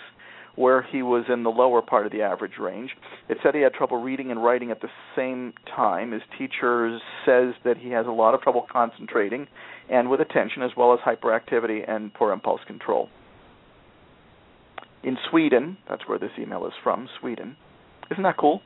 where 0.56 0.82
he 0.82 1.04
was 1.04 1.26
in 1.32 1.44
the 1.44 1.52
lower 1.52 1.84
part 1.84 2.08
of 2.08 2.12
the 2.12 2.24
average 2.24 2.54
range. 2.60 2.90
It 3.30 3.38
said 3.44 3.54
he 3.54 3.62
had 3.62 3.76
trouble 3.76 4.02
reading 4.02 4.32
and 4.32 4.44
writing 4.44 4.72
at 4.72 4.82
the 4.82 4.88
same 5.16 5.54
time. 5.76 6.12
His 6.12 6.24
teacher 6.40 6.98
says 7.24 7.54
that 7.64 7.78
he 7.78 7.92
has 7.92 8.08
a 8.08 8.12
lot 8.12 8.34
of 8.34 8.42
trouble 8.42 8.66
concentrating 8.72 9.46
and 9.92 10.10
with 10.10 10.22
attention, 10.22 10.64
as 10.64 10.72
well 10.76 10.92
as 10.92 11.02
hyperactivity 11.02 11.88
and 11.88 12.12
poor 12.16 12.32
impulse 12.32 12.62
control. 12.66 13.10
In 15.04 15.20
Sweden, 15.30 15.78
that's 15.88 16.08
where 16.08 16.18
this 16.18 16.32
email 16.40 16.66
is 16.66 16.74
from, 16.82 17.08
Sweden. 17.20 17.58
Isn't 18.10 18.24
that 18.24 18.38
cool? 18.38 18.64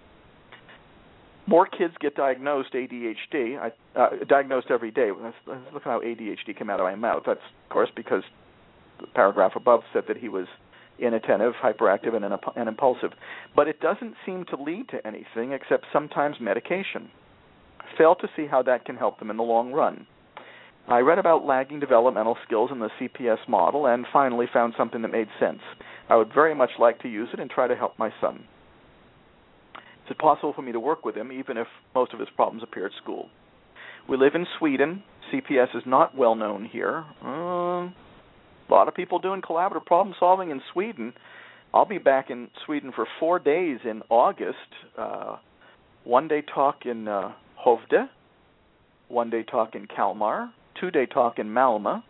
More 1.48 1.66
kids 1.66 1.94
get 2.02 2.16
diagnosed 2.16 2.74
ADHD, 2.74 3.58
I, 3.58 3.72
uh, 3.98 4.10
diagnosed 4.28 4.68
every 4.70 4.92
day. 4.92 5.12
Look 5.12 5.56
at 5.76 5.82
how 5.84 6.02
ADHD 6.02 6.58
came 6.58 6.70
out 6.70 6.82
of 6.82 6.84
my 6.84 6.96
mouth. 6.96 7.24
That's, 7.26 7.40
of 7.40 7.70
course, 7.70 7.90
because 7.96 8.24
the 9.00 9.08
paragraph 9.08 9.54
above 9.56 9.82
said 9.94 10.04
that 10.10 10.18
he 10.18 10.28
was 10.28 10.48
inattentive, 11.00 11.54
hyperactive, 11.54 12.14
and, 12.14 12.26
and 12.56 12.68
impulsive. 12.68 13.12
But 13.56 13.70
it 13.70 13.80
doesn't 13.80 14.16
seem 14.26 14.46
to 14.50 14.62
lead 14.62 14.90
to 14.90 15.06
anything 15.08 15.54
except 15.54 15.86
sometimes 15.94 16.36
medication. 16.42 17.10
Fail 17.98 18.16
to 18.16 18.28
see 18.36 18.46
how 18.46 18.62
that 18.64 18.84
can 18.84 18.98
help 18.98 19.20
them 19.20 19.30
in 19.30 19.38
the 19.38 19.44
long 19.44 19.72
run. 19.72 20.06
I 20.90 21.00
read 21.00 21.20
about 21.20 21.46
lagging 21.46 21.80
developmental 21.80 22.38
skills 22.46 22.72
in 22.72 22.80
the 22.80 22.90
CPS 23.00 23.48
model 23.48 23.88
and 23.88 24.06
finally 24.12 24.48
found 24.52 24.74
something 24.78 25.02
that 25.02 25.12
made 25.12 25.28
sense. 25.40 25.60
I 26.10 26.16
would 26.16 26.34
very 26.34 26.56
much 26.56 26.72
like 26.80 27.00
to 27.02 27.10
use 27.10 27.30
it 27.34 27.40
and 27.40 27.50
try 27.50 27.68
to 27.68 27.76
help 27.76 28.00
my 28.00 28.12
son. 28.22 28.46
It 30.10 30.18
possible 30.18 30.54
for 30.54 30.62
me 30.62 30.72
to 30.72 30.80
work 30.80 31.06
with 31.06 31.16
him 31.16 31.32
even 31.32 31.58
if 31.58 31.68
most 31.94 32.14
of 32.14 32.20
his 32.20 32.30
problems 32.36 32.64
appear 32.64 32.86
at 32.86 32.92
school? 33.02 33.30
We 34.08 34.18
live 34.18 34.36
in 34.36 34.46
Sweden. 34.58 35.04
CPS 35.34 35.76
is 35.76 35.84
not 35.86 36.16
well 36.18 36.36
known 36.36 36.66
here. 36.66 37.04
Uh, 37.24 37.28
a 37.88 38.72
lot 38.72 38.88
of 38.88 38.96
people 38.96 39.20
doing 39.20 39.42
collaborative 39.42 39.86
problem 39.86 40.16
solving 40.20 40.50
in 40.50 40.62
Sweden. 40.72 41.14
I'll 41.74 41.86
be 41.86 41.98
back 41.98 42.30
in 42.30 42.50
Sweden 42.66 42.92
for 42.96 43.06
four 43.20 43.40
days 43.40 43.80
in 43.84 44.02
August. 44.10 44.58
Uh, 44.98 45.38
one 46.06 46.28
day 46.30 46.42
talk 46.42 46.86
in 46.86 47.08
uh, 47.08 47.34
Hovde, 47.66 48.08
one 49.10 49.30
day 49.30 49.44
talk 49.44 49.76
in 49.76 49.88
Kalmar, 49.88 50.52
two 50.80 50.90
day 50.90 51.06
talk 51.06 51.40
in 51.40 51.48
Malmö. 51.48 52.02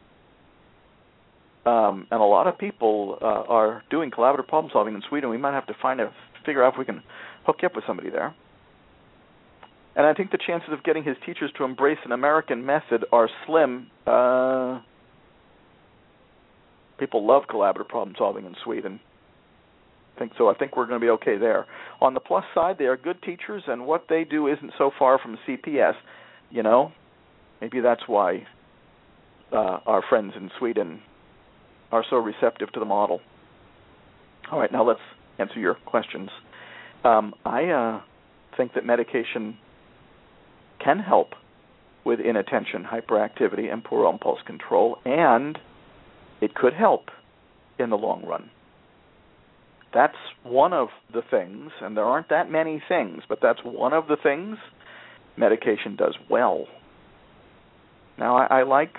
Um, 1.66 2.08
and 2.12 2.22
a 2.22 2.26
lot 2.26 2.48
of 2.48 2.58
people 2.58 3.18
uh, 3.22 3.26
are 3.26 3.84
doing 3.90 4.12
collaborative 4.12 4.48
problem 4.48 4.72
solving 4.72 4.94
in 4.94 5.02
Sweden. 5.10 5.30
We 5.30 5.38
might 5.38 5.54
have 5.54 5.68
to 5.68 5.76
find 5.82 6.00
a 6.00 6.14
figure 6.46 6.64
out 6.64 6.74
if 6.74 6.80
we 6.80 6.86
can 6.86 7.04
hook 7.48 7.58
you 7.62 7.68
up 7.68 7.76
with 7.76 7.86
somebody 7.88 8.12
there. 8.12 8.36
And 9.96 10.06
I 10.06 10.14
think 10.14 10.30
the 10.30 10.38
chances 10.38 10.70
of 10.72 10.84
getting 10.84 11.04
his 11.04 11.16
teachers 11.26 11.52
to 11.58 11.64
embrace 11.64 11.98
an 12.06 12.12
American 12.12 12.64
method 12.64 13.06
are 13.12 13.28
slim. 13.48 13.88
Uh, 14.06 14.82
people 17.00 17.26
love 17.26 17.44
collaborative 17.50 17.88
problem 17.88 18.16
solving 18.16 18.46
in 18.46 18.56
Sweden. 18.64 19.00
I 20.16 20.20
think 20.20 20.34
so. 20.38 20.50
I 20.50 20.54
think 20.54 20.76
we're 20.76 20.86
going 20.86 21.00
to 21.00 21.06
be 21.06 21.10
okay 21.12 21.38
there. 21.38 21.66
On 22.02 22.14
the 22.14 22.20
plus 22.20 22.44
side, 22.54 22.78
they 22.78 22.86
are 22.86 22.98
good 22.98 23.22
teachers, 23.24 23.64
and 23.68 23.88
what 23.88 24.06
they 24.10 24.24
do 24.24 24.48
isn't 24.48 24.74
so 24.78 24.92
far 25.00 25.18
from 25.18 25.38
CPS. 25.48 25.94
You 26.52 26.64
know, 26.64 26.92
maybe 27.62 27.80
that's 27.80 28.02
why 28.08 28.46
uh, 29.52 29.80
our 29.86 30.04
friends 30.08 30.34
in 30.36 30.52
Sweden 30.60 31.02
are 31.92 32.04
so 32.10 32.18
receptive 32.18 32.72
to 32.74 32.80
the 32.80 32.86
model. 32.86 33.22
All 34.52 34.60
right, 34.60 34.72
now 34.72 34.84
let's 34.84 35.00
answer 35.40 35.60
your 35.60 35.76
questions. 35.86 36.30
Um, 37.04 37.34
I 37.46 37.66
uh, 37.66 38.02
think 38.56 38.74
that 38.74 38.86
medication 38.86 39.58
can 40.84 41.00
help 41.00 41.34
with 42.06 42.20
inattention, 42.20 42.86
hyperactivity, 42.86 43.72
and 43.72 43.84
poor 43.84 44.10
impulse 44.10 44.40
control, 44.46 44.98
and 45.06 45.58
it 46.42 46.56
could 46.56 46.74
help 46.74 47.10
in 47.80 47.90
the 47.90 47.98
long 47.98 48.26
run. 48.26 48.50
That's 49.94 50.18
one 50.44 50.74
of 50.74 50.90
the 51.14 51.22
things, 51.30 51.72
and 51.82 51.96
there 51.96 52.06
aren't 52.06 52.30
that 52.30 52.50
many 52.52 52.82
things, 52.88 53.24
but 53.28 53.40
that's 53.42 53.60
one 53.64 53.94
of 53.94 54.08
the 54.08 54.18
things 54.22 54.58
medication 55.38 55.96
does 55.96 56.16
well. 56.30 56.68
Now, 58.18 58.38
I, 58.38 58.60
I 58.60 58.64
like 58.64 58.96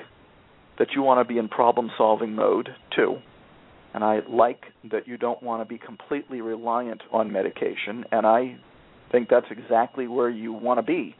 that 0.79 0.89
you 0.95 1.03
want 1.03 1.27
to 1.27 1.33
be 1.33 1.39
in 1.39 1.49
problem 1.49 1.91
solving 1.99 2.35
mode 2.35 2.69
too. 2.95 3.17
And 3.95 4.05
I 4.05 4.21
like 4.29 4.65
that 4.91 5.09
you 5.09 5.17
don't 5.17 5.43
want 5.43 5.63
to 5.63 5.65
be 5.65 5.79
completely 5.79 6.41
reliant 6.41 7.03
on 7.11 7.33
medication, 7.33 8.05
and 8.13 8.27
I 8.27 8.59
think 9.11 9.29
that's 9.29 9.47
exactly 9.51 10.07
where 10.07 10.29
you 10.29 10.53
want 10.53 10.79
to 10.79 10.83
be. 10.83 11.17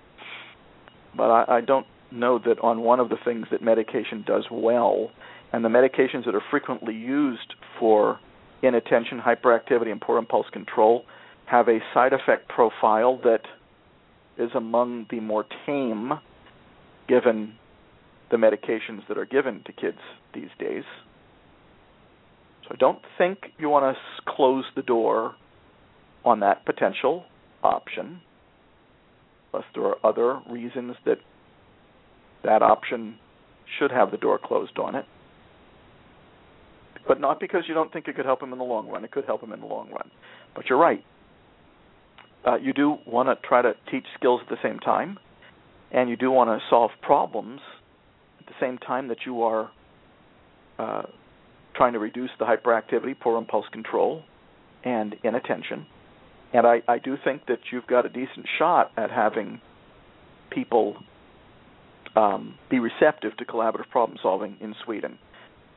But 1.17 1.31
I, 1.31 1.57
I 1.57 1.61
don't 1.63 1.87
know 2.11 2.39
that 2.39 2.59
on 2.61 2.81
one 2.81 3.01
of 3.01 3.09
the 3.09 3.17
things 3.25 3.47
that 3.51 3.63
medication 3.63 4.23
does 4.27 4.45
well 4.51 5.11
and 5.53 5.65
the 5.65 5.69
medications 5.69 6.25
that 6.27 6.35
are 6.35 6.43
frequently 6.51 6.95
used 6.95 7.55
for 7.79 8.19
inattention, 8.63 9.21
hyperactivity, 9.21 9.91
and 9.91 10.01
poor 10.01 10.19
impulse 10.19 10.47
control 10.53 11.05
have 11.47 11.69
a 11.69 11.79
side 11.95 12.13
effect 12.13 12.49
profile 12.49 13.19
that 13.25 13.43
is 14.37 14.51
among 14.55 15.07
the 15.11 15.21
more 15.21 15.47
tame 15.67 16.13
given 17.09 17.55
the 18.31 18.37
medications 18.37 19.07
that 19.09 19.17
are 19.17 19.25
given 19.25 19.63
to 19.65 19.73
kids 19.73 19.99
these 20.35 20.51
days. 20.59 20.85
So 22.69 22.75
I 22.75 22.77
don't 22.77 23.01
think 23.17 23.39
you 23.59 23.69
want 23.69 23.97
to 23.97 24.33
close 24.33 24.65
the 24.77 24.83
door 24.83 25.35
on 26.25 26.41
that 26.41 26.67
potential 26.67 27.25
option, 27.63 28.21
unless 29.53 29.67
there 29.75 29.85
are 29.85 29.97
other 30.05 30.41
reasons 30.51 30.97
that 31.07 31.19
that 32.45 32.63
option 32.63 33.17
should 33.79 33.91
have 33.91 34.11
the 34.11 34.17
door 34.17 34.39
closed 34.39 34.79
on 34.79 34.95
it 34.95 35.05
but 37.09 37.21
not 37.21 37.41
because 37.41 37.63
you 37.67 37.75
don't 37.75 37.91
think 37.93 38.07
it 38.07 38.15
could 38.15 38.27
help 38.27 38.43
him 38.43 38.53
in 38.53 38.59
the 38.59 38.65
long 38.65 38.87
run. 38.89 39.03
It 39.03 39.11
could 39.11 39.25
help 39.25 39.43
him 39.43 39.53
in 39.53 39.61
the 39.61 39.67
long 39.67 39.89
run. 39.91 40.11
But 40.55 40.67
you're 40.69 40.79
right. 40.79 41.03
Uh, 42.47 42.57
you 42.57 42.73
do 42.73 42.99
want 43.07 43.29
to 43.29 43.49
try 43.49 43.63
to 43.63 43.73
teach 43.91 44.05
skills 44.17 44.41
at 44.45 44.49
the 44.51 44.59
same 44.63 44.79
time, 44.79 45.19
and 45.91 46.09
you 46.09 46.17
do 46.17 46.31
want 46.31 46.49
to 46.49 46.65
solve 46.69 46.91
problems 47.03 47.61
at 48.39 48.47
the 48.47 48.53
same 48.61 48.79
time 48.79 49.09
that 49.09 49.19
you 49.27 49.43
are 49.43 49.71
uh, 50.79 51.03
trying 51.79 51.95
to 51.95 51.99
reduce 51.99 52.31
the 52.39 52.45
hyperactivity, 52.45 53.19
poor 53.19 53.39
impulse 53.39 53.67
control, 53.73 54.23
and 54.85 55.15
inattention. 55.25 55.87
And 56.53 56.67
I, 56.67 56.83
I 56.89 56.99
do 56.99 57.17
think 57.25 57.47
that 57.47 57.61
you've 57.71 57.87
got 57.87 58.05
a 58.05 58.09
decent 58.09 58.47
shot 58.59 58.91
at 58.97 59.11
having 59.11 59.61
people 60.51 60.97
um, 62.17 62.57
be 62.69 62.81
receptive 62.81 63.37
to 63.37 63.45
collaborative 63.45 63.89
problem 63.91 64.19
solving 64.23 64.57
in 64.61 64.75
Sweden. 64.85 65.19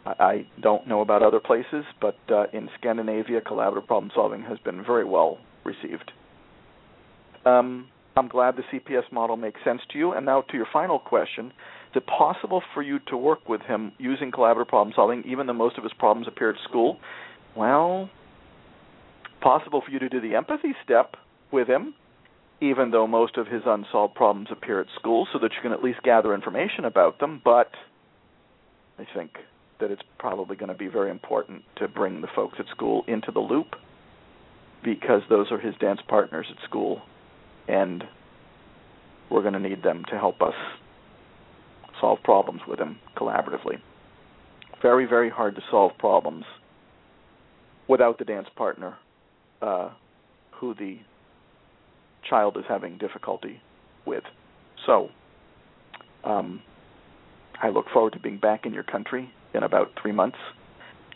I 0.04 0.47
don't 0.60 0.88
know 0.88 1.02
about 1.02 1.22
other 1.22 1.39
places, 1.39 1.86
but 2.02 2.18
uh, 2.30 2.45
in 2.52 2.70
Scandinavia, 2.80 3.39
collaborative 3.41 3.86
problem 3.86 4.12
solving 4.16 4.41
has 4.41 4.58
been 4.60 4.84
very 4.84 5.06
well 5.06 5.38
received. 5.64 6.12
Um, 7.45 7.88
I'm 8.16 8.28
glad 8.28 8.55
the 8.57 8.64
CPS 8.64 9.12
model 9.12 9.38
makes 9.38 9.64
sense 9.64 9.82
to 9.91 9.97
you. 9.97 10.12
And 10.12 10.26
now 10.26 10.41
to 10.41 10.57
your 10.57 10.68
final 10.72 10.99
question 10.99 11.47
is 11.47 11.97
it 11.97 12.07
possible 12.07 12.62
for 12.74 12.82
you 12.82 12.99
to 13.07 13.18
work 13.18 13.47
with 13.47 13.62
him 13.62 13.93
using 13.97 14.32
collaborative 14.32 14.68
problem 14.68 14.93
solving, 14.95 15.24
even 15.26 15.47
though 15.47 15.53
most 15.53 15.78
of 15.78 15.84
his 15.84 15.93
problems 15.93 16.28
appear 16.28 16.49
at 16.49 16.55
school? 16.68 16.99
Well, 17.55 18.09
possible 19.41 19.82
for 19.86 19.91
you 19.91 19.99
to 19.99 20.09
do 20.09 20.22
the 20.22 20.36
empathy 20.36 20.74
step 20.84 21.16
with 21.51 21.68
him, 21.68 21.93
even 22.62 22.91
though 22.91 23.07
most 23.07 23.38
of 23.38 23.47
his 23.47 23.64
unsolved 23.66 24.16
problems 24.16 24.49
appear 24.51 24.80
at 24.80 24.88
school, 24.99 25.28
so 25.34 25.39
that 25.39 25.51
you 25.53 25.62
can 25.62 25.72
at 25.72 25.84
least 25.84 26.01
gather 26.03 26.34
information 26.34 26.86
about 26.86 27.20
them. 27.20 27.41
But 27.43 27.72
I 28.99 29.05
think 29.14 29.38
that 29.80 29.89
it's 29.91 30.03
probably 30.18 30.55
going 30.55 30.72
to 30.72 30.78
be 30.78 30.88
very 30.88 31.09
important 31.09 31.64
to 31.78 31.88
bring 31.88 32.22
the 32.22 32.28
folks 32.36 32.57
at 32.59 32.68
school 32.68 33.03
into 33.07 33.32
the 33.32 33.39
loop 33.39 33.76
because 34.84 35.22
those 35.30 35.51
are 35.51 35.59
his 35.59 35.76
dance 35.76 35.99
partners 36.07 36.47
at 36.49 36.64
school 36.64 37.01
and 37.72 38.04
we're 39.32 39.42
going 39.42 39.54
to 39.54 39.60
need 39.60 39.82
them 39.82 40.04
to 40.10 40.18
help 40.18 40.42
us 40.42 40.54
solve 42.02 42.20
problems 42.24 42.62
with 42.68 42.80
him 42.80 43.00
collaboratively. 43.16 43.78
Very, 44.82 45.06
very 45.06 45.30
hard 45.30 45.56
to 45.56 45.62
solve 45.72 45.92
problems 45.98 46.44
without 47.88 48.20
the 48.20 48.26
dance 48.26 48.48
partner 48.56 48.98
uh, 49.62 49.90
who 50.52 50.74
the 50.76 50.98
child 52.30 52.58
is 52.58 52.64
having 52.68 52.98
difficulty 52.98 53.62
with. 54.06 54.24
So, 54.86 55.10
um, 56.24 56.62
I 57.62 57.70
look 57.70 57.86
forward 57.94 58.14
to 58.14 58.20
being 58.20 58.38
back 58.38 58.66
in 58.66 58.74
your 58.74 58.84
country 58.84 59.32
in 59.54 59.64
about 59.64 59.92
three 60.02 60.12
months, 60.12 60.38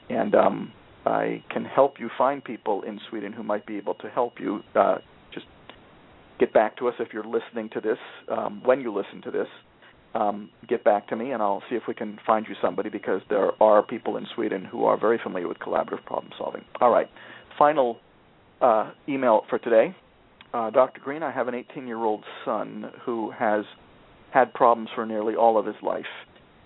and 0.10 0.34
um, 0.36 0.72
I 1.06 1.44
can 1.50 1.66
help 1.66 2.00
you 2.00 2.10
find 2.18 2.44
people 2.44 2.84
in 2.84 3.00
Sweden 3.10 3.34
who 3.34 3.44
might 3.44 3.66
be 3.66 3.78
able 3.78 3.96
to 3.96 4.10
help 4.10 4.40
you. 4.40 4.62
Uh, 4.74 4.98
get 6.40 6.54
back 6.54 6.78
to 6.78 6.88
us 6.88 6.96
if 7.00 7.14
you're 7.14 7.24
listening 7.24 7.70
to 7.74 7.82
this. 7.82 7.98
Um, 8.30 8.62
when 8.64 8.82
you 8.82 8.94
listen 8.94 9.22
to 9.24 9.32
this, 9.32 9.48
um, 10.14 10.50
get 10.68 10.84
back 10.84 11.08
to 11.10 11.16
me, 11.16 11.32
and 11.32 11.42
I'll 11.42 11.64
see 11.70 11.76
if 11.76 11.84
we 11.88 11.94
can 11.94 12.18
find 12.26 12.46
you 12.48 12.56
somebody 12.62 12.90
because 12.90 13.22
there 13.30 13.52
are 13.62 13.84
people 13.84 14.18
in 14.18 14.26
Sweden 14.34 14.64
who 14.64 14.86
are 14.86 14.98
very 14.98 15.20
familiar 15.22 15.48
with 15.48 15.60
collaborative 15.60 16.06
problem 16.06 16.32
solving. 16.38 16.64
All 16.80 16.90
right, 16.90 17.10
final 17.58 18.00
uh, 18.62 18.92
email 19.08 19.44
for 19.50 19.60
today. 19.60 19.96
Uh, 20.54 20.70
Dr. 20.70 21.02
Greene, 21.02 21.22
I 21.22 21.32
have 21.32 21.50
an 21.50 21.56
18 21.56 21.86
year 21.86 21.98
old 21.98 22.24
son 22.46 22.92
who 23.06 23.32
has 23.32 23.66
had 24.32 24.54
problems 24.54 24.90
for 24.96 25.06
nearly 25.06 25.36
all 25.36 25.58
of 25.58 25.66
his 25.66 25.76
life. 25.82 26.06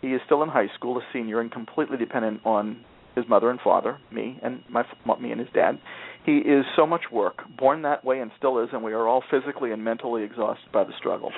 He 0.02 0.10
is 0.10 0.22
still 0.26 0.44
in 0.44 0.50
high 0.50 0.70
school, 0.76 0.98
a 0.98 1.02
senior, 1.12 1.42
and 1.42 1.52
completely 1.52 1.98
dependent 1.98 2.42
on 2.46 2.86
his 3.16 3.26
mother 3.28 3.50
and 3.50 3.60
father, 3.62 3.98
me 4.12 4.40
and 4.42 4.64
my 4.70 4.84
me 5.20 5.32
and 5.32 5.40
his 5.40 5.50
dad. 5.54 5.80
He 6.26 6.38
is 6.38 6.66
so 6.76 6.86
much 6.86 7.04
work, 7.12 7.42
born 7.58 7.82
that 7.84 8.04
way 8.06 8.20
and 8.20 8.32
still 8.38 8.60
is, 8.60 8.70
and 8.72 8.84
we 8.84 8.94
are 8.94 9.08
all 9.08 9.24
physically 9.32 9.72
and 9.72 9.84
mentally 9.84 10.24
exhausted 10.24 10.72
by 10.72 10.84
the 10.84 10.94
struggle. 10.98 11.32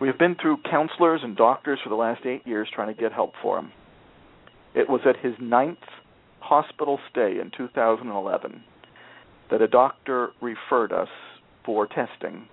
We 0.00 0.08
have 0.08 0.18
been 0.18 0.36
through 0.40 0.58
counselors 0.68 1.20
and 1.22 1.36
doctors 1.36 1.78
for 1.82 1.88
the 1.88 1.94
last 1.94 2.26
eight 2.26 2.46
years 2.46 2.68
trying 2.74 2.94
to 2.94 3.00
get 3.00 3.12
help 3.12 3.34
for 3.40 3.58
him. 3.58 3.72
It 4.74 4.88
was 4.88 5.00
at 5.06 5.16
his 5.24 5.34
ninth 5.40 5.78
hospital 6.40 6.98
stay 7.10 7.38
in 7.40 7.50
2011 7.56 8.64
that 9.50 9.62
a 9.62 9.68
doctor 9.68 10.30
referred 10.40 10.92
us 10.92 11.08
for 11.64 11.86
testing, 11.86 12.48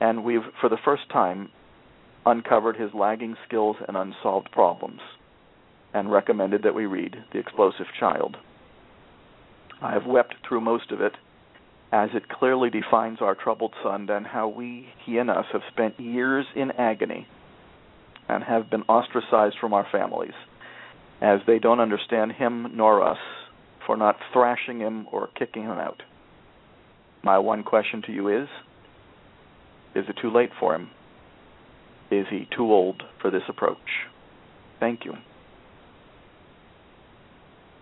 and 0.00 0.24
we've, 0.24 0.40
for 0.60 0.68
the 0.68 0.78
first 0.84 1.08
time, 1.12 1.50
uncovered 2.26 2.76
his 2.76 2.90
lagging 2.94 3.36
skills 3.46 3.76
and 3.86 3.96
unsolved 3.96 4.50
problems, 4.50 5.00
and 5.92 6.10
recommended 6.10 6.62
that 6.62 6.74
we 6.74 6.86
read 6.86 7.16
The 7.32 7.38
Explosive 7.38 7.86
Child. 7.98 8.36
I 9.82 9.92
have 9.92 10.06
wept 10.06 10.34
through 10.46 10.60
most 10.60 10.90
of 10.92 11.00
it, 11.00 11.12
as 11.92 12.10
it 12.14 12.28
clearly 12.28 12.70
defines 12.70 13.18
our 13.20 13.34
troubled 13.34 13.74
son 13.82 14.08
and 14.10 14.26
how 14.26 14.48
we, 14.48 14.86
he 15.04 15.18
and 15.18 15.30
us, 15.30 15.46
have 15.52 15.62
spent 15.72 15.98
years 15.98 16.46
in 16.54 16.70
agony 16.72 17.26
and 18.28 18.44
have 18.44 18.70
been 18.70 18.82
ostracized 18.82 19.56
from 19.60 19.74
our 19.74 19.86
families, 19.90 20.34
as 21.20 21.40
they 21.46 21.58
don't 21.58 21.80
understand 21.80 22.32
him 22.32 22.76
nor 22.76 23.02
us 23.02 23.18
for 23.86 23.96
not 23.96 24.16
thrashing 24.32 24.78
him 24.78 25.06
or 25.10 25.28
kicking 25.36 25.64
him 25.64 25.78
out. 25.78 26.02
My 27.24 27.38
one 27.38 27.64
question 27.64 28.02
to 28.02 28.12
you 28.12 28.28
is 28.28 28.48
Is 29.94 30.04
it 30.08 30.16
too 30.22 30.30
late 30.30 30.50
for 30.60 30.74
him? 30.74 30.90
Is 32.10 32.26
he 32.30 32.48
too 32.56 32.72
old 32.72 33.02
for 33.20 33.30
this 33.30 33.42
approach? 33.48 33.78
Thank 34.78 35.04
you. 35.04 35.14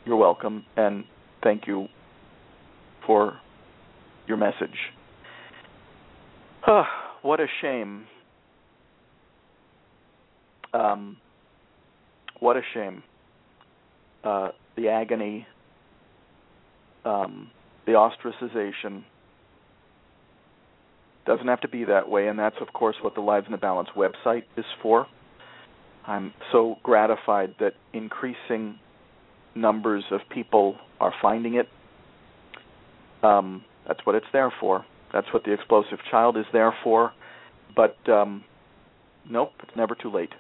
You're 0.08 0.16
welcome, 0.16 0.64
and 0.74 1.04
thank 1.44 1.66
you 1.66 1.86
for 3.06 3.38
your 4.26 4.38
message. 4.38 4.74
Oh, 6.66 6.84
what 7.20 7.40
a 7.40 7.46
shame. 7.60 8.06
Um, 10.72 11.18
what 12.40 12.56
a 12.56 12.62
shame. 12.72 13.02
Uh, 14.24 14.48
the 14.78 14.88
agony, 14.88 15.46
um, 17.04 17.50
the 17.84 17.92
ostracization. 17.92 19.04
Doesn't 21.26 21.48
have 21.48 21.60
to 21.60 21.68
be 21.68 21.84
that 21.84 22.08
way, 22.08 22.28
and 22.28 22.38
that's, 22.38 22.56
of 22.62 22.72
course, 22.72 22.96
what 23.02 23.14
the 23.14 23.20
Lives 23.20 23.44
in 23.44 23.52
the 23.52 23.58
Balance 23.58 23.90
website 23.94 24.44
is 24.56 24.64
for. 24.80 25.06
I'm 26.06 26.32
so 26.50 26.76
gratified 26.82 27.56
that 27.60 27.74
increasing 27.92 28.78
numbers 29.54 30.04
of 30.10 30.20
people 30.30 30.76
are 31.00 31.12
finding 31.20 31.54
it. 31.54 31.68
Um, 33.22 33.64
that's 33.86 34.00
what 34.04 34.14
it's 34.14 34.26
there 34.32 34.52
for. 34.60 34.84
That's 35.12 35.26
what 35.32 35.44
the 35.44 35.52
explosive 35.52 35.98
child 36.10 36.36
is 36.36 36.44
there 36.52 36.74
for. 36.84 37.12
But 37.74 37.96
um, 38.08 38.44
nope, 39.28 39.52
it's 39.62 39.76
never 39.76 39.94
too 39.94 40.10
late. 40.10 40.32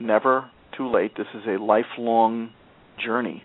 Never 0.00 0.50
too 0.76 0.90
late. 0.90 1.16
This 1.16 1.26
is 1.34 1.42
a 1.46 1.62
lifelong 1.62 2.50
journey. 3.04 3.42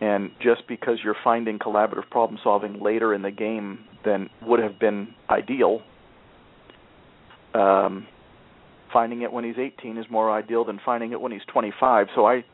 And 0.00 0.30
just 0.40 0.66
because 0.66 0.98
you're 1.04 1.16
finding 1.22 1.58
collaborative 1.58 2.10
problem 2.10 2.40
solving 2.42 2.80
later 2.80 3.14
in 3.14 3.22
the 3.22 3.30
game 3.30 3.84
than 4.04 4.28
would 4.42 4.58
have 4.58 4.78
been 4.80 5.14
ideal, 5.30 5.82
um, 7.54 8.06
finding 8.92 9.22
it 9.22 9.32
when 9.32 9.44
he's 9.44 9.58
18 9.58 9.96
is 9.98 10.06
more 10.10 10.30
ideal 10.30 10.64
than 10.64 10.80
finding 10.84 11.12
it 11.12 11.20
when 11.20 11.32
he's 11.32 11.42
25. 11.52 12.08
So 12.14 12.26
I 12.26 12.44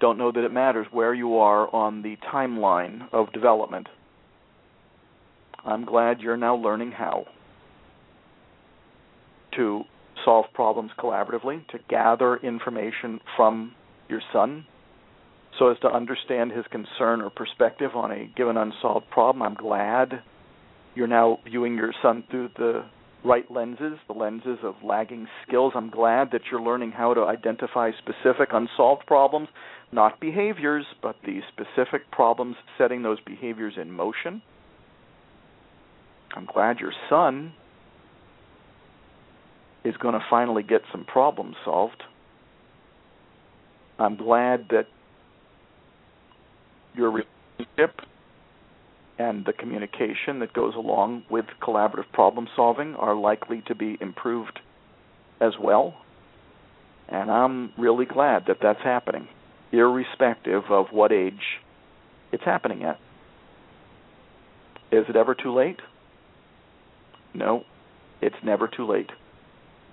don't 0.00 0.18
know 0.18 0.30
that 0.32 0.44
it 0.44 0.52
matters 0.52 0.86
where 0.90 1.14
you 1.14 1.38
are 1.38 1.74
on 1.74 2.02
the 2.02 2.16
timeline 2.32 3.12
of 3.12 3.32
development. 3.32 3.88
I'm 5.64 5.84
glad 5.84 6.20
you're 6.20 6.36
now 6.36 6.56
learning 6.56 6.92
how 6.92 7.26
to 9.56 9.82
solve 10.24 10.46
problems 10.54 10.90
collaboratively, 10.98 11.66
to 11.68 11.78
gather 11.88 12.36
information 12.36 13.20
from 13.36 13.74
your 14.08 14.20
son 14.32 14.66
so 15.58 15.70
as 15.70 15.78
to 15.80 15.88
understand 15.88 16.52
his 16.52 16.64
concern 16.70 17.20
or 17.20 17.30
perspective 17.30 17.90
on 17.94 18.12
a 18.12 18.30
given 18.36 18.56
unsolved 18.56 19.10
problem. 19.10 19.42
I'm 19.42 19.54
glad 19.54 20.22
you're 20.94 21.06
now 21.06 21.38
viewing 21.44 21.74
your 21.74 21.92
son 22.02 22.24
through 22.30 22.50
the 22.56 22.84
right 23.24 23.50
lenses, 23.50 23.98
the 24.06 24.12
lenses 24.12 24.58
of 24.62 24.74
lagging 24.82 25.26
skills. 25.46 25.72
I'm 25.74 25.90
glad 25.90 26.30
that 26.32 26.42
you're 26.50 26.62
learning 26.62 26.92
how 26.92 27.14
to 27.14 27.22
identify 27.22 27.90
specific 27.98 28.50
unsolved 28.52 29.06
problems, 29.06 29.48
not 29.92 30.20
behaviors, 30.20 30.84
but 31.02 31.16
the 31.24 31.40
specific 31.52 32.10
problems 32.10 32.56
setting 32.76 33.02
those 33.02 33.18
behaviors 33.20 33.74
in 33.80 33.90
motion. 33.90 34.42
I'm 36.34 36.46
glad 36.46 36.78
your 36.78 36.92
son 37.08 37.52
is 39.84 39.96
going 39.96 40.14
to 40.14 40.24
finally 40.28 40.62
get 40.62 40.82
some 40.92 41.04
problems 41.04 41.56
solved. 41.64 42.02
I'm 43.98 44.16
glad 44.16 44.66
that 44.70 44.86
your 46.94 47.10
relationship 47.10 48.00
and 49.18 49.44
the 49.44 49.52
communication 49.52 50.38
that 50.40 50.52
goes 50.52 50.74
along 50.76 51.24
with 51.28 51.44
collaborative 51.60 52.10
problem 52.12 52.46
solving 52.54 52.94
are 52.94 53.16
likely 53.16 53.62
to 53.66 53.74
be 53.74 53.98
improved 54.00 54.60
as 55.40 55.52
well. 55.60 55.94
And 57.08 57.30
I'm 57.30 57.72
really 57.76 58.04
glad 58.04 58.44
that 58.46 58.58
that's 58.62 58.82
happening, 58.82 59.28
irrespective 59.72 60.64
of 60.70 60.86
what 60.92 61.10
age 61.10 61.60
it's 62.32 62.44
happening 62.44 62.84
at. 62.84 62.98
Is 64.92 65.04
it 65.08 65.16
ever 65.16 65.34
too 65.34 65.54
late? 65.54 65.80
No, 67.34 67.64
it's 68.22 68.36
never 68.44 68.68
too 68.68 68.86
late 68.86 69.10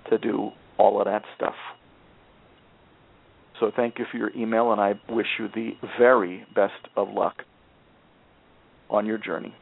to 0.09 0.17
do 0.17 0.51
all 0.77 0.99
of 0.99 1.05
that 1.05 1.23
stuff. 1.35 1.55
So 3.59 3.71
thank 3.75 3.97
you 3.99 4.05
for 4.11 4.17
your 4.17 4.31
email, 4.35 4.71
and 4.71 4.81
I 4.81 4.99
wish 5.09 5.27
you 5.39 5.47
the 5.47 5.71
very 5.97 6.45
best 6.53 6.73
of 6.95 7.09
luck 7.09 7.43
on 8.89 9.05
your 9.05 9.17
journey. 9.17 9.53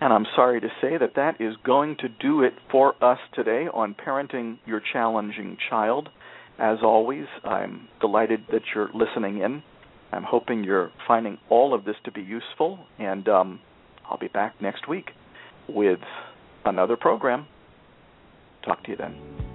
And 0.00 0.12
I'm 0.12 0.26
sorry 0.36 0.60
to 0.60 0.68
say 0.80 0.96
that 0.96 1.16
that 1.16 1.40
is 1.40 1.54
going 1.64 1.96
to 2.00 2.08
do 2.08 2.42
it 2.42 2.52
for 2.70 2.94
us 3.04 3.18
today 3.34 3.66
on 3.72 3.94
parenting 3.94 4.58
your 4.64 4.80
challenging 4.92 5.56
child. 5.68 6.08
As 6.58 6.78
always, 6.82 7.26
I'm 7.44 7.88
delighted 8.00 8.44
that 8.52 8.62
you're 8.74 8.90
listening 8.94 9.38
in. 9.38 9.62
I'm 10.12 10.22
hoping 10.22 10.64
you're 10.64 10.90
finding 11.06 11.38
all 11.48 11.74
of 11.74 11.84
this 11.84 11.96
to 12.04 12.12
be 12.12 12.22
useful, 12.22 12.78
and 12.98 13.28
um, 13.28 13.60
I'll 14.08 14.18
be 14.18 14.28
back 14.28 14.60
next 14.62 14.88
week 14.88 15.10
with 15.68 16.00
another 16.64 16.96
program. 16.96 17.46
Talk 18.64 18.82
to 18.84 18.90
you 18.90 18.96
then. 18.96 19.47